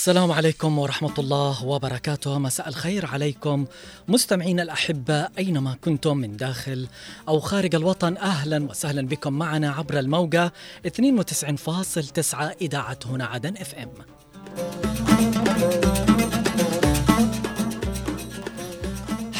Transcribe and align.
السلام 0.00 0.32
عليكم 0.32 0.78
ورحمة 0.78 1.14
الله 1.18 1.64
وبركاته. 1.64 2.38
مساء 2.38 2.68
الخير 2.68 3.06
عليكم 3.06 3.66
مستمعين 4.08 4.60
الأحبة 4.60 5.28
أينما 5.38 5.76
كنتم 5.84 6.16
من 6.16 6.36
داخل 6.36 6.88
أو 7.28 7.40
خارج 7.40 7.74
الوطن. 7.74 8.16
أهلا 8.16 8.70
وسهلا 8.70 9.06
بكم 9.06 9.32
معنا 9.32 9.70
عبر 9.70 9.98
الموجة 9.98 10.52
92.9 10.86 12.34
إذاعة 12.60 12.98
هنا 13.06 13.24
عدن 13.24 13.56
إف 13.56 13.74
إم. 13.74 13.90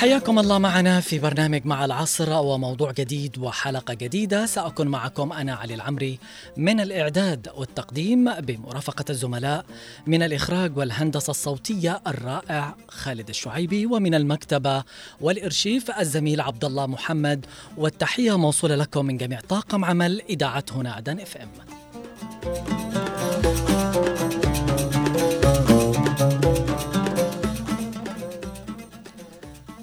حياكم 0.01 0.39
الله 0.39 0.59
معنا 0.59 1.01
في 1.01 1.19
برنامج 1.19 1.67
مع 1.67 1.85
العصر 1.85 2.33
وموضوع 2.33 2.93
جديد 2.93 3.39
وحلقة 3.39 3.95
جديدة. 3.95 4.47
سأكون 4.47 4.89
معكم 4.89 5.33
أنا 5.33 5.55
علي 5.55 5.75
العمري. 5.75 6.19
من 6.57 6.81
الإعداد 6.81 7.49
والتقديم 7.57 8.35
بمرافقة 8.41 9.05
الزملاء 9.11 9.65
من 10.07 10.23
الإخراج 10.23 10.77
والهندسة 10.77 11.31
الصوتية 11.31 12.01
الرائع 12.07 12.75
خالد 12.89 13.29
الشعيبي 13.29 13.87
ومن 13.87 14.15
المكتبة 14.15 14.85
والإرشيف 15.21 15.91
الزميل 15.91 16.41
عبد 16.41 16.65
الله 16.65 16.87
محمد. 16.87 17.47
والتحية 17.77 18.39
موصولة 18.39 18.77
لكم 18.77 19.07
من 19.07 19.17
جميع 19.17 19.41
طاقم 19.41 19.85
عمل 19.85 20.23
إذاعة 20.31 20.65
هنا 20.75 20.93
عدن 20.93 21.21
إف 21.21 21.37
إم. 21.37 21.51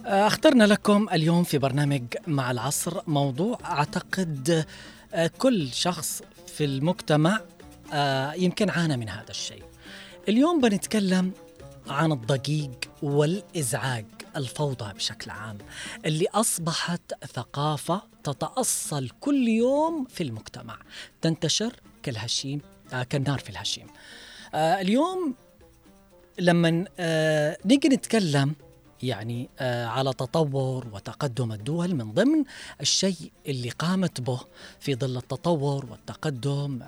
اخترنا 0.07 0.63
لكم 0.63 1.09
اليوم 1.13 1.43
في 1.43 1.57
برنامج 1.57 2.03
مع 2.27 2.51
العصر 2.51 3.01
موضوع 3.07 3.57
أعتقد 3.65 4.65
آه، 5.13 5.31
كل 5.37 5.67
شخص 5.73 6.21
في 6.47 6.65
المجتمع 6.65 7.41
آه، 7.93 8.33
يمكن 8.33 8.69
عانى 8.69 8.97
من 8.97 9.09
هذا 9.09 9.29
الشيء. 9.29 9.63
اليوم 10.29 10.61
بنتكلم 10.61 11.31
عن 11.87 12.11
الضجيج 12.11 12.71
والإزعاج 13.01 14.05
الفوضى 14.35 14.93
بشكل 14.93 15.31
عام 15.31 15.57
اللي 16.05 16.27
أصبحت 16.33 17.13
ثقافة 17.33 18.01
تتأصل 18.23 19.09
كل 19.19 19.47
يوم 19.47 20.05
في 20.09 20.23
المجتمع 20.23 20.77
تنتشر 21.21 21.73
كالهشيم 22.03 22.61
آه 22.93 23.03
كالنار 23.03 23.39
في 23.39 23.49
الهشيم. 23.49 23.87
آه 24.53 24.81
اليوم 24.81 25.35
لما 26.39 26.85
آه 26.99 27.57
نيجي 27.65 27.87
نتكلم 27.89 28.55
يعني 29.03 29.49
آه 29.59 29.85
على 29.85 30.13
تطور 30.13 30.87
وتقدم 30.93 31.51
الدول 31.51 31.95
من 31.95 32.11
ضمن 32.13 32.43
الشيء 32.81 33.31
اللي 33.47 33.69
قامت 33.69 34.21
به 34.21 34.39
في 34.79 34.95
ظل 34.95 35.17
التطور 35.17 35.85
والتقدم 35.91 36.79
آه 36.83 36.85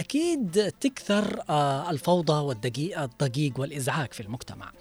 أكيد 0.00 0.72
تكثر 0.80 1.42
آه 1.50 1.90
الفوضى 1.90 2.32
والضجيج 2.32 3.58
والإزعاج 3.58 4.12
في 4.12 4.22
المجتمع. 4.22 4.72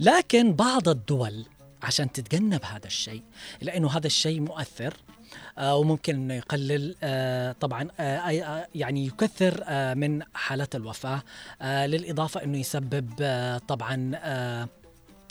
لكن 0.00 0.52
بعض 0.54 0.88
الدول 0.88 1.44
عشان 1.82 2.12
تتجنب 2.12 2.64
هذا 2.64 2.86
الشيء 2.86 3.22
لأنه 3.60 3.90
هذا 3.90 4.06
الشيء 4.06 4.40
مؤثر 4.40 4.94
وممكن 5.62 6.14
إنه 6.14 6.34
يقلل 6.34 6.94
طبعا 7.60 7.88
يعني 8.74 9.06
يكثر 9.06 9.64
من 9.94 10.22
حالات 10.34 10.74
الوفاة 10.74 11.22
للإضافة 11.62 12.42
إنه 12.44 12.58
يسبب 12.58 13.10
طبعا 13.68 14.10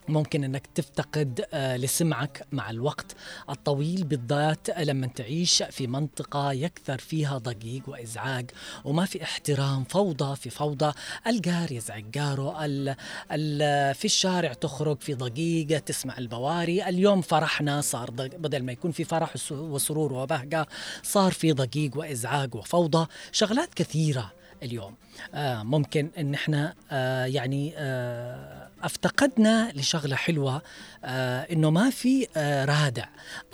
ممكن 0.10 0.44
إنك 0.44 0.68
تفتقد 0.76 1.46
لسمعك 1.54 2.48
مع 2.52 2.70
الوقت 2.70 3.16
الطويل. 3.50 4.04
بالذات 4.04 4.70
لما 4.80 5.08
تعيش 5.08 5.64
في 5.64 5.88
منطقة 5.88 6.52
يكثر 6.52 6.98
فيها 6.98 7.38
ضجيج 7.38 7.82
وإزعاج 7.88 8.52
وما 8.86 9.06
في 9.06 9.24
احترام 9.24 9.84
فوضى 9.84 10.36
في 10.36 10.50
فوضى. 10.50 10.94
الجار 11.28 11.72
يزعج. 11.72 12.12
جاره 12.12 12.66
ال 12.66 12.96
ال 13.32 13.96
في 13.96 14.06
الشارع 14.06 14.54
تخرج 14.54 15.02
في 15.02 15.14
ضجيج 15.14 15.80
تسمع 15.80 16.18
البواري. 16.18 16.90
اليوم 16.90 17.22
فرحنا 17.22 17.82
صار 17.82 18.12
بدل 18.12 18.64
ما 18.64 18.72
يكون 18.72 18.92
في 18.92 19.04
فرح 19.04 19.34
وسرور 19.52 20.14
وبهجة 20.14 20.68
صار 21.04 21.32
في 21.32 21.52
ضجيج 21.52 21.96
وإزعاج 21.96 22.56
وفوضى. 22.56 23.08
شغلات 23.32 23.74
كثيرة 23.74 24.32
اليوم. 24.64 24.96
آه 25.34 25.64
ممكن 25.64 26.12
إن 26.18 26.34
إحنا 26.34 26.74
آه 26.92 27.26
يعني 27.26 27.74
آه 27.78 28.59
افتقدنا 28.84 29.72
لشغلة 29.76 30.16
حلوة 30.16 30.62
آه 31.06 31.42
إنه 31.42 31.70
ما 31.70 31.90
في 31.90 32.28
آه 32.38 32.66
رادع 32.66 33.06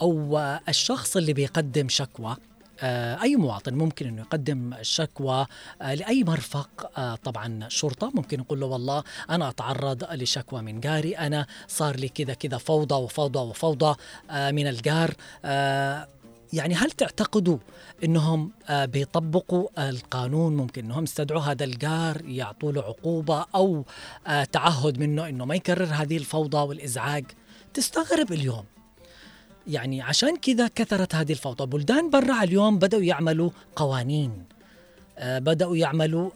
أو 0.01 0.37
آه 0.37 0.59
الشخص 0.69 1.17
اللي 1.17 1.33
بيقدم 1.33 1.89
شكوى 1.89 2.37
آه 2.81 3.21
أي 3.21 3.35
مواطن 3.35 3.73
ممكن 3.73 4.07
إنه 4.07 4.21
يقدم 4.21 4.75
شكوى 4.81 5.45
آه 5.81 5.93
لأي 5.93 6.23
مرفق 6.23 6.91
آه 6.99 7.15
طبعا 7.15 7.69
شرطة 7.69 8.11
ممكن 8.13 8.39
يقول 8.39 8.59
له 8.59 8.65
والله 8.65 9.03
أنا 9.29 9.49
أتعرض 9.49 10.03
لشكوى 10.11 10.61
من 10.61 10.79
جاري 10.79 11.17
أنا 11.17 11.47
صار 11.67 11.95
لي 11.95 12.09
كذا 12.09 12.33
كذا 12.33 12.57
فوضى 12.57 12.95
وفوضى 12.95 13.39
وفوضى 13.39 13.95
من 14.31 14.67
الجار 14.67 15.13
يعني 16.55 16.75
هل 16.75 16.91
تعتقدوا 16.91 17.57
إنهم 18.03 18.51
بيطبقوا 18.71 19.89
القانون 19.89 20.55
ممكن 20.55 20.85
إنهم 20.85 21.03
يستدعوا 21.03 21.41
هذا 21.41 21.63
الجار 21.63 22.21
يعطوا 22.25 22.71
له 22.71 22.81
عقوبه 22.81 23.45
أو 23.55 23.85
تعهد 24.51 24.99
منه 24.99 25.29
إنه 25.29 25.45
ما 25.45 25.55
يكرر 25.55 25.85
هذه 25.85 26.17
الفوضى 26.17 26.57
والإزعاج؟ 26.57 27.25
تستغرب 27.73 28.31
اليوم. 28.31 28.63
يعني 29.67 30.01
عشان 30.01 30.38
كذا 30.38 30.67
كثرت 30.67 31.16
هذه 31.16 31.31
الفوضى. 31.31 31.66
بلدان 31.66 32.09
برا 32.09 32.43
اليوم 32.43 32.79
بدأوا 32.79 33.03
يعملوا 33.03 33.49
قوانين. 33.75 34.43
بدأوا 35.22 35.77
يعملوا 35.77 36.29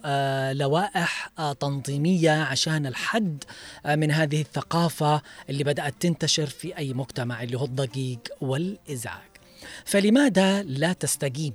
لوائح 0.52 1.30
تنظيمية 1.60 2.42
عشان 2.42 2.86
الحد 2.86 3.44
من 3.88 4.10
هذه 4.10 4.40
الثقافة 4.40 5.22
اللي 5.50 5.64
بدأت 5.64 5.94
تنتشر 6.00 6.46
في 6.46 6.78
أي 6.78 6.92
مجتمع 6.92 7.42
اللي 7.42 7.58
هو 7.58 7.64
الضجيج 7.64 8.18
والإزعاج. 8.40 9.29
فلماذا 9.84 10.62
لا 10.62 10.92
تستجيب 10.92 11.54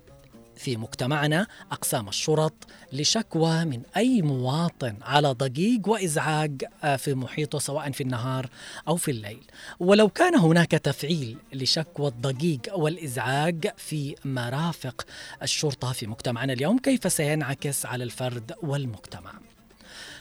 في 0.56 0.78
مجتمعنا 0.78 1.48
أقسام 1.72 2.08
الشرط 2.08 2.54
لشكوى 2.94 3.66
من 3.66 3.82
أي 3.98 4.22
مواطن 4.22 4.96
على 5.02 5.32
ضجيج 5.32 5.88
وإزعاج 5.88 6.64
في 6.98 7.14
محيطه 7.14 7.60
سواء 7.60 7.92
في 7.92 8.02
النهار 8.02 8.50
أو 8.88 8.96
في 8.96 9.12
الليل؟ 9.12 9.44
ولو 9.80 10.10
كان 10.10 10.36
هناك 10.36 10.72
تفعيل 10.72 11.38
لشكوى 11.54 12.08
الضجيج 12.08 12.60
والإزعاج 12.76 13.68
في 13.78 14.16
مرافق 14.26 15.06
الشرطة 15.44 15.92
في 15.92 16.08
مجتمعنا 16.08 16.54
اليوم 16.54 16.78
كيف 16.80 17.12
سينعكس 17.12 17.86
على 17.86 18.04
الفرد 18.04 18.54
والمجتمع؟ 18.64 19.34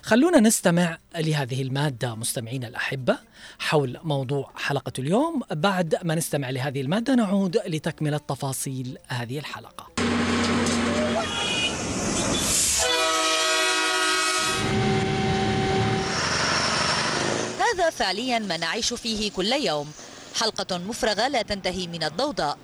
خلونا 0.04 0.40
نستمع 0.40 0.98
لهذه 1.16 1.62
المادة 1.62 2.14
مستمعين 2.14 2.64
الأحبة 2.64 3.18
حول 3.58 3.98
موضوع 4.02 4.50
حلقة 4.56 4.92
اليوم. 4.98 5.42
بعد 5.50 5.96
ما 6.02 6.14
نستمع 6.14 6.50
لهذه 6.50 6.80
المادة 6.80 7.14
نعود 7.14 7.56
لتكملة 7.66 8.18
تفاصيل 8.18 8.98
هذه 9.08 9.38
الحلقة. 9.38 9.92
هذا 17.60 17.90
فعليا 17.90 18.38
ما 18.38 18.56
نعيش 18.56 18.94
فيه 18.94 19.30
كل 19.30 19.52
يوم. 19.52 19.92
حلقة 20.40 20.78
مفرغة 20.78 21.28
لا 21.28 21.42
تنتهي 21.42 21.86
من 21.86 22.02
الضوضاء. 22.02 22.58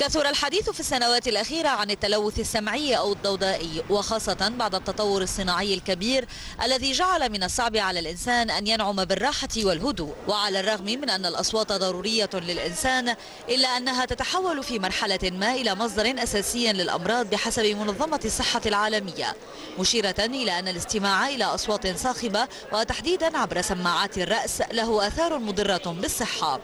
كثر 0.00 0.28
الحديث 0.28 0.70
في 0.70 0.80
السنوات 0.80 1.28
الأخيرة 1.28 1.68
عن 1.68 1.90
التلوث 1.90 2.40
السمعي 2.40 2.98
أو 2.98 3.12
الضوضائي 3.12 3.84
وخاصة 3.90 4.52
بعد 4.58 4.74
التطور 4.74 5.22
الصناعي 5.22 5.74
الكبير 5.74 6.28
الذي 6.62 6.92
جعل 6.92 7.32
من 7.32 7.42
الصعب 7.42 7.76
على 7.76 8.00
الإنسان 8.00 8.50
أن 8.50 8.66
ينعم 8.66 9.04
بالراحة 9.04 9.48
والهدوء. 9.56 10.14
وعلى 10.28 10.60
الرغم 10.60 10.84
من 10.84 11.10
أن 11.10 11.26
الأصوات 11.26 11.72
ضرورية 11.72 12.30
للإنسان 12.34 13.16
إلا 13.48 13.68
أنها 13.68 14.04
تتحول 14.04 14.62
في 14.62 14.78
مرحلة 14.78 15.30
ما 15.30 15.54
إلى 15.54 15.74
مصدر 15.74 16.22
أساسي 16.22 16.72
للأمراض 16.72 17.30
بحسب 17.30 17.64
منظمة 17.64 18.20
الصحة 18.24 18.62
العالمية. 18.66 19.36
مشيرة 19.78 20.14
إلى 20.18 20.58
أن 20.58 20.68
الاستماع 20.68 21.28
إلى 21.28 21.44
أصوات 21.44 21.98
صاخبة 21.98 22.48
وتحديدا 22.72 23.38
عبر 23.38 23.60
سماعات 23.60 24.18
الرأس 24.18 24.62
له 24.72 25.06
آثار 25.06 25.38
مضرة 25.38 25.96
بالصحة. 26.00 26.60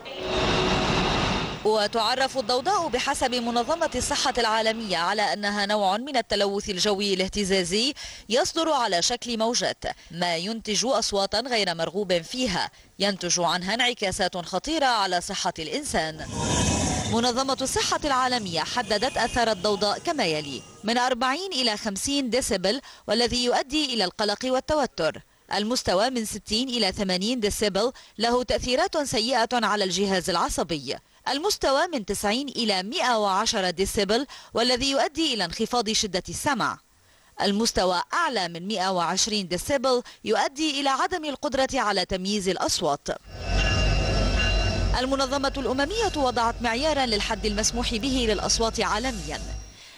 وتعرف 1.65 2.37
الضوضاء 2.37 2.87
بحسب 2.87 3.35
منظمة 3.35 3.89
الصحة 3.95 4.33
العالمية 4.37 4.97
على 4.97 5.33
أنها 5.33 5.65
نوع 5.65 5.97
من 5.97 6.17
التلوث 6.17 6.69
الجوي 6.69 7.13
الاهتزازي 7.13 7.93
يصدر 8.29 8.71
على 8.71 9.01
شكل 9.01 9.37
موجات 9.37 9.83
ما 10.11 10.35
ينتج 10.35 10.85
أصواتا 10.85 11.39
غير 11.39 11.75
مرغوب 11.75 12.21
فيها. 12.21 12.71
ينتج 12.99 13.39
عنها 13.39 13.73
انعكاسات 13.73 14.37
خطيرة 14.37 14.85
على 14.85 15.21
صحة 15.21 15.53
الإنسان. 15.59 16.25
منظمة 17.11 17.57
الصحة 17.61 17.99
العالمية 18.05 18.59
حددت 18.59 19.17
أثر 19.17 19.51
الضوضاء 19.51 19.99
كما 19.99 20.25
يلي 20.25 20.61
من 20.83 20.97
40 20.97 21.53
إلى 21.53 21.77
50 21.77 22.29
ديسيبل 22.29 22.81
والذي 23.07 23.45
يؤدي 23.45 23.93
إلى 23.93 24.03
القلق 24.03 24.39
والتوتر. 24.45 25.21
المستوى 25.53 26.09
من 26.09 26.25
60 26.25 26.69
إلى 26.69 26.91
80 26.91 27.39
ديسيبل 27.39 27.91
له 28.17 28.43
تأثيرات 28.43 28.97
سيئة 28.97 29.49
على 29.53 29.83
الجهاز 29.83 30.29
العصبي. 30.29 30.95
المستوى 31.31 31.87
من 31.87 32.05
90 32.05 32.49
إلى 32.49 32.83
110 32.83 33.69
ديسيبل 33.69 34.27
والذي 34.53 34.91
يؤدي 34.91 35.33
إلى 35.33 35.45
انخفاض 35.45 35.89
شدة 35.89 36.23
السمع. 36.29 36.79
المستوى 37.41 38.01
أعلى 38.13 38.47
من 38.47 38.67
120 38.67 39.47
ديسيبل 39.47 40.03
يؤدي 40.23 40.81
إلى 40.81 40.89
عدم 40.89 41.25
القدرة 41.25 41.69
على 41.73 42.05
تمييز 42.05 42.49
الأصوات. 42.49 43.07
المنظمة 44.99 45.53
الأممية 45.57 46.11
وضعت 46.15 46.61
معيارا 46.61 47.05
للحد 47.05 47.45
المسموح 47.45 47.95
به 47.95 48.25
للأصوات 48.29 48.81
عالميا. 48.81 49.41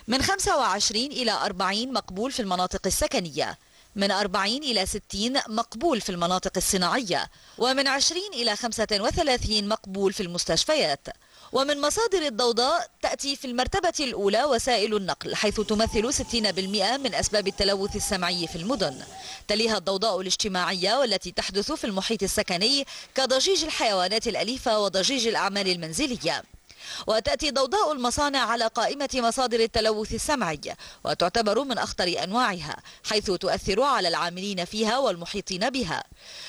من 0.07 0.21
25 0.21 1.05
إلى 1.05 1.31
40 1.31 1.93
مقبول 1.93 2.31
في 2.31 2.39
المناطق 2.39 2.81
السكنية. 2.85 3.57
من 3.99 4.11
40 4.11 4.45
إلى 4.63 4.85
60 4.85 5.33
مقبول 5.47 6.01
في 6.01 6.09
المناطق 6.09 6.51
الصناعية 6.57 7.29
ومن 7.57 7.87
20 7.87 8.21
إلى 8.33 8.55
35 8.55 9.67
مقبول 9.67 10.13
في 10.13 10.23
المستشفيات. 10.23 11.07
ومن 11.51 11.81
مصادر 11.81 12.21
الضوضاء 12.25 12.89
تأتي 13.01 13.35
في 13.35 13.45
المرتبة 13.45 13.93
الأولى 13.99 14.43
وسائل 14.43 14.95
النقل 14.95 15.35
حيث 15.35 15.61
تمثل 15.61 16.13
60% 16.13 16.97
من 16.97 17.15
أسباب 17.15 17.47
التلوث 17.47 17.95
السمعي 17.95 18.47
في 18.47 18.55
المدن. 18.55 19.03
تليها 19.47 19.77
الضوضاء 19.77 20.21
الاجتماعية 20.21 20.99
والتي 20.99 21.31
تحدث 21.31 21.71
في 21.71 21.83
المحيط 21.83 22.23
السكني 22.23 22.85
كضجيج 23.15 23.63
الحيوانات 23.63 24.27
الأليفة 24.27 24.79
وضجيج 24.79 25.27
الأعمال 25.27 25.67
المنزلية. 25.67 26.43
وتأتي 27.07 27.51
ضوضاء 27.51 27.91
المصانع 27.91 28.39
على 28.39 28.67
قائمة 28.67 29.09
مصادر 29.13 29.59
التلوث 29.59 30.13
السمعي 30.13 30.61
وتعتبر 31.05 31.63
من 31.63 31.77
أخطر 31.77 32.23
أنواعها 32.23 32.77
حيث 33.03 33.31
تؤثر 33.31 33.81
على 33.81 34.07
العاملين 34.07 34.65
فيها 34.65 34.97
والمحيطين 34.97 35.69
بها. 35.69 36.03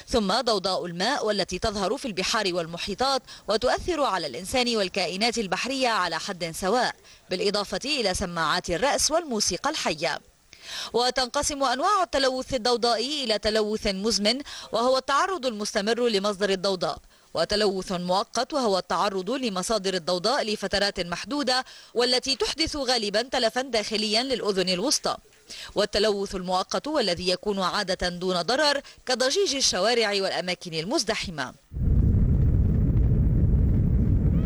ثم 0.08 0.40
ضوضاء 0.40 0.86
الماء 0.86 1.26
والتي 1.26 1.58
تظهر 1.58 1.96
في 1.96 2.08
البحار 2.08 2.54
والمحيطات 2.54 3.22
وتؤثر 3.48 4.02
على 4.02 4.26
الإنسان 4.26 4.76
والكائنات 4.76 5.38
البحرية 5.38 5.88
على 5.88 6.18
حد 6.18 6.50
سواء 6.54 6.94
بالإضافة 7.30 7.80
إلى 7.84 8.14
سماعات 8.14 8.70
الرأس 8.70 9.10
والموسيقى 9.10 9.70
الحية. 9.70 10.20
وتنقسم 10.92 11.62
أنواع 11.64 12.02
التلوث 12.02 12.54
الضوضائي 12.54 13.24
إلى 13.24 13.38
تلوث 13.38 13.86
مزمن 13.86 14.40
وهو 14.72 14.98
التعرض 14.98 15.46
المستمر 15.46 16.08
لمصدر 16.08 16.50
الضوضاء. 16.50 16.98
وتلوث 17.34 17.92
مؤقت 17.92 18.52
وهو 18.52 18.78
التعرض 18.78 19.30
لمصادر 19.30 19.94
الضوضاء 19.94 20.44
لفترات 20.44 21.00
محدودة 21.00 21.64
والتي 21.94 22.36
تحدث 22.36 22.76
غالبا 22.76 23.22
تلفا 23.22 23.62
داخليا 23.62 24.22
للأذن 24.22 24.68
الوسطى. 24.68 25.16
والتلوث 25.74 26.34
المؤقت 26.34 26.86
والذي 26.86 27.28
يكون 27.28 27.60
عادة 27.60 28.08
دون 28.08 28.42
ضرر 28.42 28.80
كضجيج 29.06 29.54
الشوارع 29.54 30.08
والأماكن 30.10 30.74
المزدحمة. 30.74 31.54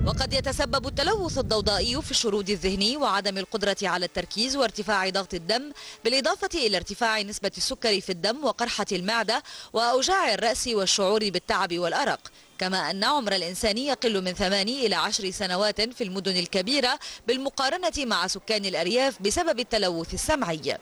وقد 0.06 0.32
يتسبب 0.32 0.86
التلوث 0.86 1.38
الضوضائي 1.38 2.02
في 2.02 2.10
الشرود 2.10 2.50
الذهني 2.50 2.96
وعدم 2.96 3.38
القدرة 3.38 3.76
على 3.82 4.06
التركيز 4.06 4.56
وارتفاع 4.56 5.08
ضغط 5.08 5.34
الدم 5.34 5.72
بالإضافة 6.04 6.48
إلى 6.54 6.76
ارتفاع 6.76 7.22
نسبة 7.22 7.50
السكر 7.56 8.00
في 8.00 8.12
الدم 8.12 8.44
وقرحة 8.44 8.86
المعدة 8.92 9.42
وأوجاع 9.72 10.34
الرأس 10.34 10.68
والشعور 10.68 11.30
بالتعب 11.30 11.78
والأرق. 11.78 12.20
كما 12.58 12.90
أن 12.90 13.04
عمر 13.04 13.32
الإنسان 13.34 13.78
يقل 13.78 14.24
من 14.24 14.32
8 14.32 14.86
إلى 14.86 14.94
10 14.94 15.30
سنوات 15.30 15.80
في 15.80 16.04
المدن 16.04 16.36
الكبيرة 16.36 16.98
بالمقارنة 17.26 17.92
مع 17.98 18.26
سكان 18.26 18.64
الأرياف 18.64 19.22
بسبب 19.22 19.60
التلوث 19.60 20.14
السمعي. 20.14 20.78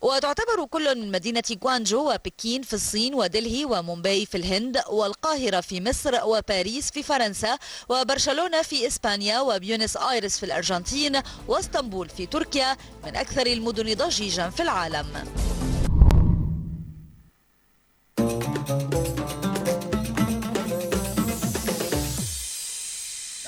وتعتبر 0.00 0.64
كل 0.70 0.98
من 0.98 1.10
مدينة 1.10 1.42
غوانجو 1.64 2.12
وبكين 2.12 2.62
في 2.62 2.74
الصين 2.74 3.14
ودلهي 3.14 3.64
ومومباي 3.64 4.26
في 4.26 4.36
الهند 4.36 4.82
والقاهرة 4.90 5.60
في 5.60 5.80
مصر 5.80 6.24
وباريس 6.24 6.90
في 6.90 7.02
فرنسا 7.02 7.58
وبرشلونة 7.88 8.62
في 8.62 8.86
إسبانيا 8.86 9.40
وبيونس 9.40 9.96
آيرس 9.96 10.38
في 10.38 10.46
الأرجنتين 10.46 11.20
واسطنبول 11.48 12.08
في 12.08 12.26
تركيا 12.26 12.76
من 13.06 13.16
أكثر 13.16 13.46
المدن 13.46 13.94
ضجيجا 13.94 14.50
في 14.50 14.62
العالم. 14.62 15.06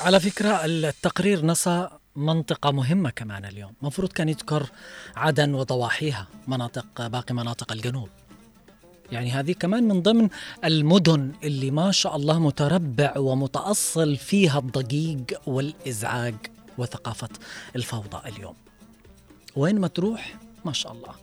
على 0.01 0.21
فكرة 0.21 0.65
التقرير 0.65 1.47
نصى 1.47 1.89
منطقة 2.17 2.71
مهمة 2.71 3.11
كمان 3.11 3.45
اليوم. 3.45 3.73
مفروض 3.83 4.13
كان 4.13 4.29
يذكر 4.29 4.71
عدن 5.17 5.55
وضواحيها 5.55 6.27
مناطق 6.49 7.07
باقي 7.07 7.35
مناطق 7.35 7.73
الجنوب. 7.73 8.09
يعني 9.13 9.31
هذه 9.31 9.53
كمان 9.53 9.89
من 9.89 10.03
ضمن 10.03 10.29
المدن 10.65 11.33
اللي 11.45 11.71
ما 11.71 11.93
شاء 11.93 12.17
الله 12.17 12.39
متربع 12.39 13.19
ومتأصل 13.19 14.17
فيها 14.17 14.59
الضجيج 14.59 15.35
والإزعاج 15.47 16.35
وثقافة 16.79 17.29
الفوضى 17.77 18.29
اليوم. 18.29 18.55
وين 19.57 19.81
ما 19.81 19.89
تروح 19.89 20.37
ما 20.65 20.73
شاء 20.73 20.93
الله 20.93 21.15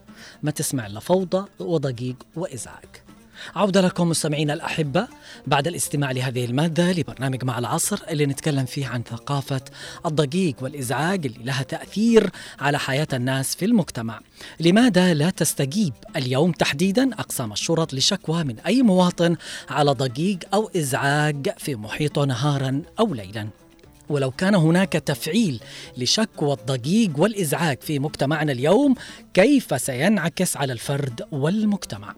ما 0.42 0.50
تسمع 0.50 0.86
إلا 0.86 1.00
فوضى 1.00 1.48
وضجيج 1.58 2.16
وإزعاج. 2.36 3.07
عودة 3.56 3.80
لكم 3.80 4.08
مستمعينا 4.08 4.52
الأحبة 4.54 5.08
بعد 5.46 5.66
الاستماع 5.66 6.10
لهذه 6.10 6.44
المادة 6.44 6.92
لبرنامج 6.92 7.44
مع 7.44 7.58
العصر 7.58 7.98
اللي 8.10 8.26
نتكلم 8.26 8.64
فيه 8.64 8.86
عن 8.86 9.02
ثقافة 9.02 9.60
الضجيج 10.06 10.54
والإزعاج 10.60 11.26
اللي 11.26 11.44
لها 11.44 11.62
تأثير 11.62 12.30
على 12.60 12.78
حياة 12.78 13.08
الناس 13.12 13.54
في 13.56 13.64
المجتمع. 13.64 14.20
لماذا 14.60 15.14
لا 15.14 15.30
تستجيب 15.30 15.92
اليوم 16.16 16.52
تحديدا 16.52 17.10
أقسام 17.12 17.52
الشرط 17.52 17.94
لشكوى 17.94 18.44
من 18.44 18.58
أي 18.58 18.82
مواطن 18.82 19.36
على 19.70 19.90
ضجيج 19.90 20.42
أو 20.54 20.70
إزعاج 20.76 21.50
في 21.58 21.74
محيطه 21.74 22.24
نهارا 22.24 22.82
أو 23.00 23.14
ليلا؟ 23.14 23.48
ولو 24.08 24.30
كان 24.30 24.54
هناك 24.54 24.92
تفعيل 24.92 25.60
لشكوى 25.96 26.52
الضجيج 26.52 27.18
والإزعاج 27.18 27.80
في 27.80 27.98
مجتمعنا 27.98 28.52
اليوم 28.52 28.94
كيف 29.34 29.80
سينعكس 29.80 30.56
على 30.56 30.72
الفرد 30.72 31.22
والمجتمع؟ 31.32 32.14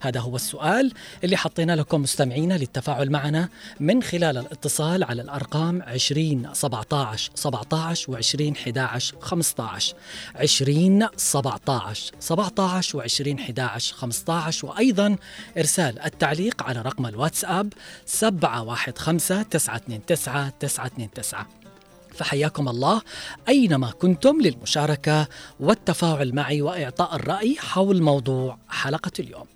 هذا 0.00 0.20
هو 0.20 0.36
السؤال 0.36 0.92
اللي 1.24 1.36
حطينا 1.36 1.76
لكم 1.76 2.02
مستمعينا 2.02 2.54
للتفاعل 2.54 3.10
معنا 3.10 3.48
من 3.80 4.02
خلال 4.02 4.38
الاتصال 4.38 5.04
على 5.04 5.22
الأرقام 5.22 5.82
20 5.82 6.48
17 6.52 7.30
17 7.34 8.12
و 8.12 8.16
20 8.16 8.52
11 8.52 9.20
15 9.20 9.94
20 10.34 11.08
17 11.16 12.14
17 12.20 12.98
و 12.98 13.00
20 13.00 13.38
11 13.38 13.94
15 13.94 14.68
وأيضا 14.68 15.16
إرسال 15.58 15.98
التعليق 15.98 16.62
على 16.62 16.82
رقم 16.82 17.06
الواتساب 17.06 17.72
715 18.06 19.42
929 19.42 20.02
929 20.08 21.58
فحياكم 22.14 22.68
الله 22.68 23.02
أينما 23.48 23.90
كنتم 23.90 24.40
للمشاركة 24.40 25.26
والتفاعل 25.60 26.34
معي 26.34 26.62
وإعطاء 26.62 27.16
الرأي 27.16 27.56
حول 27.58 28.02
موضوع 28.02 28.58
حلقة 28.68 29.12
اليوم. 29.18 29.46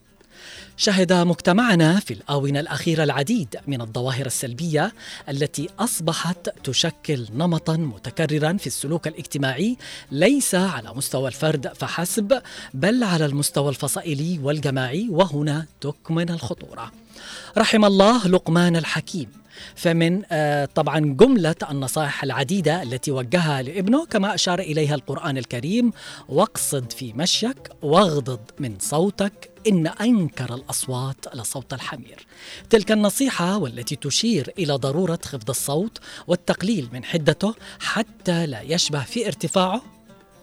شهد 0.76 1.12
مجتمعنا 1.12 2.00
في 2.00 2.14
الآونة 2.14 2.60
الأخيرة 2.60 3.04
العديد 3.04 3.56
من 3.66 3.80
الظواهر 3.80 4.26
السلبية 4.26 4.92
التي 5.28 5.68
أصبحت 5.78 6.48
تشكل 6.64 7.26
نمطا 7.34 7.76
متكررا 7.76 8.56
في 8.56 8.66
السلوك 8.66 9.06
الاجتماعي 9.08 9.76
ليس 10.10 10.54
على 10.54 10.92
مستوى 10.94 11.28
الفرد 11.28 11.68
فحسب 11.68 12.42
بل 12.74 13.04
على 13.04 13.26
المستوى 13.26 13.68
الفصائلي 13.68 14.38
والجماعي 14.42 15.08
وهنا 15.10 15.66
تكمن 15.80 16.30
الخطورة. 16.30 16.92
رحم 17.58 17.84
الله 17.84 18.28
لقمان 18.28 18.76
الحكيم. 18.76 19.41
فمن 19.74 20.22
آه، 20.32 20.64
طبعا 20.64 21.00
جملة 21.00 21.54
النصائح 21.70 22.24
العديدة 22.24 22.82
التي 22.82 23.10
وجهها 23.10 23.62
لابنه 23.62 24.06
كما 24.06 24.34
أشار 24.34 24.58
إليها 24.58 24.94
القرآن 24.94 25.38
الكريم 25.38 25.92
واقصد 26.28 26.92
في 26.92 27.12
مشيك 27.12 27.68
واغضض 27.82 28.40
من 28.58 28.76
صوتك 28.80 29.50
إن 29.68 29.86
أنكر 29.86 30.54
الأصوات 30.54 31.34
لصوت 31.34 31.72
الحمير. 31.72 32.26
تلك 32.70 32.92
النصيحة 32.92 33.58
والتي 33.58 33.96
تشير 33.96 34.52
إلى 34.58 34.74
ضرورة 34.74 35.18
خفض 35.24 35.50
الصوت 35.50 35.98
والتقليل 36.26 36.88
من 36.92 37.04
حدته 37.04 37.54
حتى 37.80 38.46
لا 38.46 38.60
يشبه 38.60 39.02
في 39.02 39.26
ارتفاعه 39.26 39.91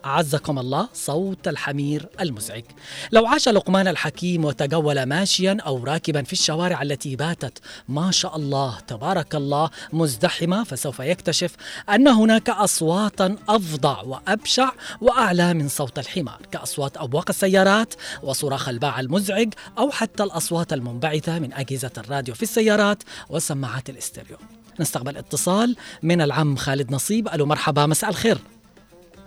أعزكم 0.05 0.59
الله 0.59 0.89
صوت 0.93 1.47
الحمير 1.47 2.09
المزعج. 2.19 2.63
لو 3.11 3.25
عاش 3.25 3.49
لقمان 3.49 3.87
الحكيم 3.87 4.45
وتجول 4.45 5.03
ماشيا 5.03 5.57
أو 5.65 5.83
راكبا 5.83 6.23
في 6.23 6.33
الشوارع 6.33 6.81
التي 6.81 7.15
باتت 7.15 7.59
ما 7.89 8.11
شاء 8.11 8.35
الله 8.35 8.79
تبارك 8.79 9.35
الله 9.35 9.69
مزدحمة 9.93 10.63
فسوف 10.63 10.99
يكتشف 10.99 11.55
أن 11.89 12.07
هناك 12.07 12.49
أصواتا 12.49 13.35
أفظع 13.49 14.01
وأبشع 14.01 14.71
وأعلى 15.01 15.53
من 15.53 15.67
صوت 15.69 15.99
الحمار 15.99 16.39
كأصوات 16.51 16.97
أبواق 16.97 17.29
السيارات 17.29 17.93
وصراخ 18.23 18.69
الباعة 18.69 18.99
المزعج 18.99 19.53
أو 19.77 19.91
حتى 19.91 20.23
الأصوات 20.23 20.73
المنبعثة 20.73 21.39
من 21.39 21.53
أجهزة 21.53 21.91
الراديو 21.97 22.35
في 22.35 22.43
السيارات 22.43 23.03
وسماعات 23.29 23.89
الاستيريو. 23.89 24.37
نستقبل 24.79 25.17
اتصال 25.17 25.75
من 26.03 26.21
العم 26.21 26.55
خالد 26.55 26.91
نصيب. 26.91 27.27
ألو 27.27 27.45
مرحبا 27.45 27.85
مساء 27.85 28.09
الخير. 28.09 28.37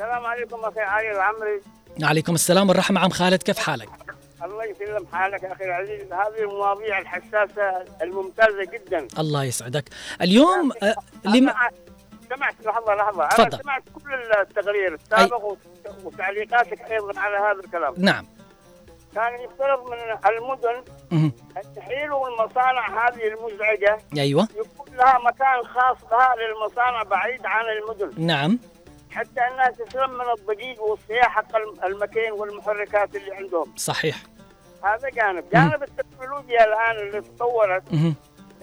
السلام 0.03 0.27
عليكم 0.27 0.57
أخي 0.65 0.81
علي 0.81 1.13
وعمري 1.13 1.61
عليكم 2.03 2.35
السلام 2.35 2.69
والرحمة. 2.69 3.01
عم 3.01 3.11
خالد 3.11 3.43
كيف 3.43 3.59
حالك؟ 3.59 3.89
الله 4.45 4.65
يسلم 4.65 5.07
حالك 5.13 5.45
أخي 5.45 5.65
العزيز. 5.65 6.13
هذه 6.13 6.39
المواضيع 6.39 6.99
الحساسة 6.99 7.85
الممتازة 8.03 8.65
جدا. 8.73 9.07
الله 9.19 9.45
يسعدك. 9.45 9.85
اليوم 10.23 10.73
آه، 10.83 10.95
لما 11.25 11.55
سمعت 12.29 12.55
لحظة 12.65 12.95
لحظة. 12.95 13.23
أنا 13.25 13.29
تفضل. 13.29 13.63
سمعت 13.63 13.83
كل 14.05 14.15
التقرير 14.41 14.95
السابق 14.95 15.45
وت- 15.45 15.59
وتعليقاتك 16.05 16.81
أيضا 16.91 17.21
على 17.21 17.37
هذا 17.37 17.61
الكلام. 17.65 17.95
نعم. 17.99 18.27
كان 19.15 19.41
يفترض 19.41 19.91
من 19.91 19.99
المدن 20.37 20.85
تحيلوا 21.77 22.29
المصانع 22.29 23.09
هذه 23.09 23.29
المزعجة 23.29 23.99
أيوه. 24.19 24.49
يكون 24.57 24.97
لها 24.97 25.19
مكان 25.19 25.63
خاص 25.75 25.97
لها 26.13 26.35
للمصانع 26.37 27.03
بعيد 27.03 27.41
عن 27.47 27.65
المدن. 27.65 28.27
نعم. 28.27 28.59
حتى 29.13 29.41
انها 29.41 29.71
تسلم 29.71 30.11
من 30.11 30.25
الضجيج 30.39 30.81
والصياح 30.81 31.29
حق 31.29 31.57
الم- 31.57 31.85
المكين 31.85 32.33
والمحركات 32.33 33.17
اللي 33.17 33.35
عندهم. 33.35 33.73
صحيح. 33.77 34.17
هذا 34.85 35.09
جانب. 35.11 35.45
جانب 35.53 35.83
التكنولوجيا 35.83 36.65
الآن 36.65 37.07
اللي 37.07 37.21
تطورت. 37.21 37.83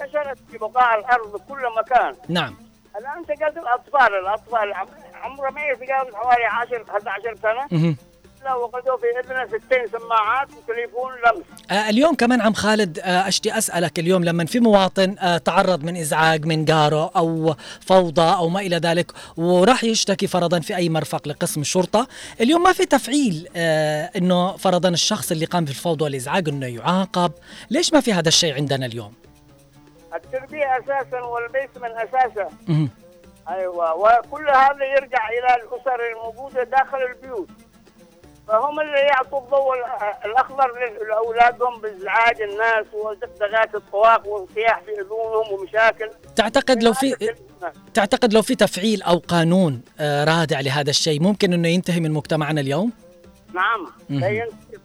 انتشرت 0.01 0.39
في 0.51 0.57
بقاع 0.57 0.95
الأرض 0.95 1.31
بكل 1.33 1.61
مكان. 1.77 2.15
نعم. 2.29 2.55
الآن 2.99 3.25
تقعد 3.25 3.57
الاطفال 3.57 4.13
الأطفال 4.19 4.73
عم- 4.73 4.87
عمره 5.23 5.49
ما 5.49 5.61
يتجاوز 5.65 6.13
حوالي 6.15 6.45
10 6.45 6.85
11 6.91 7.35
سنة. 7.35 7.67
وقدوا 8.45 8.97
في 8.97 9.05
اذنه 9.19 9.47
60 9.47 9.99
سماعات 9.99 10.47
وتليفون 10.57 11.11
لمس. 11.25 11.45
آه، 11.71 11.89
اليوم 11.89 12.15
كمان 12.15 12.41
عم 12.41 12.53
خالد 12.53 12.99
آه، 12.99 13.27
أشتي 13.27 13.57
أسألك 13.57 13.99
اليوم 13.99 14.23
لما 14.23 14.45
في 14.45 14.59
مواطن 14.59 15.15
آه، 15.19 15.37
تعرض 15.37 15.83
من 15.83 15.97
إزعاج 15.97 16.45
من 16.45 16.65
جاره 16.65 17.11
أو 17.15 17.55
فوضى 17.81 18.35
أو 18.37 18.49
ما 18.49 18.59
إلى 18.59 18.75
ذلك 18.77 19.11
وراح 19.37 19.83
يشتكي 19.83 20.27
فرضا 20.27 20.59
في 20.59 20.75
أي 20.75 20.89
مرفق 20.89 21.27
لقسم 21.27 21.61
الشرطة 21.61 22.07
اليوم 22.41 22.63
ما 22.63 22.73
في 22.73 22.85
تفعيل 22.85 23.47
آه، 23.55 24.09
إنه 24.15 24.57
فرضا 24.57 24.89
الشخص 24.89 25.31
اللي 25.31 25.45
قام 25.45 25.65
بالفوضى 25.65 26.03
والإزعاج 26.03 26.49
إنه 26.49 26.65
يعاقب. 26.65 27.31
ليش 27.69 27.93
ما 27.93 27.99
في 27.99 28.13
هذا 28.13 28.27
الشيء 28.27 28.55
عندنا 28.55 28.85
اليوم؟ 28.85 29.13
التربية 30.15 30.77
أساسا 30.79 31.19
والبيت 31.21 31.77
من 31.77 31.89
أساسه. 31.91 32.49
أيوه 33.49 33.95
وكل 33.95 34.49
هذا 34.49 34.85
يرجع 34.97 35.29
إلى 35.29 35.55
الأسر 35.55 35.99
الموجودة 36.11 36.63
داخل 36.63 36.97
البيوت. 36.97 37.49
فهم 38.49 38.79
اللي 38.79 38.97
يعطوا 38.99 39.39
الضوء 39.39 39.73
ال- 39.75 40.25
الأخضر 40.31 40.67
لأولادهم 41.09 41.81
بازعاج 41.81 42.41
الناس 42.41 42.85
ودغدغات 42.93 43.75
الطواق 43.75 44.27
والصياح 44.27 44.81
في 44.81 44.91
أذونهم 45.01 45.53
ومشاكل. 45.53 46.09
تعتقد 46.35 46.83
لو 46.83 46.93
في 46.93 47.15
تعتقد 47.93 48.33
لو 48.33 48.41
في 48.41 48.55
تفعيل 48.55 49.01
أو 49.01 49.17
قانون 49.27 49.81
آه، 49.99 50.23
رادع 50.23 50.59
لهذا 50.59 50.89
الشيء 50.89 51.21
ممكن 51.21 51.53
إنه 51.53 51.67
ينتهي 51.67 51.99
من 51.99 52.11
مجتمعنا 52.11 52.61
اليوم؟ 52.61 52.91
نعم. 53.53 53.85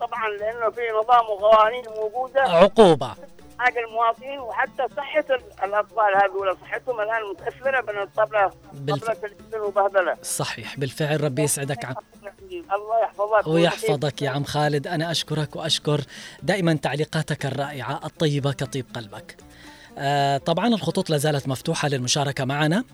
طبعا 0.01 0.29
لأنه 0.29 0.71
في 0.71 0.81
نظام 1.03 1.25
وقوانين 1.31 1.85
موجودة. 1.97 2.41
عقوبة. 2.43 3.15
حق 3.59 3.79
المواطنين 3.79 4.39
وحتى 4.39 4.87
صحة 4.97 5.25
ال- 5.31 5.65
الأطفال 5.65 6.15
هذول 6.23 6.57
صحتهم 6.63 7.01
الآن 7.01 7.23
متأثرة 7.31 7.93
من 7.93 8.03
الطبلة 8.03 8.53
بالف... 8.73 9.05
طبلة 9.05 9.19
الجبن 9.25 9.61
وبهدلة. 9.61 10.17
صحيح. 10.23 10.79
بالفعل 10.79 11.25
ربي 11.25 11.43
يسعدك 11.43 11.85
عم. 11.85 11.95
الله 12.53 13.03
يحفظك 13.03 13.47
ويحفظك. 13.47 14.23
يا 14.23 14.31
عم 14.31 14.45
خالد. 14.45 14.87
أنا 14.87 15.11
أشكرك 15.11 15.57
وأشكر 15.57 16.01
دائما 16.43 16.75
تعليقاتك 16.75 17.47
الرائعة 17.47 18.01
الطيبة 18.05 18.53
كطيب 18.53 18.87
قلبك. 18.95 19.37
آه 19.99 20.37
طبعا 20.39 20.67
الخطوط 20.69 21.11
لازالت 21.11 21.49
مفتوحة 21.49 21.89
للمشاركة 21.89 22.45
معنا. 22.45 22.85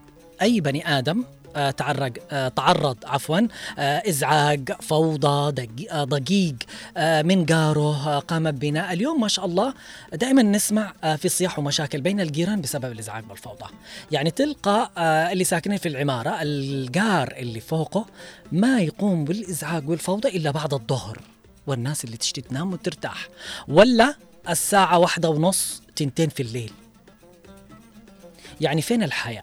أي 0.43 0.61
بني 0.61 0.99
آدم 0.99 1.25
آه 1.57 1.71
تعرض 1.71 2.19
آه 2.31 2.49
تعرض 2.49 2.97
عفوا 3.05 3.41
آه 3.79 4.03
إزعاج 4.09 4.73
فوضى 4.73 5.67
ضجيج 5.93 6.57
من 6.99 7.45
جاره 7.45 8.19
قام 8.19 8.51
ببناء. 8.51 8.93
اليوم 8.93 9.21
ما 9.21 9.29
شاء 9.29 9.45
الله 9.45 9.75
دائما 10.13 10.43
نسمع 10.43 10.93
في 11.17 11.29
صياح 11.29 11.59
ومشاكل 11.59 12.01
بين 12.01 12.21
الجيران 12.21 12.61
بسبب 12.61 12.93
الإزعاج 12.93 13.25
والفوضى. 13.31 13.67
يعني 14.11 14.31
تلقى 14.31 14.91
اللي 15.33 15.45
ساكنين 15.45 15.79
في 15.79 15.89
العمارة 15.89 16.43
الجار 16.43 17.35
اللي 17.37 17.61
فوقه 17.61 18.07
ما 18.53 18.81
يقوم 18.81 19.25
بالإزعاج 19.25 19.89
والفوضى 19.89 20.29
إلا 20.29 20.51
بعد 20.51 20.75
الظهر 20.75 21.19
والناس 21.67 22.05
اللي 22.05 22.17
تشتي 22.17 22.41
تنام 22.41 22.73
وترتاح. 22.73 23.29
ولا 23.69 24.15
الساعة 24.49 24.99
واحدة 24.99 25.31
ونص 25.31 25.83
تنتين 25.97 26.29
في 26.29 26.43
الليل. 26.43 26.73
يعني 28.61 28.83
فين 28.83 29.03
الحياة؟ 29.03 29.43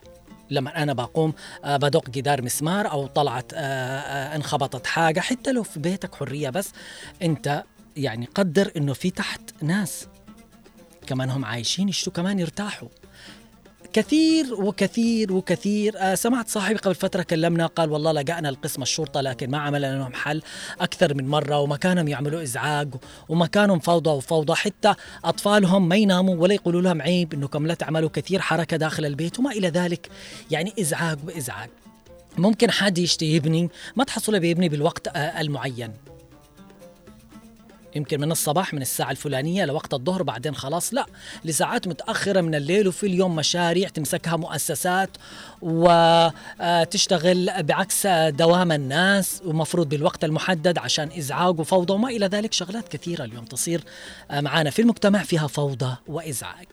لما 0.50 0.82
أنا 0.82 0.92
بقوم 0.92 1.32
آه، 1.64 1.76
بدق 1.76 2.10
جدار 2.10 2.42
مسمار 2.42 2.90
أو 2.90 3.06
طلعت 3.06 3.52
آه، 3.54 3.58
آه، 3.58 4.36
انخبطت 4.36 4.86
حاجة 4.86 5.20
حتى 5.20 5.52
لو 5.52 5.62
في 5.62 5.80
بيتك 5.80 6.14
حرية 6.14 6.50
بس 6.50 6.72
أنت 7.22 7.64
يعني 7.96 8.28
قدر 8.34 8.72
إنه 8.76 8.92
في 8.92 9.10
تحت 9.10 9.40
ناس 9.62 10.06
كمان 11.06 11.30
هم 11.30 11.44
عايشين 11.44 11.88
يشتوا 11.88 12.12
كمان 12.12 12.38
يرتاحوا. 12.38 12.88
كثير 13.98 14.54
وكثير 14.54 15.32
وكثير. 15.32 15.94
آه 15.98 16.14
سمعت 16.14 16.48
صاحبي 16.48 16.78
قبل 16.78 16.94
فترة 16.94 17.22
كلمنا 17.22 17.66
قال 17.66 17.90
والله 17.90 18.12
لقأنا 18.12 18.48
القسم 18.48 18.82
الشرطة 18.82 19.20
لكن 19.20 19.50
ما 19.50 19.58
عمل 19.58 19.82
لهم 19.82 20.12
حل 20.12 20.42
أكثر 20.80 21.14
من 21.14 21.28
مرة 21.28 21.58
ومكانهم 21.58 22.08
يعملوا 22.08 22.42
إزعاج 22.42 22.94
ومكانهم 23.28 23.78
فوضى 23.78 24.10
وفوضى. 24.10 24.54
حتى 24.54 24.94
أطفالهم 25.24 25.88
ما 25.88 25.96
يناموا 25.96 26.34
ولا 26.36 26.54
يقولوا 26.54 26.82
لهم 26.82 27.02
عيب 27.02 27.34
إنكم 27.34 27.66
لا 27.66 27.74
تعملوا 27.74 28.10
كثير 28.12 28.40
حركة 28.40 28.76
داخل 28.76 29.04
البيت 29.04 29.38
وما 29.38 29.50
إلى 29.50 29.68
ذلك. 29.68 30.08
يعني 30.50 30.72
إزعاج 30.80 31.18
بإزعاج. 31.18 31.68
ممكن 32.36 32.70
حد 32.70 32.98
يشتي 32.98 33.26
يبني 33.26 33.70
ما 33.96 34.04
تحصله 34.04 34.38
بيبني 34.38 34.68
بالوقت 34.68 35.08
آه 35.08 35.40
المعين. 35.40 35.92
يمكن 37.98 38.20
من 38.20 38.32
الصباح 38.32 38.74
من 38.74 38.82
الساعة 38.82 39.10
الفلانية 39.10 39.64
لوقت 39.64 39.94
الظهر 39.94 40.22
بعدين 40.22 40.54
خلاص 40.54 40.94
لا 40.94 41.06
لساعات 41.44 41.88
متأخرة 41.88 42.40
من 42.40 42.54
الليل 42.54 42.88
وفي 42.88 43.06
اليوم 43.06 43.36
مشاريع 43.36 43.88
تمسكها 43.88 44.36
مؤسسات 44.36 45.10
وتشتغل 45.62 47.62
بعكس 47.62 48.06
دوام 48.06 48.72
الناس 48.72 49.42
ومفروض 49.44 49.88
بالوقت 49.88 50.24
المحدد 50.24 50.78
عشان 50.78 51.10
إزعاج 51.18 51.60
وفوضى 51.60 51.92
وما 51.92 52.08
إلى 52.08 52.26
ذلك 52.26 52.52
شغلات 52.52 52.88
كثيرة 52.88 53.24
اليوم 53.24 53.44
تصير 53.44 53.84
آه، 54.30 54.40
معانا 54.40 54.70
في 54.70 54.82
المجتمع 54.82 55.22
فيها 55.22 55.46
فوضى 55.46 55.96
وإزعاج. 56.06 56.66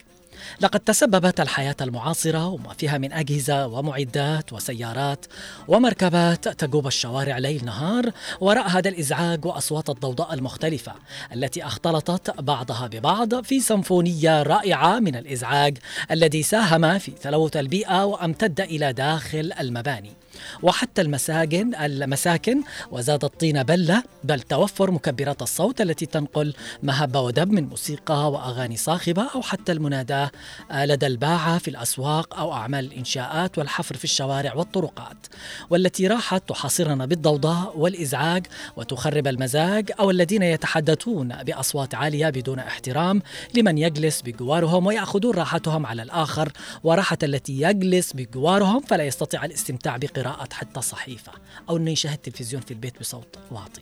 لقد 0.61 0.79
تسببت 0.79 1.39
الحياة 1.39 1.75
المعاصرة 1.81 2.47
وما 2.47 2.73
فيها 2.73 2.97
من 2.97 3.13
أجهزة 3.13 3.67
ومعدات 3.67 4.53
وسيارات 4.53 5.25
ومركبات 5.67 6.47
تجوب 6.47 6.87
الشوارع 6.87 7.37
ليل 7.37 7.65
نهار 7.65 8.11
وراء 8.39 8.67
هذا 8.67 8.89
الإزعاج 8.89 9.45
وأصوات 9.45 9.89
الضوضاء 9.89 10.33
المختلفة 10.33 10.93
التي 11.33 11.65
أختلطت 11.65 12.39
بعضها 12.41 12.87
ببعض 12.87 13.43
في 13.43 13.59
سيمفونية 13.59 14.43
رائعة 14.43 14.99
من 14.99 15.15
الإزعاج 15.15 15.77
الذي 16.11 16.43
ساهم 16.43 16.97
في 16.99 17.11
تلوث 17.11 17.57
البيئة 17.57 18.05
وأمتد 18.05 18.61
إلى 18.61 18.93
داخل 18.93 19.53
المباني. 19.59 20.24
وحتى 20.63 21.01
المساكن 21.01 21.75
المساكن 21.75 22.61
وزاد 22.91 23.23
الطين 23.23 23.63
بلة 23.63 24.03
بل 24.23 24.41
توفر 24.41 24.91
مكبرات 24.91 25.41
الصوت 25.41 25.81
التي 25.81 26.05
تنقل 26.05 26.53
مهب 26.83 27.15
ودب 27.15 27.51
من 27.51 27.69
موسيقى 27.69 28.31
وأغاني 28.31 28.77
صاخبة 28.77 29.27
أو 29.35 29.41
حتى 29.41 29.71
المناداة 29.71 30.31
لدى 30.71 31.07
الباعة 31.07 31.57
في 31.57 31.67
الأسواق 31.67 32.39
أو 32.39 32.53
أعمال 32.53 32.85
الإنشاءات 32.85 33.57
والحفر 33.57 33.95
في 33.97 34.03
الشوارع 34.03 34.53
والطرقات 34.53 35.17
والتي 35.69 36.07
راحت 36.07 36.49
تحاصرنا 36.49 37.05
بالضوضاء 37.05 37.77
والإزعاج 37.77 38.47
وتخرب 38.75 39.27
المزاج 39.27 39.91
أو 39.99 40.11
الذين 40.11 40.43
يتحدثون 40.43 41.43
بأصوات 41.43 41.95
عالية 41.95 42.29
بدون 42.29 42.59
احترام 42.59 43.21
لمن 43.53 43.77
يجلس 43.77 44.21
بجوارهم 44.21 44.85
ويأخذون 44.85 45.35
راحتهم 45.35 45.85
على 45.85 46.03
الآخر 46.03 46.51
وراحة 46.83 47.17
التي 47.23 47.61
يجلس 47.61 48.13
بجوارهم 48.13 48.81
فلا 48.81 49.03
يستطيع 49.03 49.45
الاستمتاع 49.45 49.97
بقراءة 49.97 50.44
حتى 50.53 50.81
صحيفة 50.81 51.31
أو 51.69 51.77
أنه 51.77 51.91
يشاهد 51.91 52.17
تلفزيون 52.17 52.61
في 52.61 52.71
البيت 52.71 52.99
بصوت 52.99 53.39
واطي. 53.51 53.81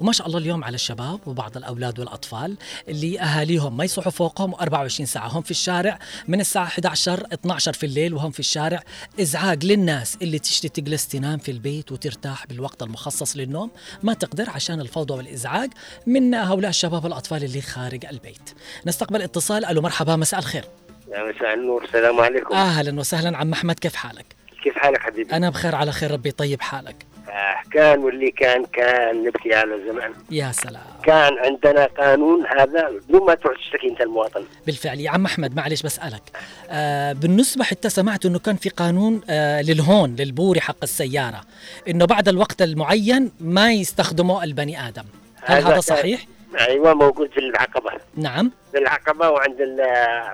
وما 0.00 0.12
شاء 0.12 0.26
الله 0.26 0.38
اليوم 0.38 0.64
على 0.64 0.74
الشباب 0.74 1.20
وبعض 1.28 1.56
الأولاد 1.56 1.98
والأطفال 1.98 2.56
اللي 2.88 3.20
أهاليهم 3.20 3.76
ما 3.76 3.84
يصحوا 3.84 4.12
فوقهم 4.12 4.54
24 4.54 5.06
ساعة. 5.06 5.28
هم 5.28 5.42
في 5.42 5.50
الشارع 5.50 5.98
من 6.28 6.40
الساعة 6.40 6.64
11 6.64 7.26
12 7.32 7.72
في 7.72 7.86
الليل 7.86 8.14
وهم 8.14 8.30
في 8.30 8.40
الشارع. 8.40 8.82
إزعاج 9.20 9.64
للناس 9.64 10.18
اللي 10.22 10.38
تشتي 10.38 10.68
تجلس 10.68 11.08
تنام 11.08 11.38
في 11.38 11.50
البيت 11.50 11.92
وترتاح 11.92 12.46
بالوقت 12.46 12.82
المخصص 12.82 13.36
للنوم. 13.36 13.70
ما 14.02 14.14
تقدر 14.14 14.50
عشان 14.50 14.80
الفوضى 14.80 15.14
والإزعاج 15.14 15.70
من 16.06 16.34
هؤلاء 16.34 16.70
الشباب 16.70 17.04
والأطفال 17.04 17.44
اللي 17.44 17.62
خارج 17.62 18.06
البيت. 18.06 18.50
نستقبل 18.86 19.22
اتصال. 19.22 19.64
ألو 19.64 19.80
مرحبا 19.80 20.16
مساء 20.16 20.40
الخير. 20.40 20.64
مساء 21.08 21.54
النور 21.54 21.84
السلام 21.84 22.20
عليكم. 22.20 22.54
أهلا 22.54 23.00
وسهلا. 23.00 23.36
عم 23.38 23.52
أحمد 23.52 23.78
كيف 23.78 23.94
حالك؟ 23.94 24.39
كيف 24.64 24.78
حالك 24.78 25.00
حبيبي؟ 25.00 25.32
أنا 25.32 25.50
بخير 25.50 25.74
على 25.74 25.92
خير 25.92 26.10
ربي. 26.10 26.28
يطيب 26.28 26.60
حالك؟ 26.60 27.06
آه 27.28 27.70
كان 27.72 27.98
واللي 27.98 28.30
كان 28.30 28.64
كان 28.64 29.24
نبكي 29.24 29.54
على 29.54 29.80
زمان. 29.88 30.12
يا 30.30 30.52
سلام. 30.52 30.82
كان 31.02 31.38
عندنا 31.38 31.84
قانون 31.84 32.46
هذا 32.46 32.90
بدون 32.90 33.26
ما 33.26 33.34
تروح 33.34 33.56
تشتكي 33.56 33.88
أنت 33.88 34.00
المواطن. 34.00 34.44
بالفعل. 34.66 35.00
يا 35.00 35.10
عم 35.10 35.24
أحمد 35.24 35.56
معلش 35.56 35.82
بسألك. 35.82 36.22
آه 36.70 37.12
بالنسبة 37.12 37.64
حتى 37.64 37.88
سمعت 37.88 38.26
إنه 38.26 38.38
كان 38.38 38.56
في 38.56 38.68
قانون 38.68 39.20
آه 39.30 39.62
للهون 39.62 40.16
للبوري 40.16 40.60
حق 40.60 40.76
السيارة 40.82 41.40
إنه 41.88 42.04
بعد 42.04 42.28
الوقت 42.28 42.62
المعين 42.62 43.32
ما 43.40 43.72
يستخدمه 43.72 44.44
البني 44.44 44.88
آدم. 44.88 45.04
هل 45.42 45.56
هذا 45.56 45.72
هذا 45.72 45.80
صحيح؟ 45.80 46.26
أيوه 46.58 46.94
موجود 46.94 47.30
في 47.30 47.40
العقبة. 47.40 47.90
نعم. 48.16 48.52
في 48.72 48.78
العقبة 48.78 49.30
وعند 49.30 49.56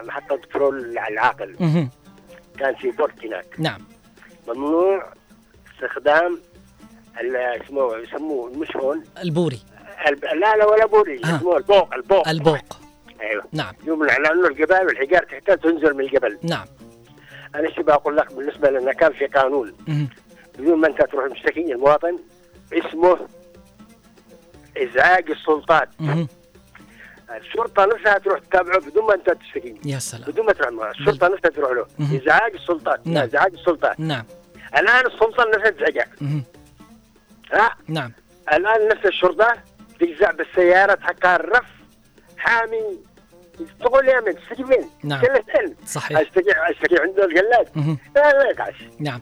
محطة 0.04 0.36
بترول 0.36 0.98
العاقل. 0.98 1.56
مهم. 1.60 1.90
كان 2.58 2.74
في 2.74 2.90
board 2.90 3.24
هناك. 3.24 3.46
نعم. 3.58 3.80
ممنوع 4.48 5.12
استخدام 5.74 6.40
ال- 7.20 7.36
اسمه 7.36 7.96
يسموه 7.96 8.50
مش 8.50 8.76
هون؟ 8.76 9.04
البوري. 9.22 9.60
الب... 10.08 10.24
لا 10.24 10.56
لا 10.56 10.64
ولا 10.66 10.86
بوري 10.86 11.20
آه. 11.24 11.36
اسمه 11.36 11.56
البوق 11.56 11.94
البوق. 11.94 12.28
البوق. 12.28 12.58
أيوه. 13.20 13.44
نعم. 13.52 13.74
يوم 13.86 14.04
لأنه 14.04 14.30
الجبال 14.48 14.86
والحجار 14.86 15.22
تحتاج 15.24 15.58
تنزل 15.58 15.94
من 15.94 16.00
الجبل. 16.00 16.38
نعم. 16.42 16.66
أنا 17.54 17.68
إيش 17.68 17.80
بقول 17.80 18.16
لك 18.16 18.32
بالنسبة 18.32 18.70
لنا 18.70 18.92
كان 18.92 19.12
في 19.12 19.26
قانون. 19.26 19.74
بدون 20.58 20.78
ما 20.80 20.86
أنت 20.88 21.02
تروح 21.02 21.32
تشتكي 21.32 21.72
المواطن 21.72 22.18
اسمه 22.72 23.18
إزعاج 24.76 25.30
السلطات. 25.30 25.88
الشرطة 27.30 27.84
نفسها 27.84 28.18
تروح 28.18 28.38
تتابعه 28.38 28.80
بدون 28.80 29.04
ما 29.04 29.14
انت 29.14 29.30
تشتكي. 29.30 29.74
يا 29.84 29.98
سلام. 29.98 30.30
بدون 30.30 30.46
ما 30.46 30.52
تروح 30.52 30.70
معه 30.70 30.90
الشرطة 30.90 31.28
نفسها 31.28 31.50
تروح 31.50 31.70
له. 31.70 31.86
إزعاج 32.22 32.54
السلطات 32.54 33.06
نعم. 33.06 33.24
إزعاج 33.24 33.52
السلطات 33.52 34.00
نعم. 34.00 34.24
الآن 34.78 35.06
السلطه 35.06 35.44
نفسها 35.44 36.06
مهم. 36.20 36.44
ها؟ 37.52 37.76
نعم. 37.88 38.12
الآن 38.52 38.88
نفس 38.88 39.06
الشرطة 39.06 39.54
تجزع 40.00 40.30
بالسيارة 40.30 40.98
حقها 41.00 41.36
الرف 41.36 41.66
حامي. 42.36 42.98
تقول 43.80 44.08
يا 44.08 44.20
من 44.20 44.34
تشتكي 44.34 44.64
فين؟ 44.64 44.90
نعم. 45.04 45.20
كلمتين 45.20 45.76
صحيح. 45.86 46.18
اشتكي 46.18 46.52
أشتكي 46.56 47.00
عنده 47.00 47.24
الجلاد. 47.24 47.68
لا 48.16 48.32
لا 48.32 48.50
يقعش 48.50 48.84
نعم. 48.98 49.20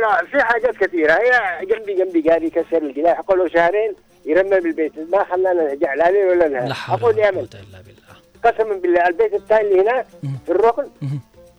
لا 0.00 0.24
في 0.24 0.42
حاجات 0.42 0.76
كثيرة. 0.76 1.12
هي 1.12 1.66
جنبي 1.66 1.94
جنبي 1.94 2.30
قال 2.30 2.44
يكسر 2.44 2.82
الجلاح 2.82 3.18
أقول 3.18 3.38
له 3.38 3.48
شهرين. 3.48 3.94
يرمم 4.26 4.52
البيت 4.52 4.92
ما 5.12 5.24
خلانا 5.24 5.52
نرجع 5.64 5.94
لا 5.94 6.10
ليل 6.10 6.26
ولا 6.26 6.44
لا 6.44 6.60
نهار 6.60 6.72
حول 6.74 7.00
أقول 7.00 7.14
ولا 7.14 7.24
يا 7.26 7.30
من 7.30 7.36
قوة 7.38 7.48
إلا 7.54 7.80
بالله. 7.82 8.16
قسما 8.44 8.74
بالله 8.80 9.06
البيت 9.08 9.34
الثاني 9.34 9.68
اللي 9.68 9.80
هناك. 9.82 10.06
في 10.46 10.52
الركن. 10.52 10.86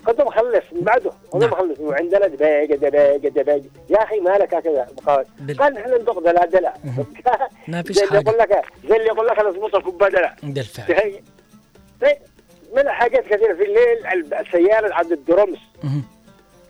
كنت 0.05 0.21
مخلص 0.21 0.63
من 0.71 0.81
بعده 0.81 1.11
كنت 1.29 1.41
نعم. 1.43 1.51
مخلص. 1.51 1.79
وعندنا 1.79 2.27
دباجة 2.27 2.75
دباجة 2.75 3.27
دباجة. 3.27 3.63
يا 3.89 4.03
أخي 4.03 4.19
مالك 4.19 4.53
هكذا؟ 4.53 4.87
مقاول 4.97 5.25
بال- 5.39 5.57
قال 5.57 5.77
إحنا 5.77 5.97
ندق 5.97 6.19
دلع 6.19 6.45
دلع 6.45 6.73
ما 7.67 7.81
فيش 7.81 8.01
حاجة. 8.01 8.19
يقول 8.29 8.37
لك 8.39 8.61
زي 8.89 8.95
اللي 8.95 9.07
يقول 9.07 9.27
لك 9.27 9.39
أنا 9.39 9.49
أظبط 9.49 9.75
الكوبايه 9.75 10.11
دلع 10.11 10.35
بالفعل 10.43 11.13
من 12.75 12.89
حاجات 12.89 13.25
كثيره 13.25 13.53
في 13.53 13.63
الليل 13.63 14.33
السيارة 14.33 14.93
عند 14.93 15.11
الدرمس. 15.11 15.59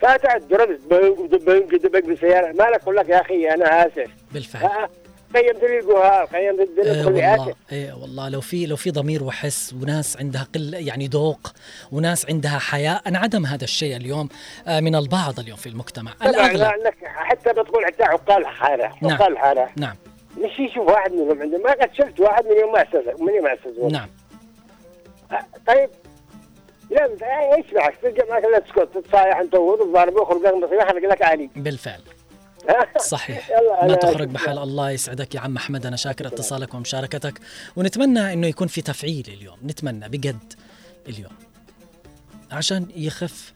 فاتح 0.01 0.35
الدرمس 0.35 0.79
بنق 0.79 1.25
دبنق 1.25 1.75
دبنق 1.75 2.05
بالسياره 2.05 2.47
مالك 2.51 2.81
أقول 2.81 2.95
لك 2.95 3.09
يا 3.09 3.21
أخي 3.21 3.49
أنا 3.49 3.87
آسف. 3.87 4.11
بالفعل. 4.31 4.89
لي 5.35 5.79
الجوهر 5.79 6.25
قيمت 6.25 6.59
الدنيا 6.59 6.93
لي 6.93 7.05
والله 7.05 7.55
إيه 7.71 7.93
والله 7.93 8.29
لو 8.29 8.41
في 8.41 8.65
لو 8.65 8.75
في 8.75 8.91
ضمير 8.91 9.23
وحس 9.23 9.73
وناس 9.81 10.17
عندها 10.17 10.47
قل 10.55 10.73
يعني 10.73 11.07
ذوق 11.07 11.53
وناس 11.91 12.29
عندها 12.29 12.59
حياء 12.59 13.01
انعدم 13.07 13.45
هذا 13.45 13.63
الشيء 13.63 13.95
اليوم 13.95 14.29
آه، 14.67 14.79
من 14.79 14.95
البعض 14.95 15.39
اليوم 15.39 15.57
في 15.57 15.69
المجتمع. 15.69 16.13
لانك 16.21 16.95
حتى 17.03 17.49
بتقول 17.53 17.85
حتى 17.85 18.03
عقال 18.03 18.47
حارة 18.47 18.95
نعم. 19.01 19.11
عقال 19.11 19.37
حارة. 19.37 19.69
نعم. 19.75 19.95
مش 20.37 20.59
يشوف 20.59 20.87
واحد 20.87 21.11
منهم 21.11 21.41
عنده 21.41 21.57
ما 21.57 21.71
قد 21.71 21.89
شفت 21.93 22.19
واحد 22.19 22.45
من 22.45 22.57
يوم 22.57 22.71
ما 22.73 22.81
اسس 22.81 23.21
من 23.21 23.33
يوم 23.33 23.43
ما 23.43 23.53
اسس 23.53 23.91
نعم. 23.91 24.09
طيب. 25.67 25.89
لا 26.89 27.55
إيش 27.55 27.73
معك 27.73 27.95
تلقى 28.01 28.29
معك 28.29 28.43
لا 28.43 28.59
تسكت 28.59 28.89
تتصايح 28.95 29.37
انت 29.37 29.55
وتضارب 29.55 30.15
وخلق 30.15 30.41
لك 30.41 30.53
مصيبه 30.53 30.85
خلق 30.85 31.11
لك 31.11 31.21
علي. 31.21 31.49
بالفعل. 31.55 32.01
صحيح. 32.99 33.49
ما 33.87 33.95
تخرج 33.95 34.27
بحال 34.27 34.57
الله 34.57 34.91
يسعدك 34.91 35.35
يا 35.35 35.39
عم 35.39 35.55
أحمد. 35.57 35.85
أنا 35.85 35.95
شاكر 35.95 36.27
اتصالك 36.27 36.73
ومشاركتك 36.73 37.39
ونتمنى 37.75 38.33
إنه 38.33 38.47
يكون 38.47 38.67
في 38.67 38.81
تفعيل 38.81 39.25
اليوم. 39.27 39.57
نتمنى 39.63 40.09
بجد 40.09 40.53
اليوم. 41.07 41.33
عشان 42.51 42.87
يخف 42.95 43.53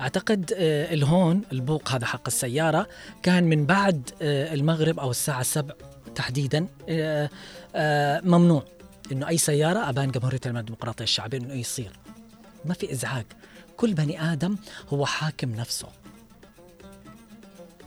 أعتقد 0.00 0.52
آه، 0.56 0.94
الهون 0.94 1.42
البوق 1.52 1.88
هذا 1.88 2.06
حق 2.06 2.22
السيارة 2.26 2.88
كان 3.22 3.44
من 3.44 3.66
بعد 3.66 4.10
آه، 4.22 4.54
المغرب 4.54 5.00
أو 5.00 5.10
الساعة 5.10 5.42
7 5.42 5.76
تحديدا 6.14 6.66
آه، 6.88 8.20
ممنوع 8.20 8.64
إنه 9.12 9.28
أي 9.28 9.38
سيارة 9.38 9.88
أبان 9.88 10.10
جمهورية 10.10 10.40
الديمقراطيه 10.46 11.04
الشعبيه 11.04 11.38
إنه 11.38 11.54
يصير. 11.54 11.92
ما 12.64 12.74
في 12.74 12.92
إزعاج. 12.92 13.26
كل 13.76 13.94
بني 13.94 14.32
آدم 14.32 14.56
هو 14.92 15.06
حاكم 15.06 15.50
نفسه. 15.50 15.88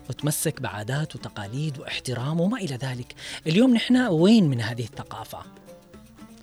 وتمسك 0.09 0.61
بعادات 0.61 1.15
وتقاليد 1.15 1.79
واحترام 1.79 2.39
وما 2.39 2.57
إلى 2.57 2.75
ذلك. 2.75 3.15
اليوم 3.47 3.73
نحن 3.73 3.97
وين 3.97 4.49
من 4.49 4.61
هذه 4.61 4.83
الثقافة؟ 4.83 5.39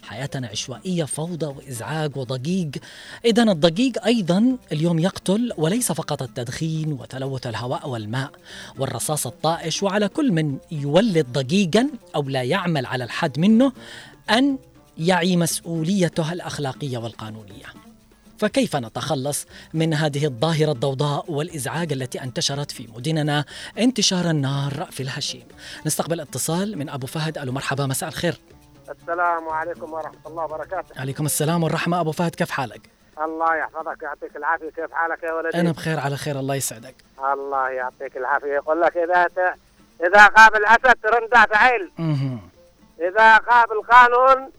حياتنا 0.02 0.48
عشوائية 0.48 1.04
فوضى 1.04 1.46
وإزعاج 1.46 2.16
وضجيج. 2.16 2.76
إذا 3.24 3.42
الضجيج 3.42 3.98
أيضا 4.06 4.56
اليوم 4.72 4.98
يقتل 4.98 5.52
وليس 5.56 5.92
فقط 5.92 6.22
التدخين 6.22 6.92
وتلوث 6.92 7.46
الهواء 7.46 7.88
والماء 7.88 8.30
والرصاص 8.78 9.26
الطائش 9.26 9.82
وعلى 9.82 10.08
كل 10.08 10.32
من 10.32 10.58
يولد 10.70 11.26
ضجيجا 11.32 11.88
أو 12.14 12.22
لا 12.22 12.42
يعمل 12.42 12.86
على 12.86 13.04
الحد 13.04 13.38
منه 13.38 13.72
أن 14.30 14.58
يعي 14.98 15.36
مسؤوليته 15.36 16.32
الأخلاقية 16.32 16.98
والقانونية. 16.98 17.91
فكيف 18.42 18.76
نتخلص 18.76 19.46
من 19.74 19.94
هذه 19.94 20.26
الظاهرة 20.26 20.72
الضوضاء 20.72 21.24
والإزعاج 21.32 21.92
التي 21.92 22.22
انتشرت 22.22 22.70
في 22.70 22.88
مدننا 22.96 23.44
انتشار 23.78 24.30
النار 24.30 24.88
في 24.90 25.02
الهشيم؟ 25.02 25.48
نستقبل 25.86 26.20
اتصال 26.20 26.78
من 26.78 26.88
أبو 26.88 27.06
فهد. 27.06 27.38
ألو 27.38 27.52
مرحبا 27.52 27.86
مساء 27.86 28.08
الخير. 28.08 28.34
السلام 28.90 29.48
عليكم 29.48 29.92
ورحمة 29.92 30.18
الله 30.26 30.44
وبركاته. 30.44 31.00
عليكم 31.00 31.26
السلام 31.26 31.62
والرحمة. 31.62 32.00
أبو 32.00 32.12
فهد 32.12 32.34
كيف 32.34 32.50
حالك؟ 32.50 32.80
الله 33.24 33.56
يحفظك 33.56 34.02
ويعطيك 34.02 34.36
العافية. 34.36 34.70
كيف 34.70 34.92
حالك 34.92 35.22
يا 35.22 35.32
ولدي؟ 35.32 35.60
أنا 35.60 35.72
بخير 35.72 36.00
على 36.00 36.16
خير 36.16 36.38
الله 36.38 36.54
يسعدك. 36.54 36.94
الله 37.32 37.68
يعطيك 37.68 38.16
العافية. 38.16 38.54
يقول 38.54 38.80
لك 38.80 38.96
إذا 38.96 39.24
ت... 39.24 39.38
إذا 40.06 40.28
غاب 40.38 40.56
الأسد 40.56 40.96
ترندع 41.02 41.46
فعيل 41.46 41.90
مهم. 41.98 42.40
إذا 43.00 43.34
غاب 43.34 43.72
القانون 43.72 44.50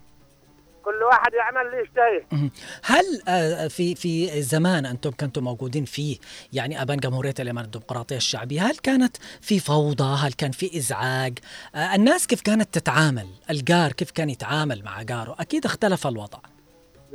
كل 0.83 1.03
واحد 1.03 1.33
يعمل 1.33 1.67
اللي 1.67 1.81
يشتهيه. 1.81 2.49
هل 2.83 3.21
آه، 3.27 3.67
في 3.67 3.95
في 3.95 4.41
زمان 4.41 4.85
أنتم 4.85 5.11
كنتم 5.11 5.43
موجودين 5.43 5.85
فيه 5.85 6.17
يعني 6.53 6.81
أبان 6.81 6.97
جمهورية 6.97 7.33
اليمن 7.39 7.61
الديمقراطية 7.61 8.15
الشعبية 8.15 8.61
هل 8.61 8.77
كانت 8.77 9.17
في 9.41 9.59
فوضى؟ 9.59 10.17
هل 10.25 10.33
كان 10.33 10.51
في 10.51 10.77
إزعاج؟ 10.77 11.39
آه، 11.75 11.95
الناس 11.95 12.27
كيف 12.27 12.41
كانت 12.41 12.73
تتعامل؟ 12.73 13.27
الجار 13.49 13.91
كيف 13.91 14.11
كان 14.11 14.29
يتعامل 14.29 14.83
مع 14.85 15.01
جاره؟ 15.01 15.35
أكيد 15.39 15.65
اختلف 15.65 16.07
الوضع. 16.07 16.39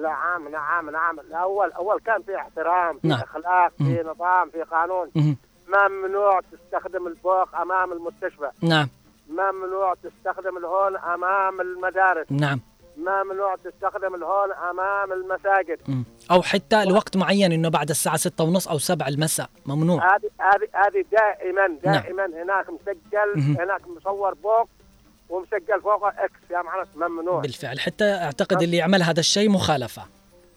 نعم 0.02 0.48
نعم 0.52 0.90
نعم 0.90 1.20
الأول 1.20 1.72
أول 1.72 2.00
كان 2.00 2.22
في 2.22 2.36
احترام 2.36 2.98
في 2.98 3.08
نعم. 3.08 3.20
أخلاق 3.20 3.72
في. 3.78 4.02
نظام 4.06 4.50
في 4.50 4.62
قانون. 4.62 5.36
ممنوع 5.68 6.40
تستخدم 6.52 7.06
البوق 7.06 7.56
أمام 7.56 7.92
المستشفى. 7.92 8.50
نعم. 8.62 8.88
ممنوع 9.28 9.94
تستخدم 9.94 10.56
الهون 10.56 10.96
أمام 10.96 11.60
المدارس. 11.60 12.26
نعم. 12.30 12.60
ممنوع 12.98 13.56
تستخدم 13.64 14.14
الهون 14.14 14.52
أمام 14.70 15.12
المساجد. 15.12 15.78
مم. 15.88 16.04
أو 16.30 16.42
حتى 16.42 16.84
لوقت 16.84 17.16
معين 17.16 17.52
إنه 17.52 17.68
بعد 17.68 17.90
الساعة 17.90 18.16
ستة 18.16 18.44
ونص 18.44 18.68
أو 18.68 18.78
سبع 18.78 19.08
المساء. 19.08 19.50
ممنوع. 19.66 20.14
هذه 20.16 20.30
هذه 20.40 20.68
هذه 20.74 21.04
دائما 21.12 21.66
نعم. 21.68 21.78
دائما 22.02 22.26
هناك 22.42 22.66
مسجل 22.70 23.32
مهم. 23.36 23.56
هناك 23.60 23.80
مصور 23.88 24.34
بوق 24.34 24.68
ومسجل 25.28 25.80
فوقه 25.82 26.08
إكس 26.18 26.50
يا 26.50 26.62
معناته 26.62 26.90
ممنوع. 26.96 27.40
بالفعل. 27.40 27.80
حتى 27.80 28.04
أعتقد 28.04 28.62
اللي 28.62 28.76
يعمل 28.76 29.02
هذا 29.02 29.20
الشيء 29.20 29.50
مخالفة. 29.50 30.02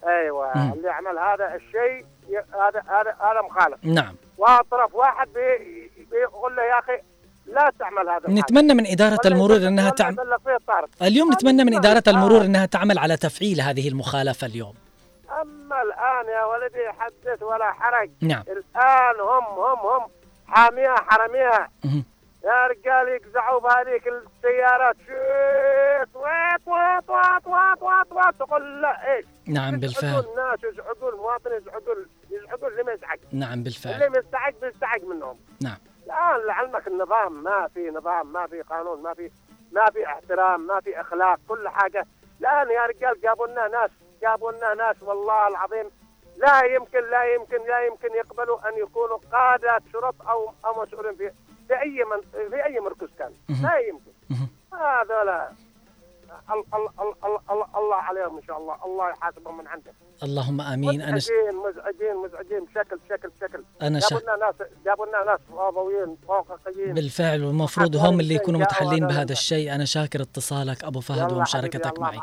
أيوه. 0.07 0.51
مم. 0.57 0.73
اللي 0.73 0.87
يعمل 0.87 1.17
هذا 1.19 1.55
الشيء 1.55 2.05
هذا 2.53 2.83
هذا 2.87 3.15
هذا 3.19 3.41
مخالف. 3.41 3.77
نعم. 3.83 4.15
واطرف 4.37 4.95
واحد 4.95 5.27
بي- 5.33 5.91
بيقول 6.11 6.55
له 6.55 6.63
يا 6.63 6.79
أخي 6.79 6.99
لا 7.51 7.71
تعمل 7.79 8.09
هذا. 8.09 8.29
نتمنى 8.29 8.73
من 8.73 8.87
إدارة 8.87 9.19
ولا 9.25 9.35
المرور 9.35 9.59
ولا 9.59 9.89
تعمل 9.89 10.17
اليوم 11.01 11.33
نتمنى 11.33 11.63
من. 11.63 11.75
إدارة 11.75 12.03
المرور. 12.07 12.41
أنها 12.41 12.65
تعمل 12.65 12.99
على 12.99 13.17
تفعيل 13.17 13.61
هذه 13.61 13.87
المخالفة 13.89 14.47
اليوم. 14.47 14.73
أما 15.41 15.81
الآن 15.81 16.25
يا 16.35 16.43
ولدي 16.45 16.91
حدث 16.99 17.43
ولا 17.43 17.71
حرج. 17.71 18.09
نعم. 18.21 18.43
الآن 18.47 19.19
هم 19.19 19.43
هم 19.59 19.79
هم 19.79 20.09
حاميها 20.47 20.95
حراميها 20.95 21.69
مهم. 21.83 22.03
يا 22.43 22.67
رجال 22.67 23.07
يقزعوا 23.07 23.59
بهذيك 23.59 24.03
السيارات. 24.07 24.95
شيت 24.97 26.15
وات 26.15 26.67
وات 26.67 27.09
وات 27.09 27.47
وات 27.47 27.81
وات 27.81 28.11
وات 28.11 28.35
تقول 28.39 28.81
لا 28.81 29.15
إيش؟ 29.15 29.25
نعم 29.45 29.79
بالفعل. 29.79 30.09
الناس 30.09 30.59
يزعجوا 30.73 31.11
المواطن 31.11 31.51
يزعجوا 31.57 31.95
يزعجوا 32.31 32.67
اللي 32.67 32.83
ما 32.83 32.91
يزعج. 32.91 33.19
نعم 33.31 33.53
اللي 33.53 33.63
بالفعل 33.63 34.09
مستعج 34.09 34.53
بيستعج 34.61 35.03
منهم. 35.03 35.37
نعم. 35.61 35.77
الآن 36.11 36.45
لعلمك 36.47 36.87
النظام 36.87 37.43
ما 37.43 37.67
في 37.73 37.89
نظام 37.89 38.33
ما 38.33 38.47
في 38.47 38.61
قانون 38.61 39.01
ما 39.01 39.13
في 39.13 39.31
ما 39.71 39.85
في 39.85 40.05
احترام 40.05 40.67
ما 40.67 40.79
في 40.79 41.01
أخلاق 41.01 41.39
كل 41.47 41.69
حاجة 41.69 42.05
الآن 42.41 42.69
يا 42.71 42.85
رجال 42.85 43.21
جابوا 43.21 43.47
لنا 43.47 43.67
ناس 43.67 43.89
جابوا 44.21 44.51
لنا 44.51 44.73
ناس 44.73 45.03
والله 45.03 45.47
العظيم 45.47 45.91
لا 46.37 46.63
يمكن 46.63 47.09
لا 47.09 47.23
يمكن 47.33 47.57
لا 47.67 47.85
يمكن 47.85 48.13
يقبلوا 48.13 48.69
أن 48.69 48.77
يكونوا 48.77 49.17
قادة 49.31 49.79
شرط 49.93 50.15
أو 50.27 50.53
أو 50.65 50.81
مسؤولين 50.83 51.15
في 51.15 51.31
في 51.67 51.81
أي 51.81 52.03
من 52.03 52.49
في 52.49 52.65
أي 52.65 52.79
مركز 52.79 53.09
كان. 53.19 53.33
لا 53.63 53.77
يمكن 53.77 54.11
مهم. 54.29 54.47
هذولا 54.73 55.51
الله 57.77 57.95
عليهم 57.95 58.37
إن 58.37 58.43
شاء 58.47 58.57
الله 58.57 58.75
الله 58.85 59.09
يحاسبهم 59.09 59.57
من 59.57 59.67
عنده 59.67 59.91
اللهم 60.23 60.61
آمين 60.61 61.01
أنا. 61.01 61.15
مزعجين 61.15 61.55
مزعجين 61.67 62.15
مزعجين 62.25 62.65
بشكل 62.65 62.97
بشكل 62.97 63.29
بشكل 63.29 63.63
أنا. 63.81 63.99
جابوا 63.99 64.19
لنا 64.21 64.35
ناس 64.45 64.67
جابوا 64.85 65.05
لنا 65.05 65.23
ناس 65.31 65.39
فاضويين 65.51 66.17
فوققيين 66.27 66.93
بالفعل 66.93 67.43
والمفروض 67.43 67.95
هم 67.95 68.19
اللي 68.19 68.35
يكونوا 68.35 68.59
متحلين 68.59 69.07
بهذا. 69.07 69.31
الشيء 69.31 69.75
أنا 69.75 69.85
شاكر 69.85 70.21
اتصالك 70.21 70.83
أبو 70.83 70.99
فهد 70.99 71.31
ومشاركتك 71.31 71.99
معي. 71.99 72.19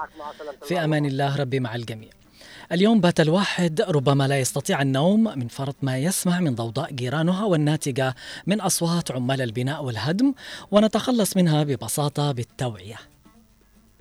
في 0.62 0.84
أمان 0.84 1.04
الله 1.06 1.36
ربي 1.40 1.60
مع 1.60 1.74
الجميع 1.74 2.08
اليوم 2.72 3.00
بات 3.00 3.20
الواحد 3.20 3.80
ربما 3.88 4.28
لا 4.28 4.38
يستطيع 4.38 4.82
النوم 4.82 5.24
من 5.38 5.48
فرط 5.48 5.76
ما 5.82 5.98
يسمع 5.98 6.40
من 6.40 6.54
ضوضاء 6.54 6.92
جيرانها 6.92 7.44
والناتجة 7.44 8.14
من 8.46 8.60
أصوات 8.60 9.10
عمال 9.10 9.42
البناء 9.42 9.84
والهدم 9.84 10.34
ونتخلص 10.70 11.36
منها 11.36 11.62
ببساطة 11.64 12.32
بالتوعية 12.32 12.96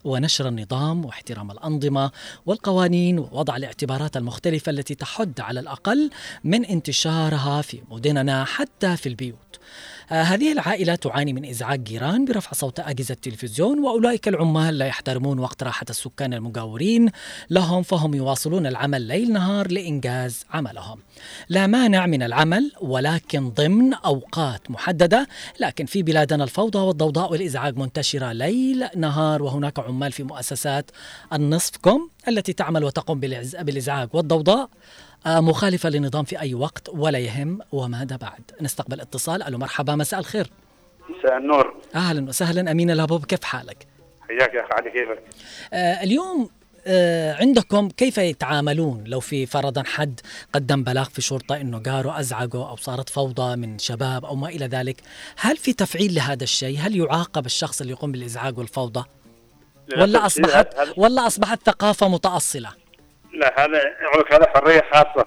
ونشر 0.08 0.48
النظام 0.48 1.06
واحترام 1.06 1.52
الأنظمة 1.52 2.12
والقوانين 2.46 3.20
ووضع 3.20 3.56
الاعتبارات 3.56 4.17
المختلفة 4.17 4.70
التي 4.70 4.96
تحد 4.96 5.39
على 5.39 5.60
الأقل 5.60 6.10
من 6.43 6.65
انتشارها 6.65 7.62
في 7.62 7.82
مدننا 7.91 8.46
حتى 8.46 8.98
في 8.98 9.10
البيوت. 9.10 9.60
آه، 10.12 10.24
هذه 10.24 10.52
العائلة 10.52 10.96
تعاني 10.96 11.34
من 11.34 11.46
إزعاج 11.46 11.84
جيران 11.84 12.26
برفع 12.26 12.52
صوت 12.54 12.80
أجهزة 12.80 13.13
التلفزيون 13.13 13.80
وأولئك 13.80 14.28
العمال 14.28 14.78
لا 14.78 14.86
يحترمون 14.86 15.39
وقت 15.39 15.63
راحة 15.63 15.86
السكان 15.89 16.34
المجاورين 16.34 17.10
لهم 17.50 17.84
فهم 17.84 18.13
يواصلون 18.13 18.67
العمل 18.67 19.02
ليل 19.02 19.34
نهار 19.34 19.72
لإنجاز 19.72 20.46
عملهم. 20.52 21.00
لا 21.50 21.67
مانع 21.67 22.06
من 22.06 22.24
العمل 22.24 22.72
ولكن 22.82 23.50
ضمن 23.50 23.93
أوقات 23.93 24.72
محددة. 24.72 25.28
لكن 25.60 25.86
في 25.86 26.04
بلادنا 26.04 26.43
الفوضى 26.43 26.80
والضوضاء 26.80 27.32
والإزعاج 27.32 27.78
منتشرة 27.78 28.32
ليل 28.32 28.86
نهار 28.96 29.43
وهناك 29.43 29.80
عمال 29.80 30.12
في 30.12 30.24
مؤسسات 30.24 30.91
النصفكم 31.34 32.10
التي 32.28 32.54
تعمل 32.54 32.84
وتقوم 32.84 33.22
بالإز- 33.22 33.62
بالإزعاج 33.62 34.10
والضوضاء. 34.13 34.70
مخالفة 35.28 35.90
للنظام 35.90 36.26
في 36.26 36.40
أي 36.40 36.54
وقت 36.54 36.90
ولا 36.90 37.20
يهم 37.20 37.60
وماذا 37.72 38.16
بعد. 38.16 38.42
نستقبل 38.62 39.02
اتصال. 39.02 39.44
ألو 39.44 39.58
مرحبا 39.58 39.96
مساء 39.96 40.20
الخير. 40.20 40.50
مساء 41.10 41.38
النور. 41.38 41.76
أهلا 41.96 42.30
وسهلا. 42.30 42.72
أمين 42.72 42.92
الهبوب 42.92 43.26
كيف 43.26 43.44
حالك؟ 43.44 43.88
حياك 44.28 44.54
يا 44.54 44.62
أخي 44.62 44.74
علي 44.74 44.90
كيفك؟ 44.92 45.24
آه 45.74 46.04
اليوم 46.04 46.50
آه 46.88 47.34
عندكم 47.34 47.90
كيف 47.90 48.18
يتعاملون 48.18 49.04
لو 49.08 49.20
في 49.20 49.46
فرضا 49.46 49.84
حد 49.84 50.20
قدم 50.54 50.84
بلاغ 50.84 51.04
في 51.04 51.22
شرطة 51.22 51.62
أنه 51.62 51.80
جاره 51.80 52.20
أزعجه 52.20 52.70
أو 52.70 52.76
صارت 52.76 53.10
فوضى 53.10 53.56
من 53.56 53.80
شباب 53.80 54.26
أو 54.26 54.36
ما 54.36 54.50
إلى 54.50 54.66
ذلك؟ 54.66 55.02
هل 55.38 55.58
في 55.58 55.74
تفعيل 55.74 56.16
لهذا 56.16 56.44
الشيء؟ 56.44 56.80
هل 56.80 56.96
يعاقب 56.96 57.46
الشخص 57.46 57.82
اللي 57.82 57.94
يقوم 57.94 58.12
بالإزعاج 58.12 58.58
والفوضى؟ 58.58 59.04
ولا 59.98 60.26
أصبحت 60.26 60.68
ولا 60.98 61.28
أصبحت 61.28 61.60
ثقافة 61.66 62.08
متأصلة؟ 62.08 62.70
لا 63.38 63.65
هذا 63.65 63.78
يقول 64.02 64.19
لك 64.19 64.34
هذا 64.34 64.47
حرية 64.56 64.84
خاصة. 64.93 65.26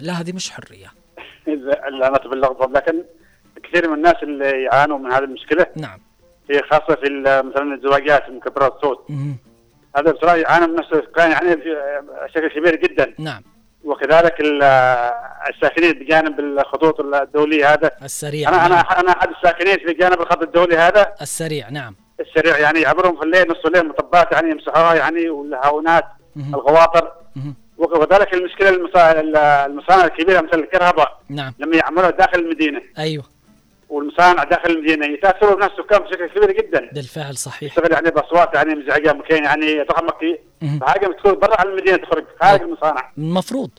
لا 0.00 0.12
هذه 0.12 0.32
مش 0.32 0.52
اللي 1.88 2.06
أنا 2.08 2.18
باللفظ 2.18 2.62
لكن 2.76 3.02
كثير 3.62 3.88
من 3.88 3.94
الناس 3.94 4.14
اللي 4.22 4.62
يعانوا 4.62 4.98
من 4.98 5.12
هذه 5.12 5.24
المشكلة 5.24 5.66
نعم 5.76 5.98
هي 6.50 6.62
خاصة 6.62 6.94
في 6.94 7.08
مثلا 7.44 7.74
الزواجات 7.74 8.30
مكبرات 8.30 8.76
الصوت. 8.76 9.06
هذا 9.96 10.10
بصراحة 10.12 10.36
يعانوا 10.36 10.66
من 10.66 10.74
نفس 10.74 10.88
كان 11.16 11.30
يعني 11.30 11.54
بشكل 12.24 12.48
كبير 12.48 12.76
جدا 12.76 13.14
نعم 13.18 13.42
وكذلك 13.84 14.40
ال- 14.40 14.62
الساكنين 15.54 15.92
بجانب 15.92 16.40
الخطوط 16.40 17.00
الدولية 17.00 17.72
هذا 17.72 17.90
السريع 18.02 18.48
أنا 18.48 18.66
أنا 18.66 18.74
نعم. 18.74 18.84
أنا 18.98 19.10
أحد 19.10 19.28
الساكنين 19.30 19.76
في 19.78 19.92
جانب 19.92 20.20
الخط 20.20 20.42
الدولي 20.42 20.76
هذا 20.76 21.12
السريع 21.22 21.68
نعم 21.70 21.94
السريع 22.20 22.58
يعني 22.58 22.80
يعبرهم 22.80 23.16
في 23.16 23.22
الليل 23.22 23.48
نص 23.48 23.66
الليل 23.66 23.88
مطبات 23.88 24.32
يعني 24.32 24.50
يمسحوها 24.50 24.94
يعني 24.94 25.28
والهاونات. 25.30 26.04
الغواطر. 26.36 27.12
وكذلك 27.78 28.34
المشكلة 28.34 28.68
المصا- 28.70 29.36
المصانع 29.66 30.04
الكبيرة 30.04 30.40
مثل 30.40 30.58
الكهرباء. 30.58 31.20
نعم. 31.28 31.52
لما 31.58 31.76
يعملوها 31.76 32.10
داخل 32.10 32.38
المدينة. 32.38 32.82
أيوه. 32.98 33.24
والمصانع 33.88 34.44
داخل 34.44 34.70
المدينة 34.70 35.06
يتأثروا 35.06 35.54
بنفس 35.56 35.72
السكان 35.78 35.98
بشكل 35.98 36.26
كبير 36.26 36.52
جدا. 36.52 36.90
بالفعل 36.92 37.36
صحيح. 37.36 37.72
يشتغل 37.72 37.92
يعني 37.92 38.10
بأصوات 38.10 38.54
يعني 38.54 38.74
مزعجة 38.74 39.12
ممكن 39.12 39.44
يعني 39.44 39.84
مهم. 40.62 40.78
فحاجه 40.78 41.06
تكون 41.06 41.32
برا 41.34 41.60
عن 41.60 41.66
المدينة 41.66 41.96
تخرج 41.96 42.24
خارج 42.42 42.62
المصانع. 42.62 43.12
المفروض. 43.18 43.70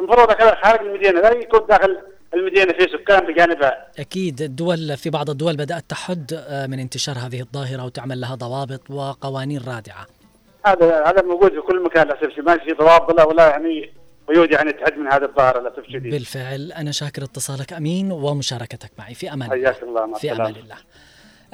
المفروض 0.00 0.32
كذا 0.32 0.58
خارج 0.64 0.80
المدينة 0.86 1.20
لا 1.20 1.32
يكون 1.32 1.60
داخل 1.68 1.98
المدينة 2.34 2.72
في 2.72 2.86
سكان 2.92 3.26
بجانبها. 3.32 3.86
أكيد 3.98 4.40
الدول 4.42 4.96
في 4.96 5.10
بعض 5.10 5.30
الدول 5.30 5.56
بدأت 5.56 5.84
تحد 5.88 6.32
آه، 6.48 6.66
من 6.66 6.78
انتشار 6.80 7.18
هذه 7.18 7.40
الظاهرة 7.40 7.84
وتعمل 7.84 8.20
لها 8.20 8.34
ضوابط 8.34 8.90
وقوانين 8.90 9.60
رادعة. 9.66 10.06
هذا 10.66 11.04
هذا 11.06 11.22
موجود 11.22 11.50
في 11.52 11.60
كل 11.60 11.82
مكان 11.82 12.06
للأسف 12.06 12.22
الشديد. 12.22 12.44
ما 12.44 12.58
في 12.58 12.72
ضوابط 12.72 13.10
ولا 13.10 13.24
ولا 13.24 13.48
يعني 13.48 13.90
قيود 14.28 14.52
يعني 14.52 14.72
تحد 14.72 14.98
من 14.98 15.12
هذا 15.12 15.24
الظاهره 15.26 15.60
للأسف 15.60 15.78
الشديد. 15.78 16.12
بالفعل. 16.12 16.72
أنا 16.72 16.92
شاكر 16.92 17.24
اتصالك 17.24 17.72
أمين 17.72 18.12
ومشاركتك 18.12 18.90
معي. 18.98 19.14
في 19.14 19.32
الله. 19.32 19.48
حياك 19.48 19.82
الله 19.82 20.06
مع 20.06 20.18
في 20.18 20.32
أمان 20.32 20.54
الله. 20.56 20.76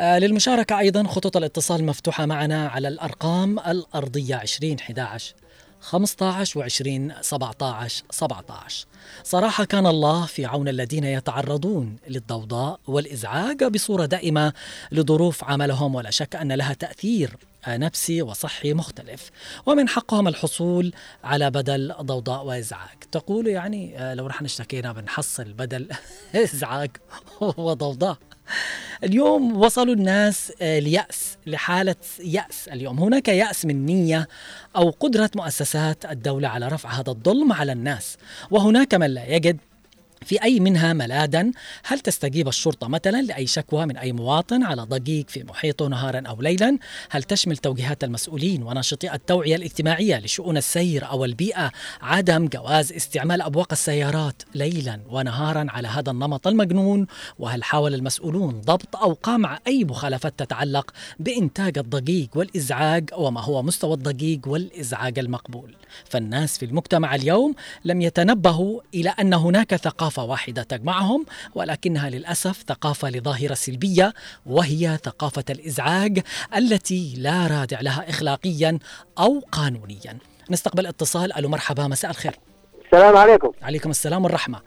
آه، 0.00 0.18
للمشاركة 0.18 0.78
أيضا 0.78 1.04
خطوط 1.04 1.36
الاتصال 1.36 1.84
مفتوحة 1.84 2.26
معنا 2.26 2.68
على 2.68 2.88
الأرقام 2.88 3.58
الأرضية 3.58 4.34
20 4.36 4.76
11 4.80 5.34
15 5.80 6.68
و20 6.68 7.20
17 7.20 8.04
17 8.10 8.86
صراحة 9.24 9.64
كان 9.64 9.86
الله 9.86 10.26
في 10.26 10.46
عون 10.46 10.68
الذين 10.68 11.04
يتعرضون 11.04 11.96
للضوضاء 12.08 12.80
والإزعاج 12.86 13.64
بصورة 13.64 14.06
دائمة 14.06 14.52
لظروف 14.92 15.44
عملهم 15.44 15.94
ولا 15.94 16.10
شك 16.10 16.36
أن 16.36 16.52
لها 16.52 16.72
تأثير 16.72 17.36
نفسي 17.68 18.22
وصحي 18.22 18.72
مختلف. 18.72 19.30
ومن 19.66 19.88
حقهم 19.88 20.28
الحصول 20.28 20.92
على 21.24 21.50
بدل 21.50 21.94
ضوضاء 22.00 22.44
وإزعاج. 22.44 22.98
تقول 23.12 23.46
يعني 23.46 23.98
آه، 23.98 24.14
لو 24.14 24.26
رح 24.26 24.42
اشتكينا 24.42 24.92
بنحصل 24.92 25.52
بدل 25.52 25.88
إزعاج 26.34 26.90
وضوضاء. 27.40 28.18
اليوم 29.04 29.56
وصلوا 29.56 29.94
الناس 29.94 30.52
آه، 30.62 30.78
ليأس 30.78 31.36
لحالة 31.46 31.96
يأس. 32.24 32.68
اليوم 32.68 32.98
هناك 32.98 33.28
يأس 33.28 33.64
من 33.64 33.86
نية 33.86 34.28
أو 34.76 34.90
قدرة 34.90 35.30
مؤسسات 35.36 36.04
الدولة 36.04 36.48
على 36.48 36.68
رفع 36.68 36.90
هذا 36.90 37.10
الظلم 37.10 37.52
على 37.52 37.72
الناس. 37.72 38.16
وهناك 38.50 38.94
من 38.94 39.06
لا 39.06 39.26
يجد 39.26 39.56
في 40.24 40.42
أي 40.42 40.60
منها 40.60 40.92
ملاذا؟ 40.92 41.50
هل 41.84 42.00
تستجيب 42.00 42.48
الشرطة 42.48 42.88
مثلا 42.88 43.22
لأي 43.22 43.46
شكوى 43.46 43.86
من 43.86 43.96
أي 43.96 44.12
مواطن 44.12 44.62
على 44.62 44.82
ضجيج 44.82 45.28
في 45.28 45.44
محيطه 45.44 45.88
نهارا 45.88 46.22
أو 46.26 46.42
ليلا؟ 46.42 46.78
هل 47.10 47.22
تشمل 47.22 47.56
توجيهات 47.56 48.04
المسؤولين 48.04 48.62
وناشطي 48.62 49.14
التوعية 49.14 49.56
الاجتماعية 49.56 50.18
لشؤون 50.18 50.56
السير 50.56 51.10
أو 51.10 51.24
البيئة؟ 51.24 51.72
عدم 52.02 52.48
جواز 52.48 52.92
استعمال 52.92 53.42
أبواق 53.42 53.68
السيارات 53.72 54.42
ليلا 54.54 55.00
ونهارا 55.08 55.66
على 55.68 55.88
هذا 55.88 56.10
النمط 56.10 56.46
المجنون؟ 56.46 57.06
وهل 57.38 57.64
حاول 57.64 57.94
المسؤولون 57.94 58.60
ضبط 58.60 58.96
أو 58.96 59.12
قمع 59.22 59.58
أي 59.66 59.84
مخالفات 59.84 60.38
تتعلق 60.38 60.90
بإنتاج 61.18 61.78
الضجيج 61.78 62.28
والإزعاج 62.34 63.10
وما 63.16 63.40
هو 63.40 63.62
مستوى 63.62 63.94
الضجيج 63.94 64.46
والإزعاج 64.46 65.18
المقبول؟ 65.18 65.79
فالناس 66.04 66.58
في 66.58 66.64
المجتمع 66.64 67.14
اليوم 67.14 67.54
لم 67.84 68.00
يتنبهوا 68.00 68.80
إلى 68.94 69.10
أن 69.10 69.34
هناك 69.34 69.76
ثقافة 69.76 70.24
واحدة 70.24 70.62
تجمعهم 70.62 71.26
ولكنها 71.54 72.10
للأسف 72.10 72.64
ثقافة 72.68 73.10
لظاهرة 73.10 73.54
سلبية 73.54 74.12
وهي 74.46 74.98
ثقافة 75.04 75.44
الإزعاج 75.50 76.22
التي 76.56 77.14
لا 77.18 77.46
رادع 77.46 77.80
لها 77.80 78.10
إخلاقيا 78.10 78.78
أو 79.18 79.42
قانونيا. 79.52 80.18
نستقبل 80.50 80.86
اتصال. 80.86 81.32
ألو 81.36 81.48
مرحبا 81.48 81.86
مساء 81.86 82.10
الخير. 82.10 82.34
السلام 82.84 83.16
عليكم. 83.16 83.52
عليكم 83.62 83.90
السلام 83.90 84.24
والرحمة. 84.24 84.60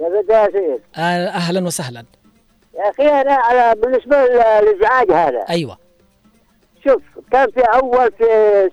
يا 0.00 0.48
سيد 0.52 0.80
أهلا 0.96 1.66
وسهلا. 1.66 2.04
يا 2.74 2.90
أخي 2.90 3.08
أنا 3.20 3.32
على 3.32 3.80
بالنسبة 3.80 4.16
للإزعاج 4.16 5.10
هذا. 5.10 5.44
أيوة. 5.50 5.87
شوف 6.84 7.02
كان 7.32 7.50
في 7.50 7.60
أول 7.60 8.12
في 8.18 8.24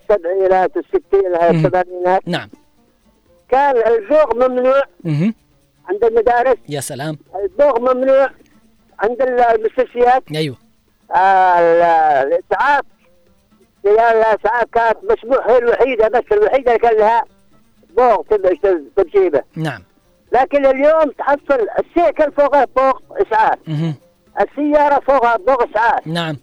السبعينات 0.02 0.72
والستينات 0.78 1.52
مم. 1.54 1.64
والثمانينات 1.64 2.28
نعم. 2.28 2.50
كان 3.50 3.78
البوغ 3.78 4.48
ممنوع 4.48 4.82
مه. 5.04 5.34
عند 5.90 6.04
المدارس. 6.04 6.58
يا 6.70 6.80
سلام. 6.80 7.18
البوغ 7.44 7.80
ممنوع 7.94 8.30
عند 9.00 9.22
المستشفيات. 9.22 10.24
آه، 11.16 11.60
ال- 11.60 12.28
الاسعاف 12.34 12.84
هي 13.86 13.92
الاسعاف 14.12 14.64
كانت 14.74 14.98
مسموح 15.12 15.48
هي 15.48 15.58
الوحيدة 15.58 16.08
بس 16.08 16.24
الوحيدة 16.32 16.76
اللي 16.76 16.80
كان 16.90 16.98
لها 16.98 17.24
بوغ 17.98 18.22
تب- 18.22 18.88
تبجيبه 18.96 19.42
نعم. 19.56 19.84
لكن 20.32 20.66
اليوم 20.66 21.12
تحصل 21.18 21.68
السيكل 21.80 22.32
فوقها 22.32 22.68
بوغ 22.78 22.94
إسعاف. 23.12 23.60
السيارة 24.42 25.00
فوقها 25.00 25.38
بوغ 25.38 25.64
إسعاف. 25.72 26.08
نعم. 26.08 26.38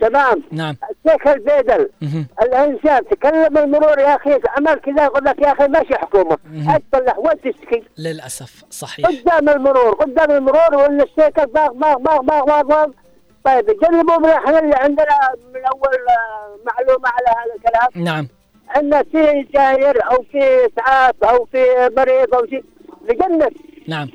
تمام. 0.00 0.42
نعم. 0.52 0.76
السيكل 1.06 1.38
بيدل 1.38 1.90
مه. 2.02 2.24
الانسان 2.42 3.04
تكلم 3.08 3.58
المرور 3.58 3.98
يا 3.98 4.16
أخي 4.16 4.40
عمل 4.56 4.74
كذا 4.74 5.04
يقول 5.04 5.24
لك 5.24 5.42
يا 5.42 5.52
أخي 5.52 5.68
ماشي 5.68 5.94
حكومة. 5.94 6.38
اتصلح 6.68 7.18
وين 7.18 7.40
تشتكي 7.40 7.82
للأسف 7.98 8.64
صحيح. 8.70 9.06
قدام 9.06 9.48
المرور 9.48 9.94
قدام 9.94 10.30
المرور 10.30 10.74
وان 10.74 11.00
السيكل 11.00 11.46
باغ 11.46 11.68
باغ 11.72 11.96
باغ 11.96 12.20
باغ 12.20 12.44
باغ 12.44 12.62
باغ 12.62 12.86
طيب 13.44 13.66
جربوا 13.66 14.18
من 14.18 14.28
إحنا 14.28 14.58
اللي 14.58 14.74
عندنا 14.76 15.18
من 15.54 15.60
أول 15.64 15.98
آه، 16.08 16.58
معلومة 16.66 17.08
على 17.08 17.26
هذا 17.28 17.54
الكلام. 17.56 18.04
نعم. 18.04 18.28
ان 18.76 19.02
في 19.12 19.46
جاير 19.54 20.04
أو 20.12 20.24
في 20.32 20.66
اسعاف 20.66 21.14
أو 21.24 21.44
في 21.52 21.90
مريض 21.96 22.34
أو 22.34 22.46
شيء. 22.46 22.64
بجنب 23.08 23.52
نعم. 23.88 24.08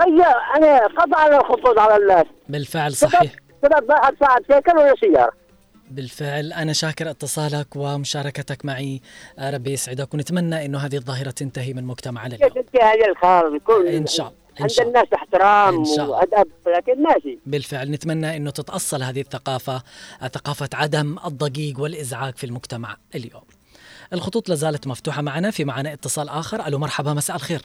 طيب 0.00 0.20
أنا 0.56 0.86
قطع 0.86 1.18
على 1.18 1.36
الخطوط 1.36 1.78
على 1.78 1.96
الناس. 1.96 2.26
بالفعل 2.48 2.92
صحيح. 2.92 3.32
ولا 3.62 3.80
بالفعل 5.90 6.52
أنا 6.52 6.72
شاكر 6.72 7.10
اتصالك 7.10 7.76
ومشاركتك 7.76 8.64
معي. 8.64 9.00
آه، 9.38 9.50
ربي 9.50 9.72
يسعدك 9.72 10.14
ونتمنى 10.14 10.64
أنه 10.64 10.78
هذه 10.78 10.96
الظاهرة 10.96 11.30
تنتهي 11.30 11.72
من 11.72 11.84
مجتمعنا 11.84 12.36
اليوم 12.36 13.10
الخال 13.10 13.56
يكون 13.56 13.86
إن 13.86 14.06
شاء 14.06 14.26
الله 14.26 14.38
عند 14.60 14.70
الناس 14.80 15.06
احترام. 15.14 15.84
وأدب 16.08 16.48
لكن 16.66 17.02
ماشي. 17.02 17.38
بالفعل 17.46 17.90
نتمنى 17.90 18.36
أنه 18.36 18.50
تتأصل 18.50 19.02
هذه 19.02 19.20
الثقافة 19.20 19.82
آه، 20.22 20.28
ثقافة 20.28 20.68
عدم 20.74 21.16
الضجيج 21.26 21.78
والإزعاج 21.78 22.36
في 22.36 22.44
المجتمع 22.44 22.96
اليوم. 23.14 23.42
الخطوط 24.12 24.48
لازالت 24.48 24.86
مفتوحة 24.86 25.22
معنا 25.22 25.50
في 25.50 25.64
معنا 25.64 25.92
اتصال 25.92 26.28
آخر. 26.28 26.66
ألو 26.66 26.78
مرحبا 26.78 27.12
مساء 27.14 27.36
الخير. 27.36 27.62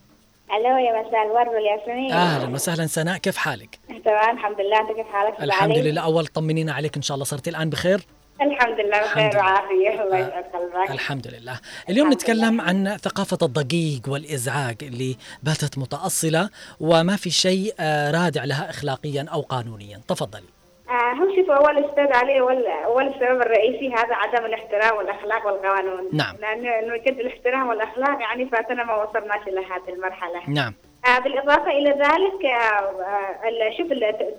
ألو 0.51 0.77
يا 0.77 1.01
مساء 1.01 1.25
الورد 1.25 1.47
والياسمين. 1.47 2.11
أهلا 2.11 2.53
وسهلا. 2.53 2.87
سناء 2.87 3.17
كيف 3.17 3.37
حالك؟ 3.37 3.79
تمام 4.05 4.37
الحمد 4.37 4.61
لله. 4.61 4.79
أنت 4.81 4.97
كيف 4.97 5.07
حالك؟ 5.07 5.41
الحمد؟ 5.41 5.77
لله. 5.77 6.01
أول 6.01 6.27
طمنينا 6.27 6.73
عليك 6.73 6.95
إن 6.95 7.01
شاء 7.01 7.15
الله. 7.15 7.25
صرتي 7.25 7.49
الآن 7.49 7.69
بخير؟ 7.69 8.01
الحمد 8.41 8.79
لله 8.79 9.01
بخير 9.01 9.29
لله. 9.29 9.39
وعافية. 9.39 10.03
الله 10.03 10.17
آه، 10.17 10.27
يسعد 10.27 10.43
قلبك 10.53 10.91
الحمد 10.91 11.27
لله. 11.27 11.59
اليوم 11.89 12.07
الحمد 12.07 12.21
نتكلم 12.21 12.61
عن 12.61 12.97
ثقافة 12.97 13.37
الضجيج 13.41 14.07
والإزعاج 14.07 14.77
اللي 14.81 15.17
باتت 15.43 15.77
متأصلة 15.77 16.49
وما 16.79 17.15
في 17.15 17.29
شيء 17.29 17.73
آه، 17.79 18.11
رادع 18.11 18.43
لها 18.43 18.69
إخلاقيا 18.69 19.25
أو 19.33 19.41
قانونيا. 19.41 20.01
تفضلي. 20.07 20.52
آه 20.93 21.13
هم 21.13 21.35
شوفوا 21.35 21.55
أول 21.55 21.85
أستاذ 21.85 22.13
علي 22.13 22.39
اول 22.85 23.07
السبب 23.07 23.41
الرئيسي 23.41 23.93
هذا 23.93 24.15
عدم 24.15 24.45
الاحترام 24.45 24.97
والأخلاق 24.97 25.45
والقانون 25.45 26.09
نعم. 26.13 26.35
لأنه 26.39 26.79
انه 26.79 26.97
جد 26.97 27.19
الاحترام 27.19 27.67
والأخلاق 27.67 28.21
يعني 28.21 28.45
فاتنا 28.45 28.83
ما 28.83 29.03
وصلناش 29.03 29.47
إلى 29.47 29.59
هذه 29.59 29.89
المرحلة. 29.93 30.41
نعم. 30.47 30.73
آه 31.07 31.19
بالإضافة 31.19 31.71
إلى 31.71 31.89
ذلك 31.89 32.45
آه 32.45 33.03
آه 33.03 33.77
شوف 33.77 33.87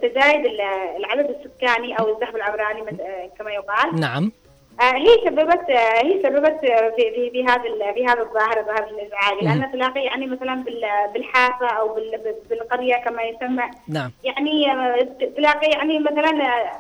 تزايد 0.03 0.47
ال- 0.47 0.61
العدد 0.97 1.31
السكاني 1.31 1.99
أو 1.99 2.15
الزحف 2.15 2.37
العمراني 2.37 2.81
آه، 2.81 3.31
كما 3.39 3.51
يقال. 3.53 4.01
نعم. 4.01 4.25
آه، 4.25 4.44
هي 4.81 5.07
سببت 5.25 5.71
آه، 5.71 6.05
هي 6.05 6.23
سببت 6.23 6.65
آه، 6.65 6.91
في 6.97 7.11
في 7.15 7.31
في 7.31 7.45
هذا 7.45 7.93
في 7.95 8.07
هذا 8.07 8.23
الظاهره 8.23 8.63
ظاهره 8.63 8.91
الازعاج 8.91 9.43
لأن 9.43 9.73
تلاقي 9.73 10.01
يعني 10.05 10.27
مثلا 10.27 10.55
بال- 10.55 11.11
بالحافة 11.15 11.67
أو 11.67 11.95
بال- 11.95 12.35
بالقرية 12.51 12.95
كما 12.97 13.23
يسمى. 13.23 13.63
نعم. 13.89 14.11
يعني 14.25 14.73
آه، 14.73 15.09
تلاقي 15.37 15.71
يعني 15.71 15.99
مثلا 15.99 16.31
آه، 16.31 16.71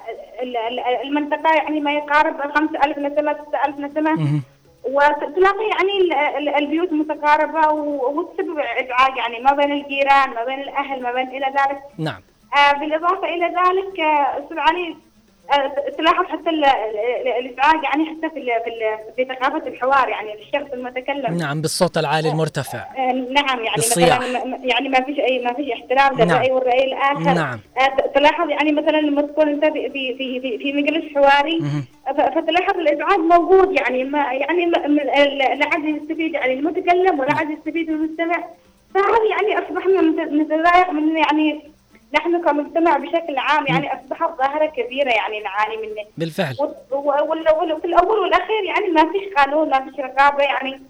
ال- 0.42 0.56
ال- 0.56 0.80
المنطقة 0.80 1.54
يعني 1.54 1.80
ما 1.80 1.92
يقارب 1.92 2.40
5000 2.54 2.98
نسمة 2.98 3.36
6000 3.48 3.78
نسمة. 3.78 4.40
وتلاقي 4.84 5.68
يعني 5.68 5.98
ال- 6.00 6.12
ال- 6.12 6.54
البيوت 6.56 6.92
متقاربة 6.92 7.68
وتسبب 7.72 8.58
إزعاج 8.58 9.16
يعني 9.16 9.40
ما 9.40 9.52
بين 9.52 9.72
الجيران 9.72 10.30
ما 10.30 10.44
بين 10.44 10.60
الأهل 10.60 11.02
ما 11.02 11.12
بين 11.12 11.28
إلى 11.28 11.46
ذلك. 11.46 11.78
نعم. 11.98 12.20
آه، 12.56 12.78
بالإضافة 12.78 13.24
إلى 13.28 13.46
ذلك 13.46 14.00
آه، 14.00 14.38
أستاذ 14.44 14.58
علي 14.58 14.88
آه، 14.88 14.96
تلاحظ 15.98 16.24
حتى 16.24 16.50
ال- 16.50 16.64
ال- 16.64 17.28
الإزعاج 17.38 17.84
يعني 17.84 18.06
حتى 18.06 18.30
في 18.34 18.50
في 19.16 19.24
ثقافة 19.24 19.66
الحوار 19.68 20.08
يعني 20.08 20.34
الشخص 20.34 20.72
المتكلم 20.72 21.36
نعم 21.38 21.60
بالصوت 21.62 21.98
العالي 21.98 22.28
المرتفع 22.28 22.78
آه، 22.78 23.12
نعم 23.12 23.58
يعني 23.64 23.74
بالصياح. 23.76 24.18
مثلا 24.18 24.58
يعني 24.64 24.88
ما 24.88 25.00
فيش 25.00 25.18
أي 25.18 25.44
ما 25.44 25.52
فيش 25.52 25.70
احترام 25.70 26.18
نعم. 26.18 26.28
للرأي 26.28 26.52
والرأي 26.52 26.84
الآخر 26.84 27.34
نعم. 27.34 27.60
آه، 27.78 28.06
تلاحظ 28.14 28.50
يعني 28.50 28.72
مثلا 28.72 29.00
لما 29.00 29.22
تكون 29.22 29.48
أنت 29.48 29.64
في 29.64 29.90
في 29.90 30.14
في 30.18 30.40
في, 30.40 30.58
في 30.58 30.72
مجلس 30.72 31.04
حواري 31.14 31.60
فتلاحظ 32.34 32.76
الإزعاج 32.78 33.18
موجود 33.18 33.80
يعني 33.80 34.04
ما 34.04 34.18
يعني 34.32 34.66
لا 34.66 35.66
عاد 35.72 35.84
يستفيد 35.84 36.34
يعني 36.34 36.52
المتكلم 36.54 37.20
ولا 37.20 37.34
عاد 37.34 37.50
يستفيد 37.50 37.88
المستمع 37.90 38.44
فهذه 38.94 39.30
يعني 39.30 39.66
أصبحنا 39.66 40.00
نت- 40.00 40.32
نتضايق 40.32 40.90
من 40.90 41.16
يعني 41.16 41.73
نحن 42.14 42.42
كمجتمع 42.44 42.96
بشكل 42.96 43.36
عام 43.38 43.66
يعني 43.66 43.92
أصبحت 43.94 44.30
ظاهرة 44.38 44.66
كبيرة 44.66 45.10
يعني 45.10 45.40
نعاني 45.40 45.76
منه. 45.76 46.04
بالفعل. 46.18 46.54
و- 46.60 46.96
و- 46.96 47.24
وال- 47.30 47.54
وال- 47.60 47.80
في 47.80 47.86
الأول 47.86 48.18
والأخير 48.18 48.64
يعني 48.66 48.88
ما 48.88 49.12
فيش 49.12 49.34
قانون 49.36 49.70
ما 49.70 49.80
فيش 49.90 50.00
رقابة 50.00 50.42
يعني 50.42 50.82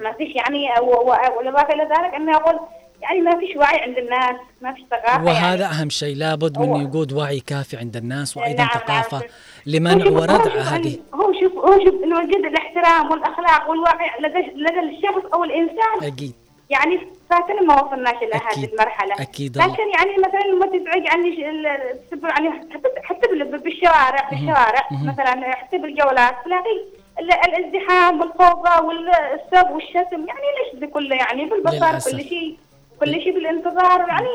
ما 0.00 0.12
فيش 0.12 0.34
يعني 0.36 0.66
و- 0.80 1.10
و- 1.10 1.36
والإضافة 1.38 1.74
إلى 1.74 1.82
ذلك 1.82 2.14
أنه 2.14 2.36
أقول 2.36 2.60
يعني 3.02 3.20
ما 3.20 3.38
فيش 3.38 3.56
وعي 3.56 3.80
عند 3.80 3.98
الناس 3.98 4.36
ما 4.62 4.72
فيش 4.72 4.84
ثقافة 4.90 5.24
وهذا 5.24 5.62
يعني. 5.62 5.80
أهم 5.80 5.90
شيء. 5.90 6.16
لابد 6.16 6.58
من 6.58 6.68
وجود 6.70 7.12
وعي 7.12 7.40
كافي 7.40 7.76
عند 7.76 7.96
الناس 7.96 8.36
نعم، 8.36 8.52
نعم. 8.52 8.68
ثقافة. 8.68 9.16
هو 9.18 9.22
لمنع 9.66 10.06
وردع 10.10 10.60
هذه؟ 10.60 10.98
هو 11.14 11.32
شوف 11.40 11.52
هو 11.52 11.84
شوف 11.84 12.02
انه 12.04 12.18
وجد 12.18 12.44
الاحترام 12.46 13.10
والأخلاق 13.10 13.70
والوعي 13.70 14.10
لدى 14.20 14.38
لدى 14.38 14.80
الشخص 14.80 15.32
أو 15.34 15.44
الإنسان. 15.44 16.02
أكيد. 16.02 16.34
يعني 16.70 17.00
فاتنا 17.30 17.60
ما 17.62 17.82
وصلناش 17.82 18.16
إلى. 18.22 18.34
هذه 18.34 18.64
المرحلة 18.72 19.14
الله. 19.56 19.66
لكن 19.72 19.82
يعني 19.98 20.16
مثلا 20.18 20.40
لما 20.40 20.66
تزعج 20.66 21.06
عني 21.08 21.40
يعني 21.40 22.50
حتى 22.50 22.88
حتى 23.04 23.28
بال- 23.28 23.58
بالشوارع 23.58 24.28
في 24.28 24.34
الشوارع 24.34 24.88
مثلا 25.04 25.52
حتى 25.54 25.78
بالجولات 25.78 26.34
تلاقي 26.44 26.84
ال- 27.18 27.32
الازدحام 27.32 28.20
والفوضى 28.20 28.86
والسب 28.86 29.70
والشتم 29.70 30.26
يعني 30.28 30.46
ليش 30.64 30.80
ده 30.80 30.86
كله 30.86 31.16
يعني 31.16 31.44
بالبصر. 31.44 32.10
كل 32.10 32.24
شيء 32.24 32.56
كل 33.00 33.12
شيء 33.22 33.34
بالانتظار 33.34 34.08
يعني 34.08 34.28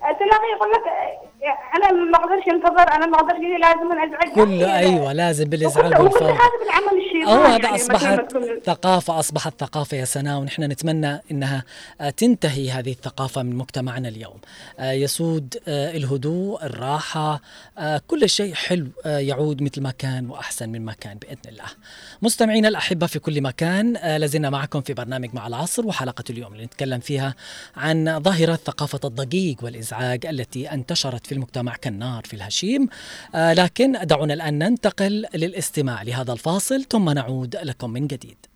تلاقي 0.00 0.48
يقول 0.56 0.72
لك 0.72 0.82
أنا 1.76 1.92
ما 1.92 2.18
أقدرش 2.18 2.44
انتظر 2.54 2.92
أنا 2.92 3.06
ما 3.06 3.16
أقدرش 3.16 3.38
لازم 3.60 3.92
أزعج 3.92 4.34
كله 4.34 4.78
أيوة 4.78 5.12
لازم 5.12 5.48
وكل 5.48 5.64
والفوضى 5.64 6.24
هذا 6.32 6.50
بالعمل 6.60 6.98
الشيطاني 7.06 7.32
أو 7.38 7.42
هذا 7.42 7.68
يعني 7.68 7.78
تكون- 8.28 8.60
ثقافة 8.64 9.18
أصبحت 9.18 9.60
ثقافة 9.60 9.96
يا 9.96 10.04
سناء 10.04 10.38
ونحن 10.38 10.62
نتمنى 10.62 11.20
أنها 11.30 11.64
آه، 12.00 12.10
تنتهي 12.10 12.70
هذه 12.70 12.90
الثقافة 12.90 13.42
من 13.42 13.56
مجتمعنا 13.56 14.08
اليوم. 14.08 14.40
آه، 14.78 14.92
يسود 14.92 15.54
آه، 15.68 15.96
الهدوء 15.96 16.64
الراحة 16.64 17.40
آه، 17.78 18.00
كل 18.08 18.28
شيء 18.28 18.54
حلو 18.54 18.86
يعود 19.06 19.62
مثل 19.62 19.82
ما 19.82 19.90
كان 19.90 20.30
وأحسن 20.30 20.68
مما 20.68 20.92
كان 20.92 21.18
بإذن 21.18 21.38
الله. 21.48 21.64
مستمعينا 22.22 22.68
الأحبة 22.68 23.06
في 23.06 23.18
كل 23.18 23.40
مكان 23.40 23.92
لازلنا 23.92 24.50
معكم 24.50 24.80
في 24.80 24.94
برنامج 24.94 25.28
مع 25.34 25.46
العصر 25.46 25.86
وحلقة 25.86 26.24
اليوم 26.30 26.52
اللي 26.52 26.64
نتكلم 26.64 27.00
فيها 27.00 27.34
عن 27.76 28.20
ظاهرة 28.22 28.54
ثقافة 28.54 29.00
الضجيج 29.04 29.64
والإزعاج 29.64 30.26
التي 30.26 30.70
انتشرت 30.72 31.27
في 31.28 31.34
المجتمع 31.34 31.76
كالنار 31.76 32.22
في 32.24 32.34
الهشيم. 32.34 32.88
آه، 33.34 33.52
لكن 33.52 33.92
دعونا 34.02 34.34
الآن 34.34 34.58
ننتقل 34.58 35.26
للاستماع 35.34 36.02
لهذا 36.02 36.32
الفاصل 36.32 36.84
ثم 36.90 37.10
نعود 37.10 37.56
لكم 37.56 37.90
من 37.90 38.06
جديد. 38.06 38.47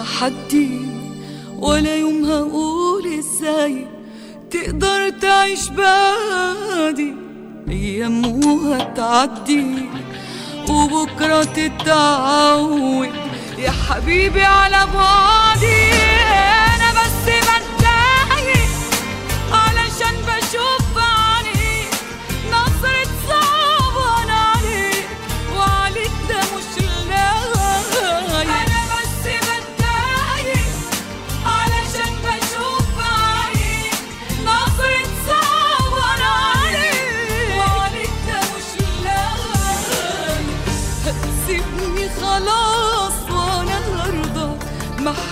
تحدي 0.00 0.80
ولا 1.58 1.96
يوم 1.96 2.24
هقول 2.24 3.18
إزاي 3.18 3.86
تقدر 4.50 5.08
تعيش 5.08 5.68
بعدي. 5.68 7.14
أيام 7.68 8.44
وهتعدي 8.44 9.88
وبكرة 10.70 11.44
تتعود. 11.44 13.10
يا 13.58 13.70
حبيبي 13.70 14.42
على 14.42 14.86
بعدي. 14.94 16.09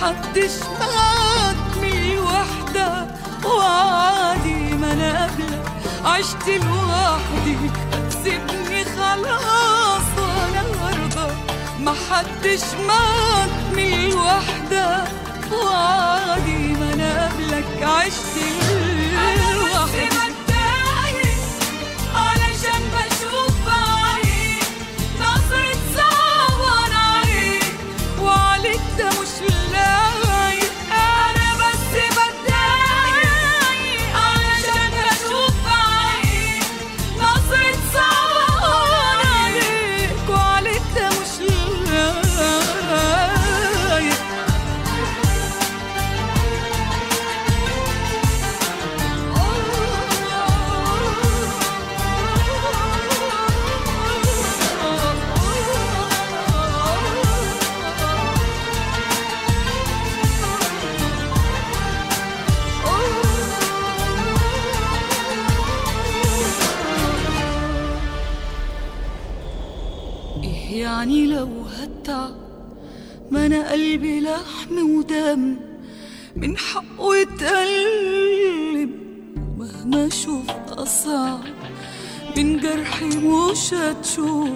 محدش 0.01 0.51
مات 0.79 1.55
من 1.81 1.93
الوحدة 2.11 3.07
وعادي 3.45 4.73
ما 4.73 4.93
أنا 4.93 5.23
قبلك. 5.25 5.61
عشت 6.05 6.47
لوحدي 6.47 7.57
هتسيبني 7.93 8.83
خلاص 8.85 10.07
هرضى 10.17 11.33
محدش 11.79 12.63
مات 12.87 13.49
من 13.75 13.93
الوحدة 13.93 15.03
وعادي 15.51 16.57
ما 16.79 16.93
أنا 16.93 17.25
قبلك. 17.27 17.83
عشت 17.83 18.35
لوحدي. 18.37 20.09
علشان 22.15 22.81
يعني 70.99 71.27
لو 71.27 71.47
هتعب 71.79 72.35
ما 73.31 73.45
أنا 73.45 73.71
قلبي 73.71 74.19
لحم 74.19 74.77
ودم 74.97 75.55
من 76.35 76.57
حقه 76.57 77.15
يتألم 77.15 78.91
ومهما 79.57 80.07
أشوف 80.07 80.49
أصعب 80.71 81.39
من 82.37 82.59
جرحي 82.59 83.05
مش 83.05 83.73
هتشوف 83.73 84.49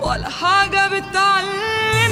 ولا 0.00 0.28
حاجة 0.28 0.88
بتعلم. 0.88 2.07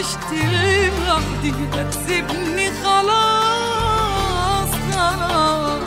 عشت 0.00 0.32
لوحدي 0.32 1.52
هتسيبني 1.74 2.70
خلاص 2.84 4.68
خلاص. 4.92 5.82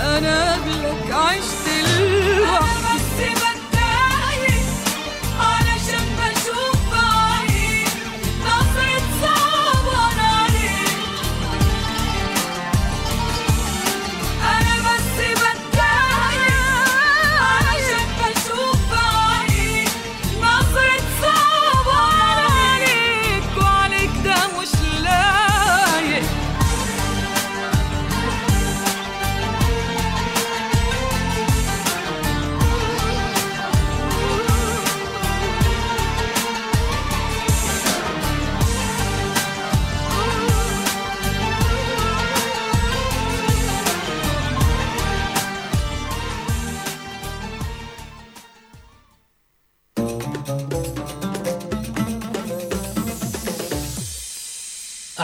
أنا 0.00 0.54
قبلك 0.54 1.12
عشت 1.12 1.53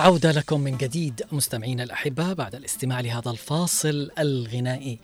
عودة 0.00 0.32
لكم 0.32 0.60
من 0.60 0.76
جديد 0.76 1.22
مستمعينا 1.32 1.82
الأحبة 1.82 2.32
بعد 2.32 2.54
الاستماع 2.54 3.00
لهذا 3.00 3.30
الفاصل 3.30 4.10
الغنائي 4.18 4.98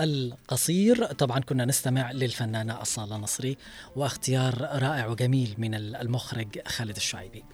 القصير. 0.00 1.06
طبعا 1.06 1.40
كنا 1.40 1.64
نستمع 1.64 2.12
للفنانة 2.12 2.82
أصالة 2.82 3.16
نصري 3.16 3.56
واختيار 3.96 4.60
رائع 4.60 5.06
وجميل 5.06 5.54
من 5.58 5.74
المخرج 5.74 6.68
خالد 6.68 6.96
الشعيبي. 6.96 7.44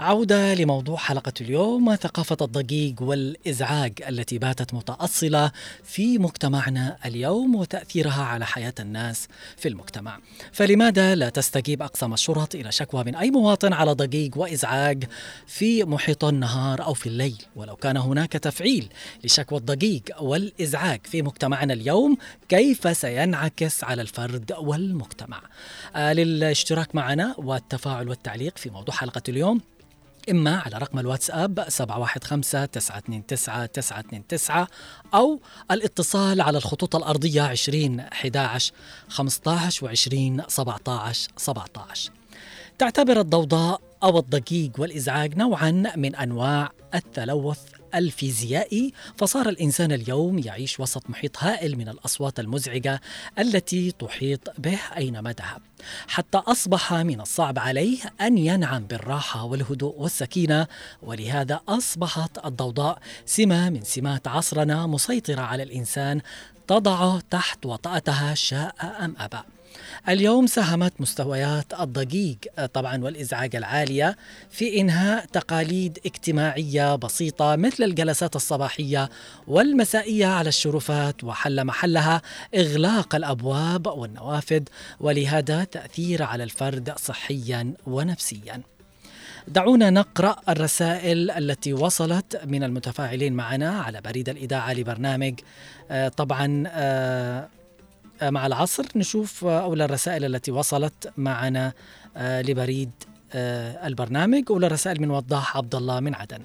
عودة 0.00 0.54
لموضوع 0.54 0.96
حلقة 0.96 1.32
اليوم 1.40 1.96
ثقافة 1.96 2.36
الضجيج 2.40 3.00
والإزعاج 3.00 3.92
التي 4.08 4.38
باتت 4.38 4.74
متأصلة 4.74 5.52
في 5.84 6.18
مجتمعنا 6.18 6.96
اليوم 7.04 7.54
وتأثيرها 7.54 8.22
على 8.22 8.46
حياة 8.46 8.74
الناس 8.80 9.28
في 9.56 9.68
المجتمع. 9.68 10.18
فلماذا 10.52 11.14
لا 11.14 11.28
تستجيب 11.28 11.82
أقسام 11.82 12.12
الشرط 12.12 12.54
إلى 12.54 12.72
شكوى 12.72 13.04
من 13.04 13.14
أي 13.14 13.30
مواطن 13.30 13.72
على 13.72 13.92
ضجيج 13.92 14.36
وإزعاج 14.36 15.04
في 15.46 15.84
محيط 15.84 16.24
النهار 16.24 16.84
أو 16.84 16.94
في 16.94 17.06
الليل؟ 17.06 17.42
ولو 17.56 17.76
كان 17.76 17.96
هناك 17.96 18.32
تفعيل 18.32 18.88
لشكوى 19.24 19.58
الضجيج 19.58 20.02
والإزعاج 20.20 21.00
في 21.04 21.22
مجتمعنا 21.22 21.74
اليوم 21.74 22.16
كيف 22.48 22.96
سينعكس 22.96 23.84
على 23.84 24.02
الفرد 24.02 24.52
والمجتمع؟ 24.58 25.42
آه 25.96 26.12
للاشتراك 26.12 26.94
معنا 26.94 27.34
والتفاعل 27.38 28.08
والتعليق 28.08 28.58
في 28.58 28.70
موضوع 28.70 28.94
حلقة 28.94 29.22
اليوم 29.28 29.60
إما 30.30 30.56
على 30.56 30.78
رقم 30.78 30.98
الواتساب 30.98 31.64
715 31.68 32.66
929 32.66 33.26
929 33.26 34.66
أو 35.14 35.40
الاتصال 35.70 36.40
على 36.40 36.58
الخطوط 36.58 36.96
الأرضية 36.96 37.42
20 37.42 38.00
11 38.00 38.72
15 39.08 39.86
و 39.86 39.88
20 39.88 40.42
17 40.48 41.30
17 41.36 42.10
تعتبر 42.78 43.20
الضوضاء 43.20 43.80
أو 44.02 44.18
الضجيج 44.18 44.80
والإزعاج 44.80 45.38
نوعا 45.38 45.92
من 45.96 46.16
أنواع 46.16 46.70
التلوث 46.94 47.81
الفيزيائي 47.94 48.92
فصار 49.16 49.48
الإنسان 49.48 49.92
اليوم 49.92 50.38
يعيش 50.38 50.80
وسط 50.80 51.10
محيط 51.10 51.38
هائل 51.38 51.76
من 51.76 51.88
الأصوات 51.88 52.40
المزعجة 52.40 53.00
التي 53.38 53.90
تحيط 53.90 54.40
به 54.58 54.78
أينما 54.96 55.32
ذهب. 55.32 55.62
حتى 56.08 56.38
أصبح 56.38 56.92
من 56.92 57.20
الصعب 57.20 57.58
عليه 57.58 57.98
أن 58.20 58.38
ينعم 58.38 58.84
بالراحة 58.84 59.44
والهدوء 59.44 59.94
والسكينة 59.98 60.66
ولهذا 61.02 61.60
أصبحت 61.68 62.46
الضوضاء 62.46 62.98
سمة 63.26 63.70
من 63.70 63.82
سمات 63.82 64.28
عصرنا 64.28 64.86
مسيطرة 64.86 65.40
على 65.40 65.62
الإنسان 65.62 66.20
تضعه 66.68 67.20
تحت 67.30 67.66
وطأتها 67.66 68.34
شاء 68.34 68.74
أم 69.00 69.16
أبى. 69.18 69.38
اليوم 70.08 70.46
ساهمت 70.46 70.92
مستويات 71.00 71.80
الضجيج 71.80 72.36
طبعا 72.72 73.04
والإزعاج 73.04 73.56
العالية 73.56 74.16
في 74.50 74.80
إنهاء 74.80 75.24
تقاليد 75.24 75.98
اجتماعية 76.06 76.96
بسيطة 76.96 77.56
مثل 77.56 77.84
الجلسات 77.84 78.36
الصباحية 78.36 79.10
والمسائية 79.46 80.26
على 80.26 80.48
الشرفات 80.48 81.24
وحل 81.24 81.64
محلها 81.64 82.22
إغلاق 82.54 83.14
الأبواب 83.14 83.86
والنوافذ 83.86 84.62
ولهذا 85.00 85.64
تأثير 85.64 86.22
على 86.22 86.44
الفرد 86.44 86.92
صحيا 86.98 87.74
ونفسيا. 87.86 88.62
دعونا 89.48 89.90
نقرأ 89.90 90.36
الرسائل 90.48 91.30
التي 91.30 91.72
وصلت 91.72 92.40
من 92.44 92.62
المتفاعلين 92.64 93.32
معنا 93.32 93.80
على 93.80 94.00
بريد 94.00 94.28
الإذاعة 94.28 94.72
لبرنامج 94.72 95.34
طبعا 96.16 96.64
مع 98.22 98.46
العصر 98.46 98.86
نشوف 98.96 99.44
أولى 99.44 99.84
الرسائل 99.84 100.24
التي 100.24 100.50
وصلت 100.50 101.12
معنا 101.16 101.72
لبريد 102.16 102.90
البرنامج. 103.34 104.44
أولى 104.50 104.66
الرسائل 104.66 105.00
من 105.00 105.10
وضاح 105.10 105.56
عبد 105.56 105.74
الله 105.74 106.00
من 106.00 106.14
عدن. 106.14 106.40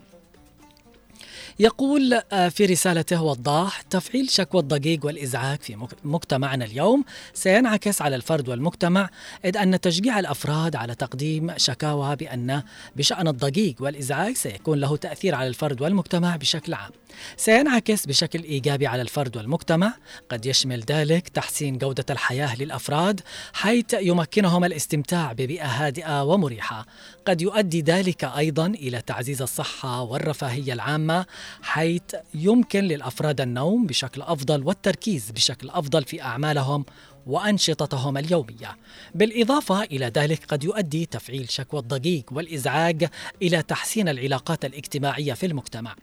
يقول 1.59 2.21
آه، 2.31 2.49
في 2.49 2.65
رسالته 2.65 3.23
وضاح 3.23 3.81
تفعيل 3.81 4.29
شكوى 4.29 4.61
الضجيج 4.61 5.05
والإزعاج 5.05 5.59
في 5.59 5.87
مجتمعنا 6.03 6.65
اليوم. 6.65 7.03
سينعكس 7.33 8.01
على 8.01 8.15
الفرد 8.15 8.49
والمجتمع 8.49 9.09
إذ 9.45 9.57
أن 9.57 9.81
تشجيع 9.81 10.19
الأفراد 10.19 10.75
على 10.75 10.95
تقديم 10.95 11.57
شكاوى 11.57 12.15
بأن 12.15 12.63
بشأن 12.95 13.27
الضجيج 13.27 13.81
والإزعاج 13.81 14.35
سيكون 14.35 14.79
له 14.79 14.97
تأثير 14.97 15.35
على 15.35 15.47
الفرد 15.47 15.81
والمجتمع 15.81 16.35
بشكل 16.35 16.73
عام. 16.73 16.91
سينعكس 17.37 18.05
بشكل 18.05 18.43
إيجابي 18.43 18.87
على 18.87 19.01
الفرد 19.01 19.37
والمجتمع. 19.37 19.93
قد 20.29 20.45
يشمل 20.45 20.83
ذلك 20.83 21.29
تحسين 21.29 21.77
جودة 21.77 22.05
الحياة 22.09 22.55
للأفراد 22.55 23.21
حيث 23.53 23.93
يمكنهم 23.93 24.65
الاستمتاع 24.65 25.33
ببيئة 25.33 25.65
هادئة 25.65 26.23
ومريحة. 26.23 26.85
قد 27.25 27.41
يؤدي 27.41 27.81
ذلك 27.81 28.23
أيضا 28.23 28.65
إلى 28.65 29.01
تعزيز 29.01 29.41
الصحة 29.41 30.01
والرفاهية 30.01 30.73
العامة 30.73 31.25
حيث 31.61 32.01
يمكن 32.33 32.83
للأفراد 32.83 33.41
النوم 33.41 33.85
بشكل 33.85 34.21
أفضل 34.21 34.63
والتركيز 34.63 35.31
بشكل 35.31 35.69
أفضل 35.69 36.03
في 36.03 36.21
أعمالهم 36.21 36.85
وأنشطتهم 37.27 38.17
اليومية. 38.17 38.77
بالإضافة 39.15 39.83
إلى 39.83 40.05
ذلك 40.05 40.45
قد 40.45 40.63
يؤدي 40.63 41.05
تفعيل 41.05 41.49
شكوى 41.49 41.79
الضجيج 41.79 42.23
والإزعاج 42.31 43.09
إلى 43.41 43.61
تحسين 43.61 44.09
العلاقات 44.09 44.65
الاجتماعية 44.65 45.33
في 45.33 45.45
المجتمع. 45.45 45.95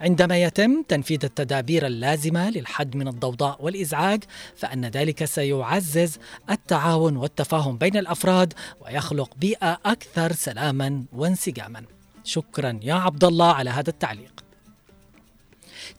عندما 0.00 0.42
يتم 0.42 0.82
تنفيذ 0.82 1.24
التدابير 1.24 1.86
اللازمة 1.86 2.50
للحد 2.50 2.96
من 2.96 3.08
الضوضاء 3.08 3.64
والإزعاج 3.64 4.24
فإن 4.56 4.84
ذلك 4.84 5.24
سيعزز 5.24 6.18
التعاون 6.50 7.16
والتفاهم 7.16 7.76
بين 7.76 7.96
الأفراد 7.96 8.54
ويخلق 8.80 9.30
بيئة 9.36 9.78
أكثر 9.84 10.32
سلاما 10.32 11.04
وانسجاما. 11.12 11.82
شكرا 12.24 12.80
يا 12.82 12.94
عبد 12.94 13.24
الله 13.24 13.52
على 13.52 13.70
هذا 13.70 13.90
التعليق. 13.90 14.44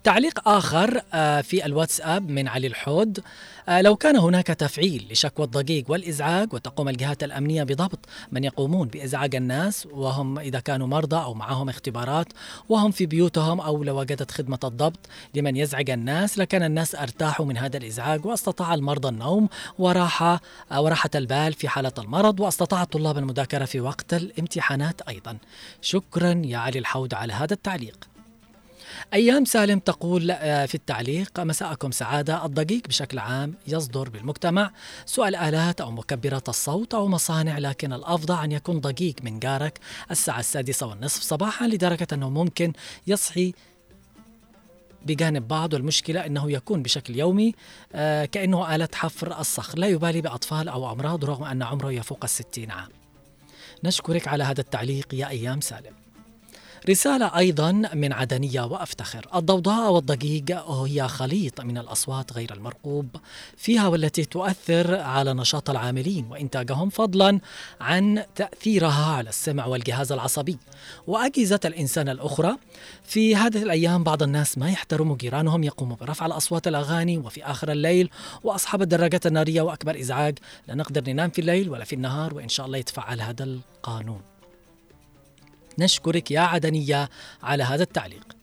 تعليق 0.03 0.47
آخر 0.49 1.01
آه، 1.13 1.41
في 1.41 1.65
الواتساب 1.65 2.29
من 2.29 2.47
علي 2.47 2.67
الحود 2.67 3.19
آه، 3.69 3.81
لو 3.81 3.95
كان 3.95 4.15
هناك 4.15 4.47
تفعيل 4.47 5.07
لشكوى 5.11 5.45
الضجيج 5.45 5.89
والإزعاج 5.89 6.53
وتقوم 6.53 6.89
الجهات 6.89 7.23
الأمنية 7.23 7.63
بضبط 7.63 7.99
من 8.31 8.43
يقومون 8.43 8.87
بإزعاج 8.87 9.35
الناس 9.35 9.87
وهم 9.91 10.39
إذا 10.39 10.59
كانوا 10.59 10.87
مرضى 10.87 11.15
أو 11.15 11.33
معهم 11.33 11.69
اختبارات 11.69 12.27
وهم 12.69 12.91
في 12.91 13.05
بيوتهم 13.05 13.61
أو 13.61 13.83
لو 13.83 13.99
وجدت 13.99 14.31
خدمة 14.31 14.59
الضبط 14.63 14.99
لمن 15.35 15.55
يزعج 15.55 15.89
الناس 15.89 16.37
لكان 16.37 16.63
الناس 16.63 16.95
ارتاحوا 16.95 17.45
من 17.45 17.57
هذا 17.57 17.77
الإزعاج 17.77 18.25
واستطاع 18.25 18.73
المرضى 18.73 19.07
النوم 19.07 19.49
وراحة 19.79 20.41
آه، 20.71 20.81
وراحة 20.81 21.09
البال 21.15 21.53
في 21.53 21.67
حالة 21.69 21.93
المرض 21.97 22.39
واستطاع 22.39 22.81
الطلاب 22.81 23.17
المذاكرة 23.17 23.65
في 23.65 23.79
وقت 23.81 24.13
الامتحانات 24.13 25.01
أيضا. 25.01 25.37
شكرا 25.81 26.41
يا 26.45 26.57
علي 26.57 26.79
الحود 26.79 27.13
على 27.13 27.33
هذا 27.33 27.53
التعليق. 27.53 28.12
أيام 29.13 29.45
سالم 29.45 29.79
تقول 29.79 30.31
آه، 30.31 30.65
في 30.65 30.75
التعليق 30.75 31.39
مساءكم 31.39 31.91
سعادة 31.91 32.45
الضجيج 32.45 32.85
بشكل 32.87 33.19
عام 33.19 33.53
يصدر 33.67 34.09
بالمجتمع. 34.09 34.71
سوء 35.05 35.27
الآلات 35.27 35.81
أو 35.81 35.91
مكبرات 35.91 36.49
الصوت 36.49 36.93
أو 36.93 37.07
مصانع 37.07 37.57
لكن 37.57 37.93
الأفضل 37.93 38.43
أن 38.43 38.51
يكون 38.51 38.79
ضجيج 38.79 39.15
من 39.23 39.39
جارك. 39.39 39.79
الساعة 40.11 40.39
السادسة 40.39 40.87
والنصف 40.87 41.21
صباحا 41.21 41.67
لدرجة 41.67 42.07
أنه 42.13 42.29
ممكن 42.29 42.73
يصحي 43.07 43.53
بجانب 45.05 45.47
بعض. 45.47 45.73
والمشكلة 45.73 46.25
أنه 46.25 46.51
يكون 46.51 46.83
بشكل 46.83 47.15
يومي 47.15 47.53
آه، 47.93 48.25
كأنه 48.25 48.75
آلة 48.75 48.89
حفر 48.93 49.39
الصخر. 49.39 49.79
لا 49.79 49.87
يبالي 49.87 50.21
بأطفال 50.21 50.69
أو 50.69 50.91
أمراض 50.91 51.25
رغم 51.25 51.43
أن 51.43 51.63
عمره 51.63 51.91
يفوق 51.91 52.23
الستين 52.23 52.71
عام. 52.71 52.89
نشكرك 53.83 54.27
على 54.27 54.43
هذا 54.43 54.61
التعليق 54.61 55.13
يا 55.13 55.29
أيام 55.29 55.61
سالم. 55.61 56.02
رسالة 56.89 57.37
أيضا 57.37 57.71
من 57.71 58.13
عدنية 58.13 58.61
وأفتخر. 58.61 59.27
الضوضاء 59.35 59.91
والضجيج 59.91 60.51
هي 60.51 61.07
خليط 61.07 61.61
من 61.61 61.77
الأصوات 61.77 62.33
غير 62.33 62.53
المرغوب 62.53 63.07
فيها 63.57 63.87
والتي 63.87 64.25
تؤثر 64.25 64.95
على 64.95 65.33
نشاط 65.33 65.69
العاملين 65.69 66.25
وإنتاجهم 66.29 66.89
فضلا 66.89 67.39
عن 67.81 68.23
تأثيرها 68.35 69.15
على 69.15 69.29
السمع 69.29 69.65
والجهاز 69.65 70.11
العصبي. 70.11 70.57
وأجهزة 71.07 71.59
الإنسان 71.65 72.09
الأخرى 72.09 72.57
في 73.03 73.35
هذه 73.35 73.63
الأيام 73.63 74.03
بعض 74.03 74.23
الناس 74.23 74.57
ما 74.57 74.69
يحترموا 74.69 75.17
جيرانهم 75.17 75.63
يقوموا 75.63 75.95
برفع 75.95 76.25
الأصوات 76.25 76.67
الأغاني 76.67 77.17
وفي 77.17 77.43
آخر 77.45 77.71
الليل. 77.71 78.09
وأصحاب 78.43 78.81
الدراجات 78.81 79.27
النارية 79.27 79.61
وأكبر 79.61 79.99
إزعاج 79.99 80.39
لا 80.67 80.75
نقدر 80.75 81.03
ننام 81.07 81.29
في 81.29 81.41
الليل 81.41 81.69
ولا 81.69 81.83
في 81.83 81.95
النهار 81.95 82.33
وإن 82.33 82.49
شاء 82.49 82.65
الله 82.65 82.77
يتفعل 82.77 83.21
هذا 83.21 83.43
القانون. 83.43 84.32
نشكرك 85.79 86.31
يا 86.31 86.39
عدنية 86.39 87.09
على 87.43 87.63
هذا 87.63 87.83
التعليق. 87.83 88.37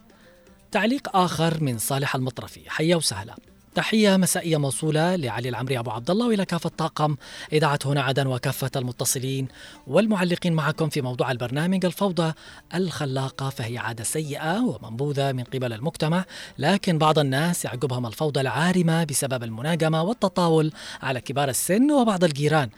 تعليق 0.71 1.17
آخر 1.17 1.63
من 1.63 1.79
صالح 1.79 2.15
المطرفي. 2.15 2.71
حيا 2.71 2.97
وسهلا. 2.97 3.37
تحية 3.75 4.17
مسائية 4.17 4.57
موصولة 4.57 5.17
لعلي 5.17 5.49
العمري 5.49 5.79
أبو 5.79 5.91
عبد 5.91 6.11
الله 6.11 6.27
وإلى 6.27 6.45
كافة 6.45 6.71
طاقم. 6.79 7.17
إذاعة 7.53 7.79
هنا 7.85 8.03
عدن 8.03 8.27
وكافة 8.27 8.71
المتصلين 8.77 9.49
والمعلقين 9.87 10.53
معكم 10.53 10.89
في 10.89 11.01
موضوع 11.01 11.31
البرنامج 11.31 11.85
الفوضى 11.85 12.33
الخلاقة 12.75 13.51
فهي 13.51 13.79
عادة 13.79 14.05
سيئة 14.05 14.61
ومنبوذة 14.61 15.33
من 15.33 15.45
قبل 15.45 15.73
المجتمع 15.73 16.25
لكن 16.59 16.99
بعض 16.99 17.19
الناس 17.19 17.65
يعقبهم 17.65 18.07
الفوضى 18.07 18.41
العارمة 18.41 19.05
بسبب 19.05 19.43
المناجمة 19.43 20.03
والتطاول 20.03 20.73
على 21.03 21.21
كبار 21.21 21.49
السن 21.49 21.91
وبعض 21.91 22.25
الجيران. 22.25 22.71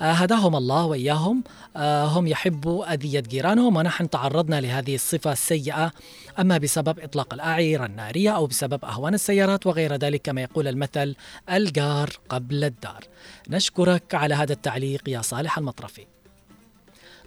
آه، 0.00 0.12
هداهم 0.12 0.56
الله 0.56 0.84
وإياهم. 0.84 1.44
آه، 1.76 2.04
هم 2.04 2.26
يحبوا 2.26 2.94
أذية 2.94 3.20
جيرانهم 3.20 3.76
ونحن 3.76 4.10
تعرضنا 4.10 4.60
لهذه 4.60 4.94
الصفة 4.94 5.32
السيئة 5.32 5.92
أما 6.38 6.58
بسبب 6.58 6.98
إطلاق 6.98 7.34
الأعيرة 7.34 7.86
النارية 7.86 8.30
أو 8.30 8.46
بسبب 8.46 8.84
أهوان 8.84 9.14
السيارات 9.14 9.66
وغير 9.66 9.94
ذلك 9.94 10.28
كما 10.38 10.42
يقول 10.44 10.68
المثل 10.68 11.16
الجار 11.50 12.10
قبل 12.28 12.64
الدار. 12.64 13.04
نشكرك 13.48 14.14
على 14.14 14.34
هذا 14.34 14.52
التعليق 14.52 15.08
يا 15.08 15.22
صالح 15.22 15.58
المطرفي. 15.58 16.06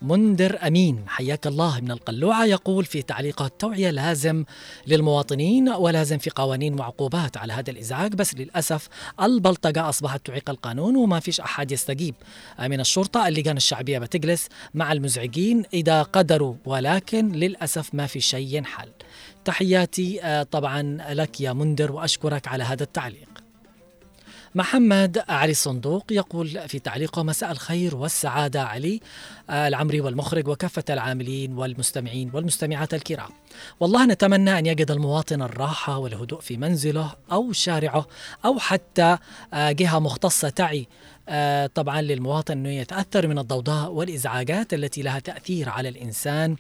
منذر 0.02 0.68
أمين 0.68 1.04
حياك 1.08 1.48
الله 1.48 1.80
من 1.80 1.92
القلوعة 1.92 2.46
يقول 2.46 2.86
في 2.86 3.02
تعليقه 3.02 3.46
التوعية 3.46 3.90
لازم 3.90 4.46
للمواطنين 4.88 5.70
ولازم 5.70 6.18
في 6.18 6.30
قوانين 6.30 6.80
وعقوبات 6.80 7.38
على 7.38 7.54
هذا 7.54 7.72
الإزعاج 7.72 8.14
بس 8.14 8.36
للأسف 8.36 8.90
البلطجة 9.22 9.90
أصبحت 9.90 10.26
تعيق 10.26 10.50
القانون 10.50 10.96
وما 10.96 11.20
فيش 11.20 11.40
أحد 11.40 11.72
يستجيب. 11.72 12.16
من 12.60 12.80
الشرطة 12.80 13.28
اللجان 13.28 13.58
الشعبية 13.58 14.00
بتجلس 14.00 14.48
مع 14.74 14.92
المزعجين 14.92 15.64
إذا 15.74 16.04
قدروا 16.04 16.56
ولكن 16.66 17.32
للأسف 17.32 17.96
ما 17.96 18.08
في 18.08 18.20
شيء 18.20 18.58
ينحل. 18.58 18.90
تحياتي 19.46 20.24
آه، 20.24 20.44
طبعا 20.44 20.98
لك 21.10 21.42
يا 21.42 21.54
منذر 21.54 21.92
وأشكرك 21.92 22.48
على 22.48 22.64
هذا 22.64 22.84
التعليق. 22.84 23.28
محمد 24.56 25.24
علي 25.30 25.52
الصندوق 25.52 26.06
يقول 26.12 26.70
في 26.70 26.80
تعليقه 26.80 27.24
مساء 27.24 27.52
الخير 27.52 27.96
والسعادة 27.96 28.64
علي 28.64 29.00
آه، 29.50 29.68
العمري 29.68 30.02
والمخرج 30.02 30.48
وكافة 30.48 30.84
العاملين 30.90 31.54
والمستمعين 31.54 32.32
والمستمعات 32.34 32.94
الكرام. 32.94 33.30
والله 33.80 34.06
نتمنى 34.06 34.60
أن 34.60 34.66
يجد 34.66 34.92
المواطن 34.92 35.42
الراحة 35.42 35.98
والهدوء 35.98 36.40
في 36.40 36.58
منزله 36.58 37.14
أو 37.32 37.52
شارعه 37.52 38.08
أو 38.46 38.60
حتى 38.60 39.18
آه، 39.54 39.72
جهة 39.72 40.00
مختصة 40.00 40.50
تعي 40.50 40.88
طبعا 41.76 42.02
للمواطن 42.02 42.58
أنه 42.58 42.70
يتأثر 42.70 43.28
من 43.28 43.40
الضوضاء 43.40 43.92
والإزعاجات 43.92 44.74
التي 44.74 45.02
لها 45.02 45.20
تأثير 45.20 45.70
على 45.70 45.90
الإنسان 45.90 46.56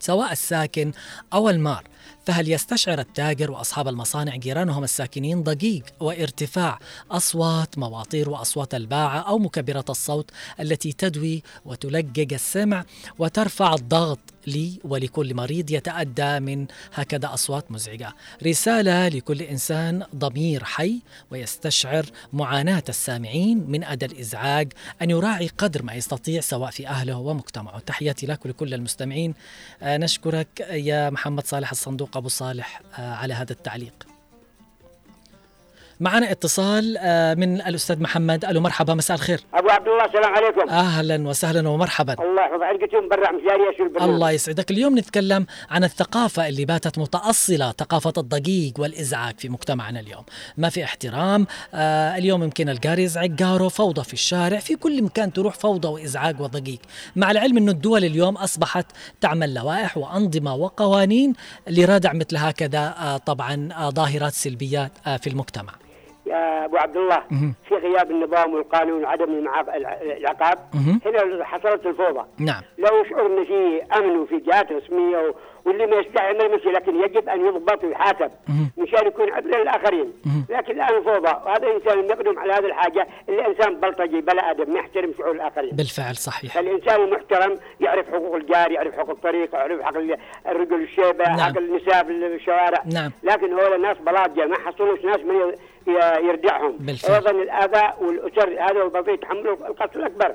سواء 0.00 0.32
الساكن 0.32 0.92
أو 1.32 1.50
المار. 1.50 1.89
فهل 2.26 2.52
يستشعر 2.52 2.98
التاجر 2.98 3.50
وأصحاب 3.50 3.88
المصانع 3.88 4.36
جيرانهم 4.36 4.84
الساكنين 4.84 5.42
ضجيج 5.42 5.82
وارتفاع 6.00 6.78
أصوات 7.10 7.78
مواطير 7.78 8.30
وأصوات 8.30 8.74
الباعة 8.74 9.18
أو 9.18 9.38
مكبرات 9.38 9.90
الصوت 9.90 10.30
التي 10.60 10.92
تدوي 10.92 11.42
وتلجج 11.64 12.34
السمع 12.34 12.84
وترفع 13.18 13.74
الضغط 13.74 14.18
لي 14.46 14.78
ولكل 14.84 15.34
مريض 15.34 15.70
يتأدى 15.70 16.40
من 16.40 16.66
هكذا 16.94 17.34
أصوات 17.34 17.72
مزعجة. 17.72 18.12
رسالة 18.46 19.08
لكل 19.08 19.42
إنسان 19.42 20.02
ضمير 20.16 20.64
حي 20.64 21.00
ويستشعر 21.30 22.06
معاناة 22.32 22.84
السامعين 22.88 23.64
من 23.70 23.84
أدى 23.84 24.06
الإزعاج 24.06 24.72
أن 25.02 25.10
يراعي 25.10 25.50
قدر 25.58 25.82
ما 25.82 25.94
يستطيع 25.94 26.40
سواء 26.40 26.70
في 26.70 26.88
أهله 26.88 27.16
ومجتمعه. 27.16 27.78
تحياتي 27.78 28.26
لك 28.26 28.44
ولكل 28.44 28.74
المستمعين. 28.74 29.34
آه، 29.82 29.96
نشكرك 29.96 30.60
يا 30.70 31.10
محمد 31.10 31.46
صالح 31.46 31.70
الصندوق 31.70 32.16
أبو 32.16 32.28
صالح 32.28 32.82
آه، 32.98 33.14
على 33.14 33.34
هذا 33.34 33.52
التعليق. 33.52 34.09
معنا 36.00 36.30
اتصال 36.30 36.96
آه، 36.98 37.34
من 37.34 37.60
الأستاذ 37.60 38.02
محمد. 38.02 38.44
ألو 38.44 38.60
مرحبا 38.60 38.94
مساء 38.94 39.16
الخير. 39.16 39.40
أبو 39.54 39.68
عبد 39.68 39.88
الله 39.88 40.04
السلام 40.04 40.34
عليكم. 40.34 40.68
أهلا 40.70 41.28
وسهلا 41.28 41.68
ومرحبا. 41.68 42.12
الله 42.12 42.42
يحفظ 42.42 42.62
عندك 42.62 42.94
مبرع 42.94 43.30
مشاري 43.30 43.76
شو 43.78 43.82
البرنامج؟ 43.82 44.14
الله 44.14 44.30
يسعدك. 44.30 44.70
اليوم 44.70 44.98
نتكلم 44.98 45.46
عن 45.70 45.84
الثقافة 45.84 46.48
اللي 46.48 46.64
باتت 46.64 46.98
متأصلة 46.98 47.72
ثقافة 47.78 48.12
الضجيج 48.18 48.78
والإزعاج 48.78 49.34
في 49.38 49.48
مجتمعنا 49.48 50.00
اليوم. 50.00 50.24
ما 50.56 50.68
في 50.68 50.84
احترام 50.84 51.46
آه 51.74 52.16
اليوم 52.16 52.42
يمكن 52.42 52.68
الجار 52.68 52.98
يزعج 52.98 53.36
جاره 53.36 53.68
فوضى 53.68 54.04
في 54.04 54.12
الشارع 54.12 54.58
في 54.58 54.76
كل 54.76 55.02
مكان 55.02 55.32
تروح 55.32 55.54
فوضى 55.54 55.88
وإزعاج 55.88 56.40
وضجيج 56.40 56.78
مع 57.16 57.30
العلم 57.30 57.56
أن 57.56 57.68
الدول 57.68 58.04
اليوم 58.04 58.36
أصبحت 58.36 58.86
تعمل 59.20 59.54
لوائح 59.54 59.98
وأنظمة 59.98 60.54
وقوانين 60.54 61.32
لردع 61.68 62.12
مثل 62.12 62.36
هكذا 62.36 62.94
آه 62.98 63.16
طبعا 63.16 63.68
آه 63.72 63.90
ظاهرات 63.90 64.32
سلبيات 64.32 64.92
آه 65.06 65.16
في 65.16 65.26
المجتمع. 65.26 65.72
أبو 66.32 66.76
عبد 66.76 66.96
الله. 66.96 67.22
في 67.68 67.74
غياب 67.74 68.10
النظام 68.10 68.54
والقانون 68.54 69.04
وعدم 69.04 69.48
العقاب. 70.18 70.58
هنا 71.06 71.44
حصلت 71.44 71.86
الفوضى 71.86 72.24
نعم 72.38 72.62
لو 72.78 73.04
شعرنا 73.10 73.44
في 73.44 73.82
أمن 73.96 74.16
وفي 74.16 74.36
جهات 74.36 74.72
رسمية 74.72 75.18
و- 75.18 75.34
واللي 75.64 75.86
ما 75.86 75.96
يستحي 75.96 76.32
ما 76.32 76.44
يمشي 76.44 76.68
لكن 76.68 76.96
يجب 77.00 77.28
أن 77.28 77.46
يضبط 77.46 77.84
ويحاسب. 77.84 78.30
مشان 78.78 79.06
يكون 79.06 79.32
عبره 79.32 79.56
للآخرين. 79.56 80.12
لكن 80.50 80.72
الآن 80.74 81.02
فوضى 81.02 81.28
وهذا 81.46 81.66
الإنسان 81.66 82.04
يقدم 82.04 82.38
على 82.38 82.52
هذه 82.52 82.64
الحاجة 82.66 83.06
اللي 83.28 83.46
إنسان 83.46 83.80
بلطجي 83.80 84.20
بلا 84.20 84.50
أدب 84.50 84.68
ما 84.68 84.78
يحترم 84.78 85.12
شعور 85.18 85.30
الآخرين 85.30 85.70
بالفعل 85.70 86.16
صحيح 86.16 86.54
فالإنسان 86.54 87.00
المحترم 87.00 87.58
يعرف 87.80 88.08
حقوق 88.10 88.34
الجار 88.34 88.70
يعرف 88.72 88.94
حقوق 88.96 89.10
الطريق 89.10 89.54
يعرف 89.54 89.82
حق 89.82 89.96
ال- 89.96 90.16
الرجل 90.48 90.82
الشيبة 90.82 91.24
نعم. 91.24 91.38
حق 91.40 91.58
النساء 91.58 92.04
في 92.04 92.10
الشوارع 92.12 92.82
نعم. 92.94 93.10
لكن 93.22 93.52
هؤلاء 93.52 93.76
الناس 93.76 93.96
بلاجة 93.98 94.46
ما 94.46 94.56
حصلوش 94.58 95.04
ناس 95.04 95.20
من 95.20 95.52
يردعهم 96.28 96.76
بالفعل. 96.80 97.14
أيضا 97.14 97.30
الآباء 97.30 98.02
والاسر 98.04 98.48
هذا 98.62 98.82
البطيء 98.82 99.14
يتحملوا 99.14 99.68
القسط 99.68 99.96
الأكبر. 99.96 100.34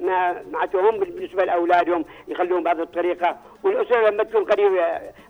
ما 0.00 0.42
معناتهم 0.52 1.00
بالنسبة 1.00 1.44
لأولادهم 1.44 2.04
يخلوهم 2.28 2.62
بهذه 2.62 2.82
الطريقة. 2.82 3.36
والأسرة 3.62 4.10
لما 4.10 4.24
تكون 4.24 4.44
قريب 4.44 4.72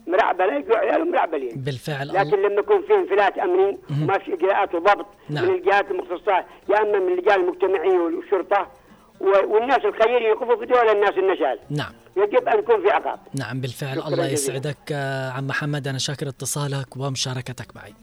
مرعبله 0.07 0.55
يجوا 0.55 0.77
عيالهم 0.77 1.11
مرعبلين 1.11 1.53
بالفعل. 1.57 2.09
لكن 2.09 2.43
لما 2.43 2.61
يكون 2.61 2.83
في 2.83 2.95
انفلات 2.95 3.39
أمني 3.39 3.79
وما 3.91 4.19
في 4.19 4.35
إجراءات 4.35 4.75
وضبط 4.75 5.07
نعم. 5.29 5.45
من 5.45 5.55
الجهات 5.55 5.91
المختصة 5.91 6.45
يا 6.69 6.83
أما 6.83 6.99
من 6.99 7.13
اللجان 7.13 7.41
المجتمعيه 7.41 7.99
والشرطة 7.99 8.69
والناس 9.21 9.85
الخير 9.85 10.23
يقفوا 10.23 10.57
في 10.57 10.67
دول 10.67 10.89
الناس 10.89 11.15
النشاز 11.19 11.59
نعم. 11.71 11.93
يجب 12.17 12.49
أن 12.49 12.59
يكون 12.59 12.83
في 12.83 12.91
عقاب. 12.91 13.19
نعم 13.35 13.61
بالفعل. 13.61 13.99
الله. 13.99 14.29
يسعدك 14.29 14.77
آه، 14.93 15.31
عم 15.31 15.47
محمد. 15.47 15.89
أنا 15.89 15.99
شاكر 15.99 16.29
اتصالك 16.29 16.97
ومشاركتك 16.97 17.77
معي. 17.77 17.95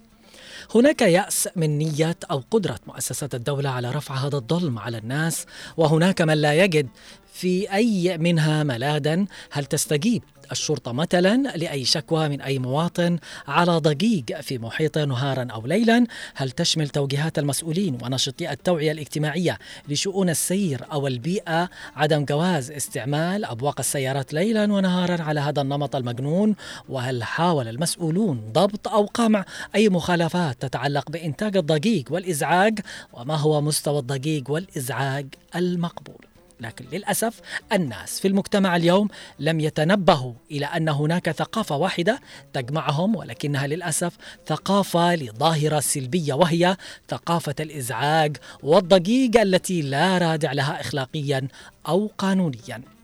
هناك 0.76 1.02
يأس 1.02 1.50
من 1.56 1.78
نية 1.78 2.18
أو 2.32 2.44
قدرة 2.52 2.80
مؤسسات 2.88 3.36
الدولة 3.36 3.70
على 3.70 3.92
رفع 3.92 4.16
هذا 4.16 4.36
الظلم 4.36 4.80
على 4.80 4.98
الناس 4.98 5.46
وهناك 5.78 6.22
من 6.22 6.34
لا 6.34 6.54
يجد 6.54 6.88
في 7.34 7.74
أي 7.74 8.18
منها 8.18 8.64
ملاذا. 8.64 9.26
هل 9.52 9.66
تستجيب 9.66 10.24
الشرطة 10.52 10.92
مثلا 10.92 11.38
لأي 11.38 11.86
شكوى 11.86 12.30
من 12.30 12.42
أي 12.42 12.60
مواطن 12.60 13.20
على 13.48 13.78
ضجيج 13.78 14.36
في 14.36 14.58
محيطه 14.58 15.06
نهارا 15.06 15.48
أو 15.52 15.68
ليلا. 15.68 16.06
هل 16.36 16.52
تشمل 16.52 16.90
توجيهات 16.90 17.40
المسؤولين 17.40 17.98
ونشطي 18.04 18.52
التوعية 18.52 18.92
الاجتماعية 18.92 19.60
لشؤون 19.88 20.30
السير 20.30 20.86
أو 20.92 21.08
البيئة 21.08 21.70
عدم 21.96 22.26
جواز 22.26 22.72
استعمال 22.72 23.46
أبواق 23.46 23.80
السيارات 23.80 24.34
ليلا 24.34 24.74
ونهارا 24.74 25.22
على 25.22 25.40
هذا 25.40 25.62
النمط 25.62 25.96
المجنون؟ 25.96 26.56
وهل 26.90 27.24
حاول 27.24 27.68
المسؤولون 27.68 28.52
ضبط 28.52 28.88
أو 28.88 29.06
قمع 29.06 29.46
أي 29.76 29.90
مخالفات 29.90 30.62
تتعلق 30.62 31.10
بإنتاج 31.12 31.58
الضجيج 31.58 32.12
والإزعاج؟ 32.12 32.80
وما 33.14 33.36
هو 33.36 33.62
مستوى 33.62 34.00
الضجيج 34.00 34.50
والإزعاج 34.50 35.28
المقبول؟ 35.56 36.29
لكن 36.60 36.86
للأسف 36.92 37.42
الناس 37.74 38.20
في 38.20 38.28
المجتمع 38.28 38.76
اليوم 38.76 39.08
لم 39.40 39.60
يتنبهوا 39.60 40.34
إلى 40.52 40.66
أن 40.66 40.90
هناك 40.90 41.32
ثقافة 41.32 41.76
واحدة 41.76 42.20
تجمعهم 42.54 43.16
ولكنها 43.16 43.68
للأسف 43.68 44.18
ثقافة 44.48 45.16
لظاهرة 45.16 45.80
سلبية 45.80 46.34
وهي 46.34 46.78
ثقافة 47.10 47.56
الإزعاج 47.60 48.38
والضجيج 48.64 49.38
التي 49.38 49.82
لا 49.82 50.18
رادع 50.18 50.52
لها 50.52 50.82
إخلاقيا 50.82 51.48
أو 51.88 52.12
قانونيا. 52.18 52.99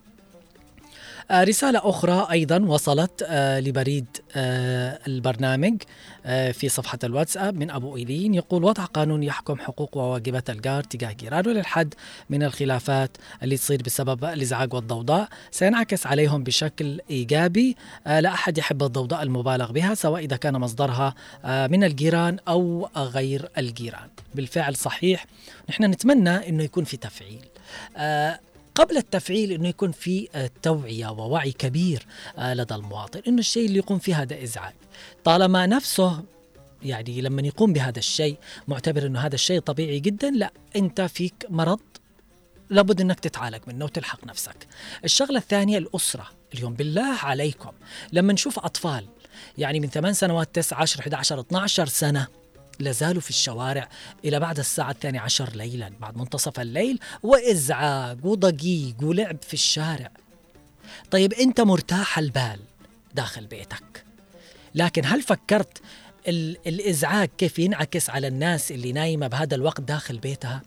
رسالة 1.32 1.89
أخرى 1.89 2.28
أيضا 2.32 2.59
وصلت 2.59 3.26
آه، 3.28 3.59
لبريد 3.59 4.05
آه، 4.36 4.99
البرنامج 5.07 5.82
آه، 6.26 6.51
في 6.51 6.69
صفحة 6.69 6.99
الواتساب 7.03 7.55
من 7.55 7.71
أبو 7.71 7.97
إيلين. 7.97 8.34
يقول 8.34 8.63
وضع 8.63 8.86
قانون 8.86 9.23
يحكم 9.23 9.59
حقوق 9.59 9.97
وواجبات 9.97 10.49
الجار 10.49 10.84
تجاه 10.84 11.11
جيرانه 11.11 11.51
للحد 11.51 11.93
من 12.30 12.43
الخلافات 12.43 13.17
اللي 13.43 13.57
تصير 13.57 13.82
بسبب 13.82 14.26
الإزعاج 14.26 14.73
والضوضاء. 14.73 15.28
سينعكس 15.51 16.07
عليهم 16.07 16.43
بشكل 16.43 17.01
إيجابي. 17.09 17.76
آه، 18.07 18.19
لا 18.19 18.34
أحد 18.34 18.57
يحب 18.57 18.84
الضوضاء 18.84 19.23
المبالغ 19.23 19.71
بها 19.71 19.93
سواء 19.93 20.23
إذا 20.23 20.36
كان 20.36 20.53
مصدرها 20.53 21.15
آه، 21.45 21.67
من 21.67 21.84
الجيران 21.84 22.38
أو 22.47 22.89
غير 22.97 23.49
الجيران. 23.57 24.09
بالفعل 24.36 24.76
صحيح. 24.76 25.26
نحن 25.69 25.84
نتمنى 25.84 26.49
أنه 26.49 26.63
يكون 26.63 26.84
في 26.84 26.97
تفعيل. 26.97 27.45
آه، 27.97 28.39
قبل 28.76 28.97
التفعيل 28.97 29.51
إنه 29.51 29.67
يكون 29.67 29.91
في 29.91 30.28
آه، 30.36 30.49
توعية 30.63 31.07
ووعي 31.07 31.51
كبير 31.51 32.05
آه، 32.38 32.53
لدى 32.53 32.76
المواطن 32.76 33.21
إنه 33.28 33.39
الشيء 33.39 33.65
اللي 33.65 33.78
يقوم 33.78 33.99
فيه 33.99 34.21
هذا 34.21 34.43
إزعاج. 34.43 34.73
طالما 35.23 35.65
نفسه 35.65 36.23
يعني 36.84 37.21
لما 37.21 37.41
يقوم 37.41 37.73
بهذا 37.73 37.99
الشيء 37.99 38.38
معتبر 38.67 39.05
إنه 39.05 39.19
هذا 39.19 39.36
الشيء 39.36 39.59
طبيعي 39.59 39.99
جدا 39.99 40.30
لا 40.32 40.51
أنت 40.76 41.01
فيك 41.01 41.45
مرض 41.49 41.80
لابد 42.69 43.01
إنك 43.01 43.19
تتعالج 43.19 43.61
منه 43.67 43.86
وتلحق 43.86 44.26
نفسك. 44.26 44.67
الشغلة 45.03 45.39
الثانية 45.39 45.78
الأسرة، 45.78 46.28
اليوم 46.53 46.73
بالله 46.73 47.15
عليكم. 47.23 47.71
لما 48.13 48.34
نشوف 48.34 48.59
أطفال 48.59 49.05
يعني 49.57 49.80
من 49.80 49.89
ثمان 49.89 50.13
سنوات 50.13 50.55
9 50.55 50.82
10 50.82 51.01
11 51.01 51.39
12 51.39 51.86
سنة 51.86 52.28
لازالوا 52.80 53.21
في 53.21 53.30
الشوارع 53.30 53.89
إلى 54.26 54.39
بعد 54.39 54.59
الساعة 54.59 54.91
الثانية 54.91 55.19
عشر 55.19 55.49
ليلا 55.55 55.91
بعد 55.99 56.17
منتصف 56.17 56.59
الليل 56.59 56.99
وإزعاج 57.23 58.26
وضجيج 58.26 59.03
ولعب 59.03 59.38
في 59.41 59.53
الشارع. 59.53 60.11
طيب 61.11 61.34
أنت 61.34 61.61
مرتاح 61.61 62.17
البال 62.19 62.59
داخل 63.13 63.45
بيتك. 63.47 64.03
لكن 64.76 65.05
هل 65.05 65.21
فكرت 65.21 65.82
ال- 66.28 66.57
الإزعاج 66.67 67.30
كيف 67.38 67.59
ينعكس 67.59 68.09
على 68.09 68.28
الناس 68.28 68.71
اللي 68.71 68.91
نايمة 68.91 69.28
بهذا 69.28 69.55
الوقت 69.55 69.82
داخل 69.82 70.17
بيتها؟ 70.17 70.61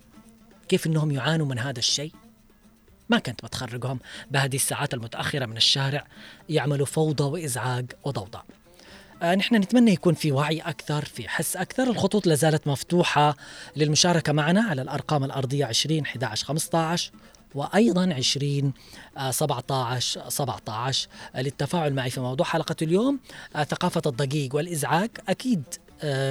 كيف 0.68 0.86
أنهم 0.86 1.10
يعانوا 1.10 1.46
من 1.46 1.58
هذا 1.58 1.78
الشيء؟ 1.78 2.12
ما 3.08 3.18
كنت 3.18 3.44
بتخرجهم 3.44 3.98
بهذه 4.30 4.56
الساعات 4.56 4.94
المتأخرة 4.94 5.46
من 5.46 5.56
الشارع 5.56 6.06
يعملوا 6.48 6.86
فوضى 6.86 7.24
وإزعاج 7.24 7.86
وضوضاء. 8.04 8.44
نحن 9.22 9.54
نتمنى 9.54 9.92
يكون 9.92 10.14
في 10.14 10.32
وعي 10.32 10.60
أكثر 10.60 11.04
في 11.04 11.28
حس 11.28 11.56
أكثر. 11.56 11.82
الخطوط 11.82 12.26
لازالت 12.26 12.66
مفتوحة 12.66 13.36
للمشاركة 13.76 14.32
معنا 14.32 14.60
على 14.60 14.82
الأرقام 14.82 15.24
الأرضية 15.24 15.64
20 15.64 16.00
11 16.00 16.46
15 16.46 17.12
وأيضا 17.54 18.14
20 18.14 18.72
آه، 19.18 19.30
17 19.30 20.28
17 20.28 21.08
آه، 21.34 21.42
للتفاعل 21.42 21.94
معي 21.94 22.10
في 22.10 22.20
موضوع 22.20 22.46
حلقة 22.46 22.76
اليوم 22.82 23.18
آه، 23.56 23.64
ثقافة 23.64 24.02
الضجيج 24.06 24.54
والإزعاج 24.54 25.10
أكيد 25.28 25.62
آه، 25.64 25.87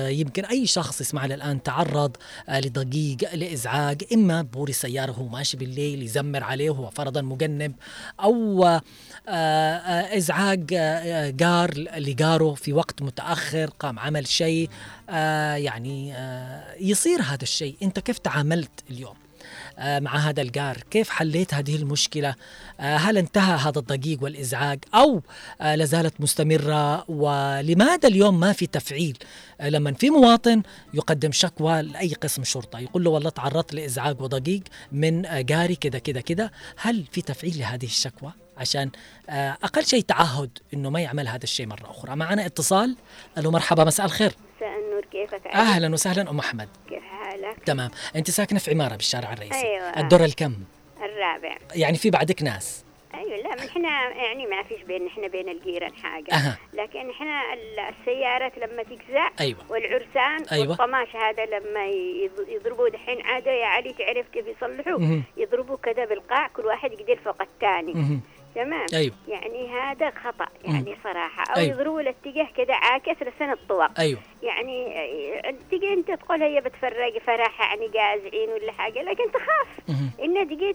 يمكن 0.10 0.46
أي 0.46 0.68
شخص 0.68 1.02
يسمعنا 1.02 1.36
الآن 1.36 1.64
تعرض 1.64 2.18
آه، 2.50 2.60
لضجيج 2.60 3.26
لإزعاج 3.26 4.04
إما 4.14 4.42
بوري 4.42 4.74
سيارة 4.74 5.12
وهو 5.12 5.28
ماشي 5.28 5.58
بالليل 5.58 6.04
يزمر 6.04 6.44
عليه 6.44 6.70
وهو 6.70 6.90
فرضا 6.90 7.22
مجنب 7.22 7.74
أو 8.20 8.66
آه، 8.66 8.82
آه، 9.28 10.18
إزعاج 10.18 10.74
آه، 10.74 11.30
جار 11.30 11.74
لجاره 11.78 12.54
في 12.54 12.74
وقت 12.74 13.02
متأخر 13.02 13.70
قام 13.80 14.00
عمل 14.00 14.28
شيء 14.28 14.70
آه، 15.10 15.56
يعني 15.56 16.14
آه، 16.16 16.76
يصير 16.80 17.22
هذا 17.22 17.44
الشيء. 17.44 17.76
أنت 17.84 18.00
كيف 18.00 18.18
تعاملت 18.18 18.72
اليوم؟ 18.90 19.16
آه، 19.16 19.27
مع 19.80 20.16
هذا 20.16 20.42
الجار. 20.42 20.78
كيف 20.92 21.10
حليت 21.10 21.54
هذه 21.54 21.76
المشكلة؟ 21.76 22.36
آه، 22.80 22.96
هل 22.98 23.18
انتهى 23.18 23.58
هذا 23.58 23.80
الضجيج 23.80 24.24
والإزعاج 24.24 24.80
أو 24.96 25.22
آه، 25.62 25.76
لازالت 25.76 26.22
مستمرة؟ 26.22 27.12
ولماذا 27.12 28.08
اليوم 28.08 28.40
ما 28.40 28.54
في 28.54 28.68
تفعيل؟ 28.68 29.18
آه، 29.62 29.70
لما 29.70 29.94
في 29.94 30.10
مواطن 30.10 30.64
يقدم 30.94 31.32
شكوى 31.32 31.82
لأي 31.82 32.14
قسم 32.14 32.44
شرطة 32.44 32.80
يقول 32.80 33.04
له 33.04 33.10
والله 33.10 33.30
تعرضت 33.30 33.74
لإزعاج 33.74 34.22
وضجيج 34.22 34.64
من 34.92 35.26
آه، 35.26 35.42
جاري 35.42 35.76
كذا 35.76 36.00
كذا 36.00 36.22
كذا 36.22 36.52
هل 36.78 37.06
في 37.12 37.22
تفعيل 37.22 37.60
لهذه 37.60 37.86
الشكوى؟ 37.86 38.32
عشان 38.58 38.92
آه، 39.30 39.58
أقل 39.64 39.86
شيء 39.86 40.02
تعهد 40.02 40.58
أنه 40.74 40.90
ما 40.90 41.00
يعمل 41.00 41.28
هذا 41.28 41.44
الشيء 41.44 41.68
مرة 41.68 41.92
أخرى. 41.92 42.16
معنا 42.16 42.46
اتصال. 42.46 42.96
ألو 43.38 43.52
مرحبا 43.52 43.84
مساء 43.84 44.06
الخير. 44.06 44.36
مساء 44.58 44.80
النور 44.80 45.06
كيفك؟ 45.12 45.48
أهلا 45.48 45.94
وسهلا 45.94 46.30
أم 46.30 46.40
أحمد. 46.40 46.68
كيف 46.90 47.04
حالك؟ 47.48 47.64
تمام 47.66 47.90
أنت 48.16 48.32
ساكنة 48.32 48.60
في 48.60 48.72
عمارة 48.72 48.96
بالشارع 48.96 49.34
الرئيسي 49.34 49.68
أيوة. 49.68 50.00
الدور 50.00 50.24
الكم 50.24 50.54
الرابع 51.04 51.58
يعني 51.76 51.98
في 51.98 52.10
بعدك 52.10 52.44
ناس 52.44 52.84
أيوة 53.14 53.36
لا 53.38 53.44
نعم 53.56 53.68
إحنا 53.68 54.10
يعني 54.16 54.46
ما 54.46 54.64
فيش 54.64 54.82
بين 54.82 55.08
إحنا 55.08 55.28
بين 55.28 55.50
الجيران 55.50 55.94
حاجة 55.96 56.34
أها. 56.34 56.58
لكن 56.74 57.10
إحنا 57.10 57.54
ال- 57.54 57.80
السيارات 57.80 58.58
لما 58.58 58.84
تجزع 58.84 59.30
أيوة. 59.40 59.60
والعرسان 59.70 60.46
أيوة. 60.52 60.68
والطماش 60.70 61.16
هذا 61.16 61.46
لما 61.46 61.86
يض- 61.88 62.50
يضربوه 62.50 62.90
دحين 62.90 63.22
عادة 63.22 63.52
يا 63.52 63.66
علي 63.66 63.94
تعرف 63.94 64.26
كيف 64.34 64.46
يصلحوا. 64.48 65.22
يضربوا 65.38 65.78
كذا 65.78 66.06
بالقاع 66.06 66.48
كل 66.48 66.66
واحد 66.66 66.92
يقدر 66.92 67.20
فوق 67.26 67.42
الثاني. 67.42 68.20
تمام 68.56 68.86
أيوة. 68.94 69.14
يعني 69.28 69.70
هذا 69.70 70.12
خطأ 70.24 70.48
يعني 70.64 70.96
صراحة 71.04 71.44
أو 71.44 71.56
أيوة. 71.56 71.76
يضربوا 71.76 72.02
الاتجاه 72.02 72.48
كذا 72.58 72.74
عاكس 72.74 73.22
لسن 73.22 73.52
الطوق 73.52 74.00
أيوه 74.00 74.20
يعني 74.44 74.88
تجي 75.72 75.94
أنت 75.94 76.12
تقول 76.12 76.44
هي 76.44 76.62
بتفرق 76.62 77.18
فرح 77.28 77.62
يعني 77.62 77.88
جازعين 77.88 78.50
ولا 78.50 78.72
حاجة 78.72 79.02
لكن 79.02 79.24
تخاف 79.32 79.68
مهم. 79.90 80.12
انها 80.24 80.44
تجي 80.44 80.74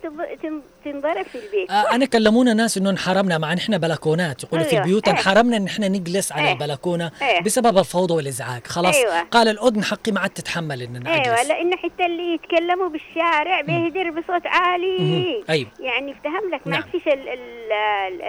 تنضرب 0.84 1.24
في 1.24 1.34
البيت 1.34 1.70
آه 1.70 1.94
أنا 1.94 2.06
كلمونا 2.06 2.54
ناس 2.54 2.78
إنه 2.78 2.90
انحرمنا 2.90 3.38
مع 3.38 3.52
إن 3.52 3.58
إحنا 3.58 3.76
بلكونات 3.76 4.44
يقولوا 4.44 4.64
في 4.64 4.72
أيوة. 4.72 4.82
البيوت 4.84 5.08
إيه. 5.08 5.14
انحرمنا 5.14 5.56
إن 5.56 5.66
إحنا 5.66 5.88
نجلس 5.88 6.32
على 6.32 6.46
إيه. 6.46 6.52
البلكونة 6.52 7.10
إيه. 7.22 7.40
بسبب 7.40 7.78
الفوضى 7.78 8.14
والإزعاج 8.14 8.66
خلاص 8.66 8.96
أيوة. 8.96 9.20
قال 9.22 9.48
الأذن 9.48 9.84
حقي 9.84 10.12
ما 10.12 10.20
عاد 10.20 10.30
تتحمل 10.30 10.82
إن 10.82 10.96
أنا 10.96 11.14
أيوه 11.14 11.42
لأنه 11.42 11.76
حتى 11.76 12.06
اللي 12.06 12.34
يتكلموا 12.34 12.88
بالشارع 12.88 13.60
بيهدر 13.60 14.10
بصوت 14.10 14.46
عالي. 14.46 15.44
أيوة. 15.50 15.68
يعني 15.80 16.12
افتهم 16.12 16.50
لك 16.52 16.66
ما 16.66 16.72
نعم. 16.72 16.82
فيش 16.82 17.08
ال 17.08 17.28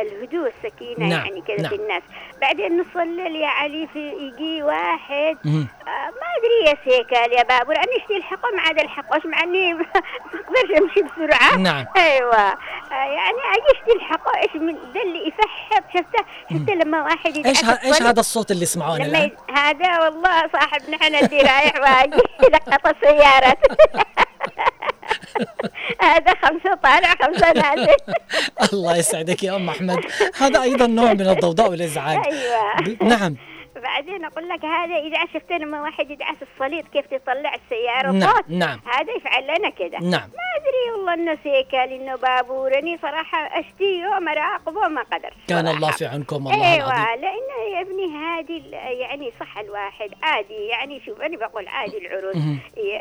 الهدوء 0.01 0.47
السكينة 0.57 0.99
نعم. 1.09 1.25
يعني 1.25 1.41
كذا 1.41 1.61
نعم. 1.61 1.69
في 1.69 1.75
الناس 1.75 2.01
بعدين 2.41 2.77
نص 2.81 2.95
الليل 2.95 3.35
يا 3.35 3.47
علي 3.47 3.87
في 3.93 3.99
يجي 3.99 4.63
واحد. 4.63 5.37
آه 5.45 6.09
ما 6.19 6.27
أدري 6.37 6.65
يا 6.65 6.77
سيكال 6.85 7.33
يا 7.33 7.43
بابور 7.43 7.75
أنا 7.75 7.97
اشتي 8.01 8.17
الحقه 8.17 8.51
ما 8.55 8.61
عاد 8.61 8.79
الحقوش 8.79 9.25
مع 9.25 9.43
أني 9.43 9.73
ما 9.79 9.85
أقدرش 10.33 10.77
أمشي 10.81 11.01
بسرعة 11.01 11.57
نعم. 11.57 11.85
أيوه 11.97 12.35
آه 12.35 12.55
يعني 12.91 13.37
أجي 13.53 13.79
اشتي 13.79 13.91
الحقه 13.95 14.37
إيش 14.41 14.55
من 14.55 14.73
ده 14.93 15.01
اللي 15.01 15.27
يفحط 15.27 15.83
شفته 15.93 16.25
شفته 16.53 16.73
لما 16.73 17.03
واحد 17.03 17.37
إيش. 17.37 17.63
إيش. 17.85 18.01
هذا 18.01 18.19
الصوت 18.19 18.51
اللي 18.51 18.65
سمعونه 18.65 19.05
لما. 19.07 19.29
هذا 19.55 19.99
والله 20.03 20.47
صاحبنا 20.53 20.95
إحنا 20.95 21.19
اللي 21.19 21.37
رايح 21.37 21.75
واجي 21.81 22.21
لقط 22.53 22.87
السيارات 22.87 23.57
هذا 26.01 26.33
خمسة 26.41 26.73
طالع 26.75 27.15
خمسة 27.21 27.51
نازل. 27.53 27.95
الله 28.73 28.97
يسعدك 28.97 29.43
يا 29.43 29.55
أم 29.55 29.69
أحمد. 29.69 29.99
هذا 30.37 30.61
أيضا 30.61 30.87
نوع 30.87 31.13
من 31.13 31.29
الضوضاء 31.29 31.69
والإزعاج. 31.69 32.17
أيوه. 32.27 32.75
ب- 32.81 33.03
نعم. 33.03 33.35
بعدين 33.83 34.25
أقول 34.25 34.49
لك 34.49 34.65
هذا 34.65 34.95
إذا 34.95 35.25
شفت 35.33 35.51
لما 35.51 35.81
واحد 35.81 36.11
يدعس 36.11 36.35
الصليط 36.41 36.85
كيف 36.93 37.05
تطلع 37.05 37.55
السيارة؟ 37.55 38.11
نعم، 38.11 38.31
صوت 38.31 38.43
نعم. 38.47 38.79
هذا 38.93 39.13
يفعل 39.17 39.43
لنا 39.43 39.69
كذا. 39.69 39.99
نعم. 39.99 40.29
ما 40.29 40.49
أدري 40.57 40.91
والله 40.95 41.13
انه 41.13 41.37
سيكل 41.43 41.77
إنه 41.93 42.15
بابورني. 42.15 42.99
صراحة 43.01 43.59
أشتي 43.59 43.83
يوم 44.01 44.29
اراقبه 44.29 44.87
ما 44.87 45.01
قدر. 45.01 45.33
كان. 45.47 45.67
الله 45.67 45.91
في 45.91 46.05
عونكم 46.05 46.45
والله 46.45 46.73
أيوه 46.73 46.87
العظيم. 46.87 47.21
لأنه 47.21 47.75
يا 47.75 47.81
ابني 47.81 48.07
هذه 48.17 48.75
يعني 49.01 49.31
صح 49.39 49.57
الواحد 49.57 50.09
عادي. 50.23 50.65
يعني 50.69 51.01
شوف 51.05 51.21
أنا 51.21 51.37
بقول 51.37 51.67
عادي 51.67 51.97
العروس 51.97 52.35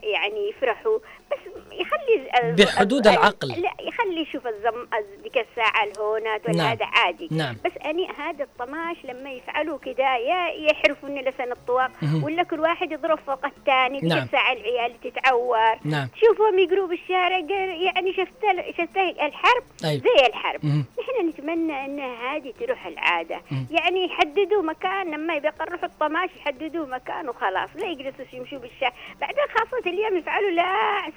يعني 0.03 0.49
يفرحوا. 0.51 0.99
بس 1.33 1.53
يخلي 1.73 2.53
بحدود 2.65 3.07
ال- 3.07 3.13
العقل. 3.13 3.49
لا 3.49 3.73
يخلي 3.81 4.21
يشوف 4.23 4.47
الزم 4.47 4.87
الز- 4.99 5.23
ديك 5.23 5.39
الساعة 5.39 5.85
الهونات 5.85 6.49
ولا 6.49 6.57
نعم. 6.59 6.67
هذا 6.67 6.85
عادي 6.87 7.29
نعم. 7.31 7.57
بس 7.65 7.73
أني 7.87 8.09
هذا 8.19 8.45
الطماش 8.45 8.97
لما 9.05 9.31
يفعلوا 9.33 9.79
كذا 9.79 10.17
يا 10.19 10.49
يحرفوا 10.71 11.09
ان 11.09 11.19
لسن 11.19 11.53
الطواق. 11.53 11.91
ولا 12.23 12.43
كل 12.43 12.61
واحد 12.61 12.93
يضرب 12.93 13.19
فوق 13.27 13.47
الثاني 13.47 14.01
ديك 14.01 14.11
نعم. 14.11 14.23
الساعة 14.25 14.53
العيال 14.53 15.01
تتعور 15.01 15.75
نعم. 15.85 16.09
تشوفهم 16.09 16.59
يقروا 16.59 16.87
بالشارع 16.89 17.39
يعني 17.83 18.13
شفت 18.13 18.43
شفت 18.79 18.97
الحرب 18.97 19.63
أيوة. 19.85 20.03
زي 20.03 20.27
الحرب. 20.27 20.65
نحن 20.65 21.29
نتمنى 21.29 21.85
إن 21.85 22.01
هذه 22.01 22.53
تروح 22.61 22.87
العادة 22.87 23.41
مم. 23.51 23.67
يعني 23.71 24.05
يحددوا 24.05 24.63
مكان 24.63 25.11
لما 25.15 25.35
يروحوا 25.35 25.85
الطماش 25.85 26.31
يحددوا 26.37 26.87
مكان 26.87 27.29
وخلاص 27.29 27.71
لا 27.75 27.87
يجلسوا 27.87 28.25
يمشوا 28.33 28.59
بالشارع 28.59 28.93
بعدين 29.21 29.45
خاصة 29.59 29.91
اليوم 29.91 30.17
يفعلوا 30.17 30.51
لا 30.51 30.63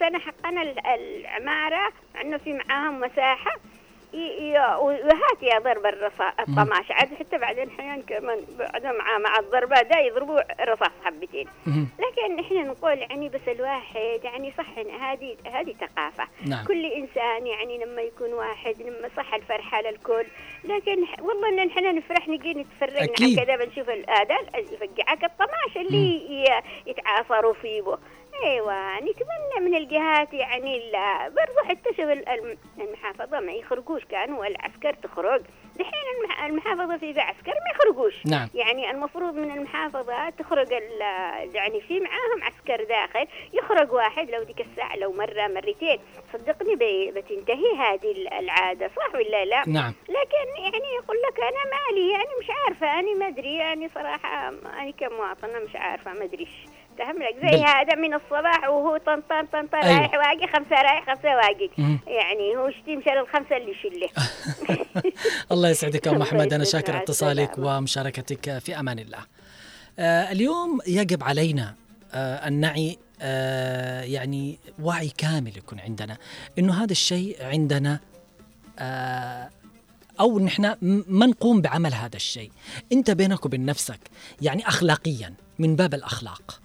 سنه 0.09 0.19
حقنا 0.19 0.61
ال- 0.61 0.85
العمارة 0.87 1.91
إنه 2.21 2.37
في 2.37 2.53
معاهم 2.53 2.99
مساحة 3.01 3.51
وهات 4.79 5.43
يا 5.43 5.59
ضرب 5.59 5.85
الرصاص 5.85 6.33
الطماش 6.39 6.91
عاد 6.91 7.13
حتى 7.19 7.37
بعدين 7.37 7.69
أحيانا 7.69 8.01
كمان 8.01 8.39
بعد 8.59 8.85
مع 8.85 9.17
مع 9.17 9.39
الضربة 9.39 9.81
ده 9.81 9.99
يضربوا 9.99 10.39
رصاص 10.65 10.91
حبتين. 11.05 11.47
لكن 11.99 12.39
إحنا 12.39 12.61
نقول 12.63 12.97
يعني 12.97 13.29
بس 13.29 13.41
الواحد 13.47 14.19
يعني 14.23 14.53
صح 14.57 14.65
هذه 15.01 15.35
هذه 15.53 15.75
ثقافة. 15.81 16.27
نعم. 16.45 16.65
كل 16.65 16.85
إنسان 16.85 17.47
يعني 17.47 17.77
لما 17.85 18.01
يكون 18.01 18.33
واحد 18.33 18.81
لما 18.81 19.09
صح 19.17 19.33
الفرحة 19.33 19.81
للكل 19.81 20.25
لكن 20.63 21.05
والله 21.21 21.49
إن 21.63 21.69
إحنا 21.69 21.91
نفرح 21.91 22.27
نجي 22.27 22.53
نتفرج 22.53 23.35
كذا 23.45 23.55
بنشوف 23.55 23.89
هذا 23.89 24.37
يفقعك 24.57 25.23
الطماش 25.23 25.77
اللي 25.77 26.61
يتعاصروا 26.87 27.53
فيه. 27.53 27.81
أيوه 28.43 28.99
نتمنى 28.99 29.69
من 29.69 29.75
الجهات 29.75 30.33
يعني 30.33 30.91
برضو 31.27 31.69
حتى 31.69 31.89
شوف 31.89 31.99
ال- 32.05 32.29
الم- 32.29 32.57
المحافظة 32.79 33.39
ما 33.39 33.51
يخرجوش 33.51 34.05
كانوا 34.05 34.45
العسكر 34.45 34.93
تخرج 34.93 35.41
الحين 35.79 36.03
المح- 36.17 36.43
المحافظة 36.43 36.97
في 36.97 37.19
عسكر 37.19 37.51
ما 37.51 37.71
يخرجوش 37.75 38.25
نعم. 38.25 38.49
يعني 38.53 38.91
المفروض 38.91 39.33
من 39.35 39.51
المحافظة 39.51 40.29
تخرج 40.29 40.71
يعني 41.53 41.81
في 41.81 41.99
معاهم 41.99 42.43
عسكر 42.43 42.83
داخل 42.83 43.27
يخرج 43.53 43.91
واحد 43.91 44.29
لو 44.31 44.43
ديك 44.43 44.61
الساعة 44.61 44.95
لو 44.95 45.11
مرة 45.13 45.47
مرتين 45.47 45.99
صدقني 46.33 46.75
بتنتهي 47.11 47.75
هذه 47.79 48.11
ال- 48.11 48.33
العادة 48.33 48.87
صح 48.95 49.15
ولا 49.15 49.45
لا؟ 49.45 49.63
نعم. 49.67 49.93
لكن 50.09 50.61
يعني 50.63 50.95
يقول 50.95 51.17
لك 51.29 51.39
أنا 51.39 51.71
مالي 51.77 52.11
يعني 52.11 52.29
مش 52.39 52.47
عارفة 52.49 52.99
أنا 52.99 53.13
ما 53.13 53.27
أدري 53.27 53.55
يعني 53.55 53.89
صراحة 53.95 54.47
أنا 54.49 54.91
كمواطنة 54.91 55.59
مش 55.59 55.75
عارفة 55.75 56.13
ما 56.13 56.23
أدري 56.23 56.47
لك 56.99 57.51
زي 57.51 57.63
هذا 57.63 57.95
من 57.95 58.13
الصباح 58.13 58.69
وهو 58.69 58.97
طن 58.97 59.21
طن 59.29 59.45
طن 59.53 59.67
طن. 59.67 59.77
أيوة. 59.77 59.97
رايح 59.99 60.13
واقي 60.13 60.47
خمسة 60.53 60.81
رايح 60.81 61.05
خمسة 61.05 61.35
واقي. 61.35 61.69
يعني 62.07 62.57
هو 62.57 62.71
شتي 62.71 62.95
مشى 62.95 63.09
للخمسة 63.09 63.57
اللي 63.57 63.73
شله 63.83 64.09
الله 65.51 65.69
يسعدك 65.69 66.07
أحمد. 66.21 66.53
أنا 66.53 66.63
يسعدك، 66.63 66.85
شاكر 66.87 66.97
اتصالك. 66.97 67.51
ومشاركتك 67.57 68.57
في 68.57 68.79
أمان 68.79 68.99
الله. 68.99 69.19
آه 69.99 70.31
اليوم 70.31 70.79
يجب 70.87 71.23
علينا 71.23 71.75
آه 72.13 72.47
أن 72.47 72.53
نعي 72.53 72.97
آه 73.21 74.01
يعني 74.03 74.59
وعي 74.83 75.11
كامل 75.17 75.57
يكون 75.57 75.79
عندنا. 75.79 76.17
إنه 76.59 76.83
هذا 76.83 76.91
الشيء 76.91 77.37
عندنا 77.41 77.99
آه 78.79 79.49
أو 80.19 80.39
نحن 80.39 80.75
ما 81.07 81.25
نقوم 81.25 81.61
بعمل 81.61 81.93
هذا 81.93 82.15
الشيء. 82.15 82.51
أنت 82.91 83.11
بينك 83.11 83.45
وبين 83.45 83.65
نفسك 83.65 83.99
يعني 84.41 84.67
اخلاقيا 84.67 85.33
من 85.59 85.75
باب 85.75 85.93
الأخلاق. 85.93 86.59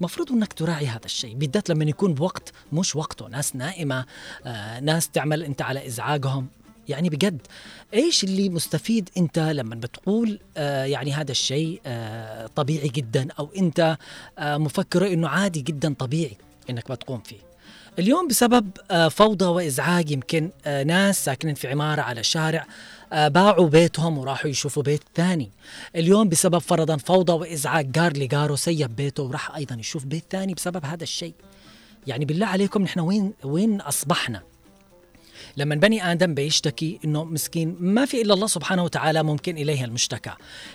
مفروض 0.00 0.32
انك 0.32 0.52
تراعي 0.52 0.86
هذا 0.86 1.04
الشيء 1.04 1.34
بالذات 1.34 1.68
لما 1.70 1.84
يكون 1.84 2.14
بوقت 2.14 2.52
مش 2.72 2.96
وقته 2.96 3.28
ناس 3.28 3.56
نائمة 3.56 4.04
آه، 4.46 4.80
ناس 4.80 5.08
تعمل 5.08 5.42
انت 5.42 5.62
على 5.62 5.86
ازعاجهم. 5.86 6.46
يعني 6.88 7.08
بجد 7.08 7.38
إيش 7.94 8.24
اللي 8.24 8.48
مستفيد 8.48 9.10
انت 9.16 9.38
لما 9.38 9.74
بتقول 9.74 10.38
آه 10.56 10.84
يعني 10.84 11.12
هذا 11.12 11.30
الشيء 11.30 11.80
آه 11.86 12.46
طبيعي 12.56 12.88
جدا 12.88 13.28
أو 13.38 13.50
انت 13.58 13.98
آه 14.38 14.56
مفكره 14.56 15.06
إنه 15.12 15.28
عادي 15.28 15.60
جدا 15.60 15.94
طبيعي 15.94 16.36
إنك 16.70 16.90
بتقوم 16.92 17.20
فيه؟ 17.20 17.36
اليوم 17.98 18.28
بسبب 18.28 18.70
آه 18.90 19.08
فوضى 19.08 19.44
وإزعاج 19.44 20.10
يمكن 20.10 20.50
آه 20.66 20.82
ناس 20.82 21.24
ساكنين 21.24 21.54
في 21.54 21.68
عمارة 21.68 22.02
على 22.02 22.22
شارع 22.22 22.66
باعوا 23.12 23.68
بيتهم 23.68 24.18
وراحوا 24.18 24.50
يشوفوا 24.50 24.82
بيت 24.82 25.02
ثاني. 25.14 25.50
اليوم 25.96 26.28
بسبب 26.28 26.58
فرضا 26.58 26.96
فوضى 26.96 27.32
وإزعاج 27.32 27.92
جار 27.92 28.16
لجاره 28.16 28.54
سيب 28.54 28.96
بيته 28.96 29.22
وراح 29.22 29.54
أيضا 29.54 29.74
يشوف 29.74 30.04
بيت 30.04 30.24
ثاني 30.30 30.54
بسبب 30.54 30.84
هذا 30.84 31.02
الشيء. 31.02 31.34
يعني 32.06 32.24
بالله 32.24 32.46
عليكم 32.46 32.82
نحن 32.82 33.00
وين 33.00 33.32
وين 33.44 33.80
أصبحنا؟ 33.80 34.42
لما 35.56 35.74
بني 35.74 36.12
آدم 36.12 36.34
بيشتكي 36.34 37.00
إنه 37.04 37.24
مسكين 37.24 37.76
ما 37.80 38.04
في 38.04 38.22
إلا 38.22 38.34
الله 38.34 38.46
سبحانه 38.46 38.84
وتعالى 38.84 39.22
ممكن 39.22 39.56
اليه 39.56 39.84
المشتكى. 39.84 40.32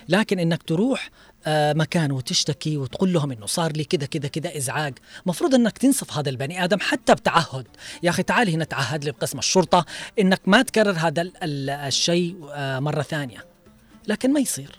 لكن 0.08 0.38
إنك 0.38 0.62
تروح 0.62 1.10
آه، 1.10 1.31
مكان 1.48 2.12
وتشتكي 2.12 2.76
وتقول 2.76 3.12
لهم 3.12 3.32
إنه 3.32 3.46
صار 3.46 3.72
لي 3.72 3.84
كذا 3.84 4.06
كذا 4.06 4.28
كذا 4.28 4.56
إزعاج. 4.56 4.98
مفروض 5.26 5.54
إنك 5.54 5.78
تنصف 5.78 6.18
هذا 6.18 6.30
البني 6.30 6.64
آدم 6.64 6.80
حتى 6.80 7.14
بتعهد. 7.14 7.66
يا 8.02 8.10
أخي 8.10 8.22
تعال 8.22 8.48
هنا 8.50 8.64
تعهد 8.64 9.04
لي 9.04 9.10
بقسم 9.12 9.38
الشرطة 9.38 9.86
إنك 10.18 10.40
ما 10.46 10.62
تكرر 10.62 10.92
هذا 10.98 11.22
ال- 11.22 11.32
ال- 11.44 11.70
الشيء 11.70 12.36
آه، 12.52 12.78
مرة 12.80 13.02
ثانية. 13.02 13.44
لكن 14.08 14.32
ما 14.32 14.40
يصير. 14.40 14.78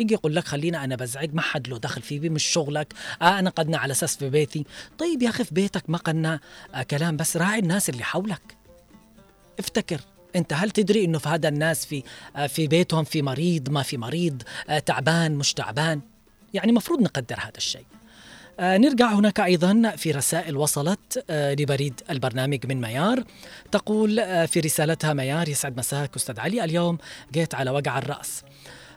يجي 0.00 0.14
يقول 0.14 0.36
لك 0.36 0.44
خلينا 0.44 0.84
أنا 0.84 0.96
بزعج 0.96 1.34
ما 1.34 1.42
حد 1.42 1.68
له 1.68 1.78
دخل 1.78 2.02
فيه 2.02 2.30
مش 2.30 2.44
شغلك. 2.44 2.92
آه 3.22 3.38
أنا 3.38 3.50
قدنا 3.50 3.78
على 3.78 3.92
أساس 3.92 4.16
في 4.16 4.30
بيتي. 4.30 4.64
طيب 4.98 5.22
يا 5.22 5.28
أخي 5.28 5.44
في 5.44 5.54
بيتك 5.54 5.90
ما 5.90 5.98
قلنا 5.98 6.40
آه 6.74 6.82
كلام 6.82 7.16
بس 7.16 7.36
راعي 7.36 7.58
الناس 7.58 7.88
اللي 7.90 8.04
حولك. 8.04 8.42
افتكر. 9.58 10.00
أنت 10.36 10.52
هل 10.52 10.70
تدري 10.70 11.04
إنه 11.04 11.18
في 11.18 11.28
هذا 11.28 11.48
الناس 11.48 11.86
في 11.86 12.02
آه 12.36 12.46
في 12.46 12.66
بيتهم 12.66 13.04
في 13.04 13.22
مريض 13.22 13.70
ما 13.70 13.82
في 13.82 13.96
مريض 13.96 14.42
آه 14.68 14.78
تعبان 14.78 15.34
مش 15.34 15.54
تعبان؟ 15.54 16.00
يعني 16.54 16.72
مفروض 16.72 17.00
نقدر 17.00 17.36
هذا 17.38 17.56
الشيء. 17.56 17.84
آه، 18.60 18.76
نرجع 18.76 19.12
هناك 19.12 19.40
أيضا 19.40 19.92
في 19.96 20.10
رسائل 20.10 20.56
وصلت 20.56 21.24
لبريد 21.30 22.00
البرنامج 22.10 22.66
من 22.66 22.80
ميار. 22.80 23.24
تقول 23.72 24.16
في 24.48 24.60
رسالتها 24.60 25.12
ميار 25.12 25.48
يسعد 25.48 25.76
مساك 25.76 26.16
أستاذ 26.16 26.40
علي 26.40 26.64
اليوم 26.64 26.98
جيت 27.32 27.54
على 27.54 27.70
وجع 27.70 27.98
الرأس. 27.98 28.42
آه، 28.42 28.48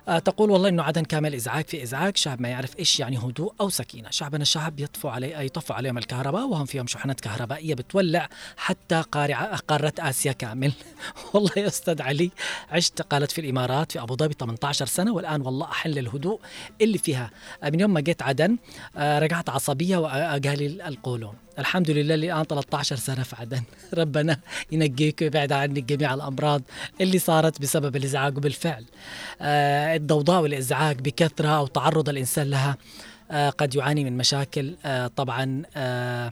تقول 0.05 0.51
والله 0.51 0.69
إنه 0.69 0.83
عدن 0.83 1.03
كامل 1.03 1.35
إزعاج 1.35 1.65
في 1.65 1.83
إزعاج 1.83 2.17
شعب 2.17 2.41
ما 2.41 2.49
يعرف 2.49 2.79
إيش 2.79 2.99
يعني 2.99 3.17
هدوء 3.17 3.53
أو 3.61 3.69
سكينة، 3.69 4.09
شعبنا 4.09 4.43
شعب 4.43 4.79
يطفو 4.79 5.07
علي 5.07 5.45
يطفو 5.45 5.73
عليهم 5.73 5.97
الكهرباء 5.97 6.47
وهم 6.47 6.65
فيهم 6.65 6.87
شحنات 6.87 7.21
كهربائية 7.21 7.75
بتولع 7.75 8.29
حتى 8.57 9.03
قارعة 9.11 9.55
قارة 9.55 9.93
آسيا 9.99 10.31
كامل. 10.31 10.71
والله 11.33 11.51
يا 11.57 11.67
أستاذ 11.67 12.01
علي 12.01 12.31
عشت 12.71 13.01
قالت 13.01 13.31
في 13.31 13.41
الإمارات 13.41 13.91
في 13.91 14.01
أبو 14.01 14.15
ظبي 14.15 14.33
18 14.39 14.85
سنة 14.85 15.13
والآن 15.13 15.41
والله 15.41 15.65
أحل 15.65 15.97
الهدوء 15.97 16.39
اللي 16.81 16.97
فيها، 16.97 17.31
آه، 17.63 17.69
من 17.69 17.79
يوم 17.79 17.93
ما 17.93 18.01
جيت 18.01 18.21
عدن 18.21 18.57
آه، 18.97 19.19
رجعت 19.19 19.49
عصبية 19.49 19.97
واقالي 19.97 20.87
القولون. 20.87 21.33
الحمد 21.59 21.91
لله 21.91 22.13
اللي 22.13 22.33
الان 22.33 22.43
13 22.43 22.95
سنة 22.95 23.23
في 23.23 23.35
عدن 23.35 23.63
ربنا 23.93 24.39
ينقيك 24.71 25.21
ويبعد 25.21 25.51
عنك 25.51 25.83
جميع 25.83 26.13
الأمراض 26.13 26.61
اللي 27.01 27.19
صارت 27.19 27.61
بسبب 27.61 27.95
الإزعاج 27.95 28.37
وبالفعل 28.37 28.85
آه، 29.41 29.95
الضوضاء 29.95 30.41
والإزعاج 30.41 31.01
بكثرة 31.01 31.47
أو 31.47 31.67
تعرض 31.67 32.09
الإنسان 32.09 32.49
لها 32.49 32.77
آه، 33.31 33.49
قد 33.49 33.75
يعاني 33.75 34.03
من 34.03 34.17
مشاكل 34.17 34.75
آه، 34.85 35.07
طبعا 35.07 35.63
آه، 35.75 36.31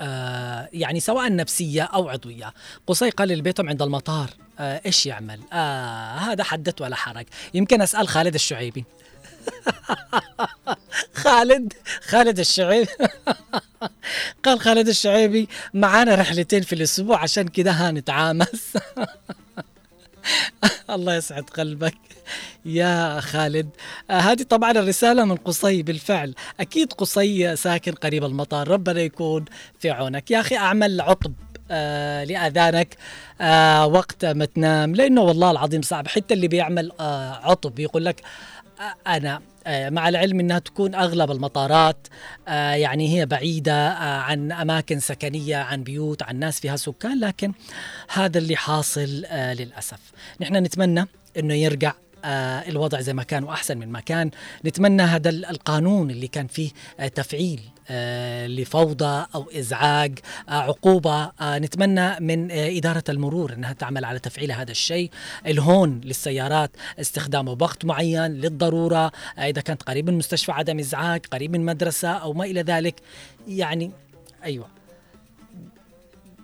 آه، 0.00 0.68
يعني 0.72 1.00
سواء 1.00 1.36
نفسية 1.36 1.82
أو 1.82 2.08
عضوية. 2.08 2.54
قصي 2.86 3.10
قال 3.10 3.28
لبيتهم 3.28 3.68
عند 3.68 3.82
المطار. 3.82 4.30
آه، 4.58 4.80
إيش 4.86 5.06
يعمل؟ 5.06 5.40
آه 5.52 6.14
هذا 6.16 6.44
حدث 6.44 6.82
ولا 6.82 6.96
حرج. 6.96 7.26
يمكن 7.54 7.82
أسأل 7.82 8.08
خالد 8.08 8.34
الشعيبي. 8.34 8.84
خالد 11.24 11.72
خالد 12.08 12.38
الشعيبي 12.38 12.88
قال 14.44 14.60
خالد 14.60 14.88
الشعيبي 14.88 15.48
معانا 15.74 16.14
رحلتين 16.14 16.62
في 16.62 16.74
الأسبوع 16.74 17.22
عشان 17.22 17.48
كده 17.48 17.70
هنتعامس 17.70 18.72
الله 20.90 21.14
يسعد 21.14 21.50
قلبك 21.50 21.94
يا 22.64 23.20
خالد. 23.20 23.68
آه 24.10 24.20
هذه 24.20 24.42
طبعا 24.42 24.70
الرسالة 24.70 25.24
من 25.24 25.36
قصي 25.36 25.82
بالفعل. 25.82 26.34
أكيد 26.60 26.92
قصي 26.92 27.56
ساكن 27.56 27.92
قريب 27.92 28.24
المطار. 28.24 28.68
ربنا 28.68 29.00
يكون 29.00 29.44
في 29.78 29.90
عونك. 29.90 30.30
يا 30.30 30.40
أخي 30.40 30.56
أعمل 30.56 31.00
عطب 31.00 31.32
آه 31.70 32.24
لأذانك 32.24 32.96
آه 33.40 33.86
وقت 33.86 34.24
ما 34.24 34.44
تنام 34.44 34.94
لأنه 34.94 35.20
والله 35.20 35.50
العظيم 35.50 35.82
صعب. 35.82 36.08
حتى 36.08 36.34
اللي 36.34 36.48
بيعمل 36.48 36.92
آه 37.00 37.32
عطب 37.32 37.78
يقول 37.78 38.04
لك 38.04 38.22
أنا 39.06 39.40
آه، 39.66 39.90
مع 39.90 40.08
العلم 40.08 40.40
إنها 40.40 40.58
تكون 40.58 40.94
أغلب 40.94 41.30
المطارات 41.30 41.96
آه، 42.48 42.72
يعني 42.72 43.18
هي 43.18 43.26
بعيدة 43.26 43.88
آه، 43.88 44.20
عن 44.20 44.52
أماكن 44.52 45.00
سكنية 45.00 45.56
عن 45.56 45.82
بيوت 45.82 46.22
عن 46.22 46.36
ناس 46.36 46.60
فيها 46.60 46.76
سكان 46.76 47.20
لكن 47.20 47.52
هذا 48.08 48.38
اللي 48.38 48.56
حاصل 48.56 49.24
للأسف. 49.32 49.98
نحن 50.40 50.56
نتمنى 50.56 51.04
إنه 51.38 51.54
يرجع 51.54 51.92
الوضع 52.68 53.00
زي 53.00 53.12
ما 53.14 53.22
كان 53.22 53.44
وأحسن 53.44 53.78
من 53.78 53.88
ما 53.88 54.00
كان. 54.00 54.30
نتمنى 54.64 55.02
هذا 55.02 55.28
ال- 55.30 55.44
القانون 55.44 56.10
اللي 56.10 56.28
كان 56.28 56.46
فيه 56.46 56.70
آه، 57.00 57.08
تفعيل 57.08 57.60
آه، 57.90 58.46
لفوضى 58.46 59.26
أو 59.34 59.50
إزعاج 59.50 60.18
آه، 60.48 60.52
عقوبة. 60.52 61.32
آه، 61.40 61.58
نتمنى 61.58 62.20
من 62.20 62.50
آه، 62.50 62.76
إدارة 62.78 63.04
المرور 63.08 63.52
إنها 63.52 63.72
تعمل 63.72 64.04
على 64.04 64.18
تفعيل 64.18 64.52
هذا 64.52 64.70
الشيء. 64.70 65.10
الهون 65.46 66.00
للسيارات 66.04 66.70
استخدامه 67.00 67.54
بوقت 67.54 67.84
معين 67.84 68.26
للضرورة. 68.32 69.06
آه، 69.38 69.40
إذا 69.48 69.60
كانت 69.60 69.82
قريب 69.82 70.10
من 70.10 70.18
مستشفى 70.18 70.52
عدم 70.52 70.78
إزعاج 70.78 71.20
قريب 71.32 71.52
من 71.52 71.64
مدرسة 71.64 72.08
أو 72.08 72.32
ما 72.32 72.44
إلى 72.44 72.62
ذلك. 72.62 72.94
يعني 73.48 73.90
أيوه. 74.44 74.75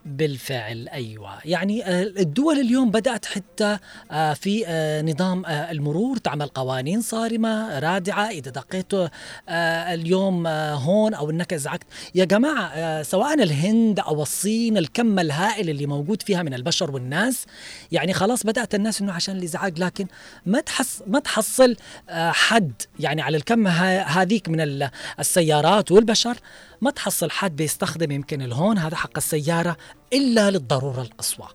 بالفعل 0.06 0.88
أيوه. 0.88 1.38
يعني 1.44 1.84
آه، 1.86 2.02
الدول 2.02 2.58
اليوم 2.58 2.90
بدأت 2.90 3.24
حتى 3.26 3.78
آه، 4.10 4.32
في 4.34 4.64
آه، 4.66 5.02
نظام 5.02 5.46
المرور 5.46 6.16
تعمل 6.16 6.46
قوانين 6.46 7.00
صارمة 7.00 7.78
رادعة. 7.78 8.28
إذا 8.30 8.50
دقيت 8.50 9.10
اليوم 9.48 10.46
هون 10.46 11.14
أو 11.14 11.30
إنك 11.30 11.52
أزعجت. 11.52 11.82
يا 12.14 12.24
جماعة 12.24 13.02
سواء 13.02 13.34
الهند 13.34 14.00
أو 14.00 14.22
الصين 14.22 14.76
الكم 14.78 15.18
الهائل 15.18 15.70
اللي 15.70 15.86
موجود 15.86 16.22
فيها 16.22 16.42
من 16.42 16.54
البشر 16.54 16.90
والناس 16.90 17.46
يعني 17.92 18.12
خلاص 18.12 18.46
بدأت 18.46 18.74
الناس 18.74 19.00
إنه 19.00 19.12
عشان 19.12 19.36
الإزعاج. 19.36 19.78
لكن 19.80 20.06
ما 20.46 20.60
تحص 20.60 21.02
ما 21.06 21.18
تحصل 21.20 21.76
حد 22.10 22.72
يعني 23.00 23.22
على 23.22 23.36
الكم 23.36 23.66
هذيك 23.68 24.48
من 24.48 24.60
ال- 24.60 24.90
السيارات 25.20 25.92
والبشر. 25.92 26.36
ما 26.82 26.90
تحصل 26.90 27.30
حد 27.30 27.56
بيستخدم 27.56 28.10
يمكن 28.10 28.42
الهون 28.42 28.78
هذا 28.78 28.96
حق 28.96 29.16
السيارة 29.16 29.76
إلا 30.12 30.50
للضرورة 30.50 31.02
القصوى. 31.02 31.48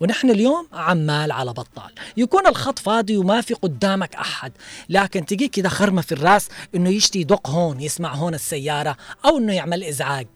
ونحن 0.00 0.30
اليوم 0.30 0.68
عمال 0.72 1.32
على 1.32 1.50
بطال. 1.50 1.92
يكون 2.16 2.46
الخط 2.46 2.78
فاضي 2.78 3.16
وما 3.16 3.40
في 3.40 3.54
قدامك 3.54 4.14
أحد 4.14 4.52
لكن 4.88 5.26
تجي 5.26 5.48
كده 5.48 5.68
خرمة 5.68 6.02
في 6.02 6.12
الرأس 6.12 6.48
إنه 6.74 6.90
يشتي 6.90 7.20
يدق 7.20 7.50
هون 7.50 7.80
يسمع 7.80 8.14
هون 8.14 8.34
السيارة 8.34 8.96
أو 9.24 9.38
إنه 9.38 9.52
يعمل 9.52 9.84
إزعاج 9.84 10.26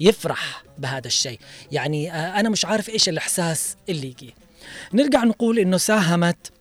يفرح 0.00 0.62
بهذا 0.78 1.06
الشيء. 1.06 1.40
يعني 1.72 2.12
آه، 2.12 2.40
أنا 2.40 2.48
مش 2.48 2.64
عارف 2.64 2.88
إيش 2.88 3.08
الإحساس 3.08 3.76
اللي 3.88 4.06
يجي. 4.06 4.34
نرجع 4.94 5.24
نقول 5.24 5.58
إنه 5.58 5.76
ساهمت 5.76 6.52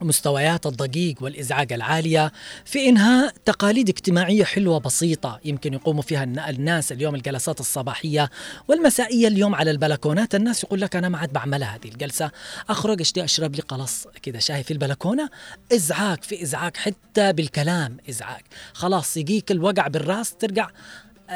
مستويات 0.00 0.66
الضجيج 0.66 1.22
والإزعاج 1.22 1.72
العالية 1.72 2.32
في 2.64 2.88
إنهاء 2.88 3.34
تقاليد 3.44 3.88
اجتماعية 3.88 4.44
حلوة 4.44 4.78
بسيطة 4.80 5.40
يمكن 5.44 5.74
يقوموا 5.74 6.02
فيها 6.02 6.24
الن- 6.24 6.38
الناس 6.38 6.92
اليوم 6.92 7.14
الجلسات 7.14 7.60
الصباحية 7.60 8.30
والمسائية 8.68 9.28
اليوم 9.28 9.54
على 9.54 9.70
البلكونات. 9.70 10.34
الناس 10.34 10.64
يقول 10.64 10.80
لك 10.80 10.96
أنا 10.96 11.08
ما 11.08 11.18
عاد 11.18 11.32
بعملها 11.32 11.74
هذه 11.76 11.88
الجلسة. 11.88 12.30
أخرج 12.68 13.00
أشتي 13.00 13.24
أشرب 13.24 13.54
لي؟ 13.54 13.62
قلص 13.62 14.06
كذا 14.22 14.38
شاي 14.38 14.62
في 14.62 14.70
البلكونة. 14.70 15.28
إزعاج 15.72 16.22
في 16.22 16.42
إزعاج 16.42 16.76
حتى 16.76 17.32
بالكلام 17.32 17.96
إزعاج. 18.10 18.42
خلاص 18.72 19.16
يجيك 19.16 19.50
الوجع 19.50 19.86
بالراس 19.88 20.34
ترجع 20.34 20.68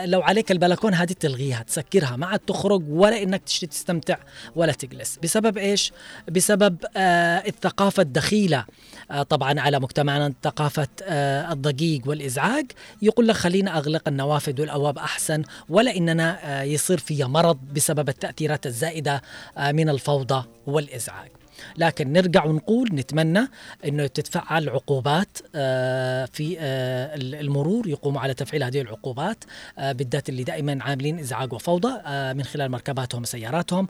لو 0.05 0.23
عليك 0.23 0.51
البلكون 0.51 0.95
هذه 0.95 1.13
تلغيها 1.13 1.63
تسكرها 1.63 2.17
ما 2.17 2.27
عاد 2.27 2.39
تخرج 2.39 2.83
ولا 2.89 3.23
إنك 3.23 3.43
تشتي 3.43 3.67
تستمتع 3.67 4.17
ولا 4.57 4.73
تجلس. 4.73 5.19
بسبب 5.23 5.59
إيش؟ 5.59 5.93
بسبب 6.31 6.77
آه 6.97 7.43
الثقافة 7.47 8.03
الدخيلة. 8.03 8.65
آه 9.11 9.23
طبعا 9.23 9.61
على 9.61 9.81
مجتمعنا 9.81 10.33
ثقافة 10.43 10.89
آه 11.03 11.53
الضجيج 11.53 12.09
والإزعاج 12.09 12.73
يقول 13.03 13.29
لك 13.29 13.37
خلينا 13.37 13.79
أغلق 13.79 14.09
النوافذ 14.09 14.61
والأبواب 14.61 14.99
أحسن 14.99 15.43
ولا 15.69 15.97
إننا 15.97 16.39
آه 16.45 16.63
يصير 16.63 16.99
في 16.99 17.25
مرض 17.25 17.59
بسبب 17.75 18.09
التأثيرات 18.09 18.67
الزائدة 18.67 19.23
آه 19.59 19.73
من 19.73 19.89
الفوضى 19.89 20.45
والإزعاج. 20.67 21.31
لكن 21.77 22.13
نرجع 22.13 22.45
ونقول 22.45 22.89
نتمنى 22.93 23.49
إنه 23.85 24.07
تتفعل 24.07 24.69
عقوبات 24.69 25.39
آه، 25.55 26.25
في 26.25 26.57
آه، 26.59 27.15
المرور 27.17 27.89
يقوموا 27.89 28.21
على 28.21 28.35
تفعيل 28.35 28.63
هذه 28.63 28.81
العقوبات. 28.81 29.45
آه، 29.79 29.93
بالذات 29.93 30.29
اللي 30.29 30.45
دائما 30.45 30.79
عاملين 30.81 31.19
إزعاج 31.19 31.53
وفوضى 31.53 31.89
من 32.35 32.43
خلال 32.45 32.71
مركباتهم 32.71 33.23
وسياراتهم 33.23 33.89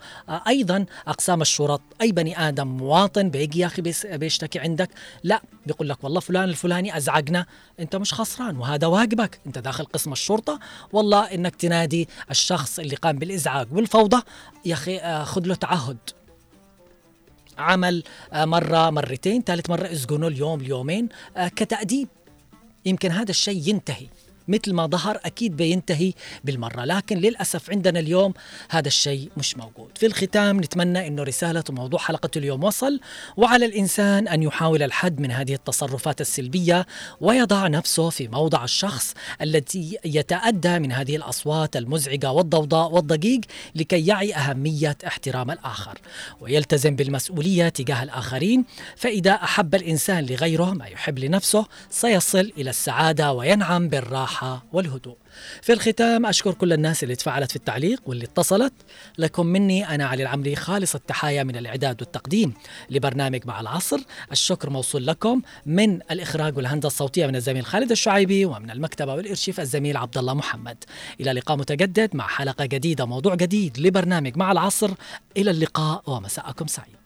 أيضا 0.49 0.87
أقسام 1.07 1.43
الشرط 1.43 1.81
أي 2.03 2.13
بني 2.13 2.49
آدم 2.49 2.67
مواطن 2.67 3.31
بيجي 3.31 3.61
يا 3.61 3.67
أخي 3.67 3.83
بيشتكي 4.05 4.59
عندك 4.59 4.91
لا 5.25 5.43
بيقول 5.67 5.89
لك 5.89 6.05
والله 6.05 6.21
فلان 6.21 6.45
الفلاني 6.45 6.97
أزعجنا. 6.97 7.47
أنت 7.81 7.97
مش 7.97 8.15
خسران 8.15 8.57
وهذا 8.57 8.87
واجبك. 8.87 9.41
أنت 9.47 9.59
داخل 9.59 9.85
قسم 9.85 10.13
الشرطة 10.13 10.59
والله 10.93 11.35
إنك 11.35 11.57
تنادي 11.57 12.09
الشخص 12.31 12.79
اللي 12.79 12.97
قام 12.97 13.19
بالإزعاج 13.19 13.73
والفوضى 13.73 14.23
يا 14.65 14.75
أخي 14.75 15.25
خذ 15.25 15.47
له 15.47 15.55
تعهد. 15.55 15.99
عمل 17.59 18.03
آه، 18.33 18.45
مرة 18.45 18.91
مرتين 18.91 19.43
ثالث 19.43 19.71
مرة 19.71 19.93
اسجنوا 19.93 20.29
اليوم 20.29 20.61
اليومين. 20.61 21.09
آه، 21.37 21.49
كتأديب. 21.49 22.09
يمكن 22.85 23.11
هذا 23.11 23.31
الشيء 23.31 23.69
ينتهي. 23.69 24.07
مثل 24.51 24.73
ما 24.73 24.87
ظهر 24.87 25.21
أكيد 25.25 25.57
بينتهي 25.57 26.13
بالمرة 26.45 26.85
لكن 26.85 27.19
للأسف 27.19 27.71
عندنا 27.71 28.01
اليوم 28.01 28.35
هذا 28.71 28.89
الشيء 28.89 29.31
مش 29.37 29.57
موجود. 29.57 29.99
في 29.99 30.07
الختام 30.07 30.61
نتمنى 30.61 31.07
أنه 31.07 31.23
رسالة 31.23 31.65
وموضوع 31.69 32.01
حلقة 32.01 32.31
اليوم 32.37 32.65
وصل 32.65 33.01
وعلى 33.37 33.67
الإنسان 33.67 34.29
أن 34.29 34.43
يحاول 34.43 34.83
الحد 34.83 35.21
من 35.21 35.31
هذه 35.31 35.55
التصرفات 35.55 36.21
السلبية 36.21 36.87
ويضع 37.21 37.67
نفسه 37.67 38.11
في 38.11 38.29
موضع 38.29 38.65
الشخص 38.65 39.15
الذي 39.43 39.99
يتأدى 40.05 40.79
من 40.79 40.93
هذه 40.93 41.17
الأصوات 41.17 41.77
المزعجة 41.77 42.33
والضوضاء 42.33 42.93
والضجيج 42.93 43.45
لكي 43.75 44.07
يعي 44.07 44.35
أهمية 44.35 44.97
احترام 45.07 45.51
الآخر. 45.51 45.99
ويلتزم 46.41 46.97
بالمسؤولية 46.97 47.69
تجاه 47.69 48.03
الآخرين 48.03 48.65
فإذا 48.97 49.33
أحب 49.33 49.75
الإنسان 49.75 50.27
لغيره 50.27 50.71
ما 50.71 50.87
يحب 50.87 51.19
لنفسه 51.19 51.67
سيصل 51.91 52.53
إلى 52.59 52.71
السعادة 52.71 53.33
وينعم 53.33 53.89
بالراحة. 53.89 54.40
الراحة 54.43 54.65
والهدوء. 54.73 55.17
في 55.63 55.73
الختام 55.73 56.27
أشكر 56.27 56.55
كل 56.55 56.73
الناس 56.73 57.03
اللي 57.03 57.17
تفاعلت 57.17 57.51
في 57.51 57.57
التعليق 57.57 58.03
واللي 58.07 58.25
اتصلت. 58.25 58.73
لكم 59.19 59.47
مني 59.47 59.95
أنا 59.95 60.07
علي 60.07 60.23
العمري 60.23 60.57
خالص 60.57 60.95
التحايا 60.95 61.43
من 61.43 61.57
الإعداد 61.57 62.03
والتقديم 62.03 62.55
لبرنامج 62.91 63.47
مع 63.47 63.61
العصر. 63.61 63.99
الشكر 64.33 64.71
موصول 64.71 65.07
لكم 65.07 65.43
من 65.67 66.03
الإخراج 66.11 66.57
والهندسة 66.57 66.87
الصوتية 66.87 67.27
من 67.27 67.37
الزميل 67.37 67.65
خالد 67.65 67.91
الشعيبي 67.91 68.45
ومن 68.45 68.71
المكتبة 68.71 69.15
والإرشيف 69.15 69.61
الزميل 69.61 69.97
عبد 69.97 70.19
الله 70.19 70.35
محمد. 70.35 70.85
إلى 71.21 71.33
لقاء 71.33 71.57
متجدد 71.57 72.17
مع 72.17 72.27
حلقة 72.27 72.65
جديدة 72.65 73.05
موضوع 73.05 73.35
جديد 73.35 73.79
لبرنامج 73.79 74.37
مع 74.37 74.53
العصر. 74.53 74.91
إلى 75.37 75.51
اللقاء 75.51 76.03
ومساءكم 76.07 76.67
سعيد. 76.67 77.01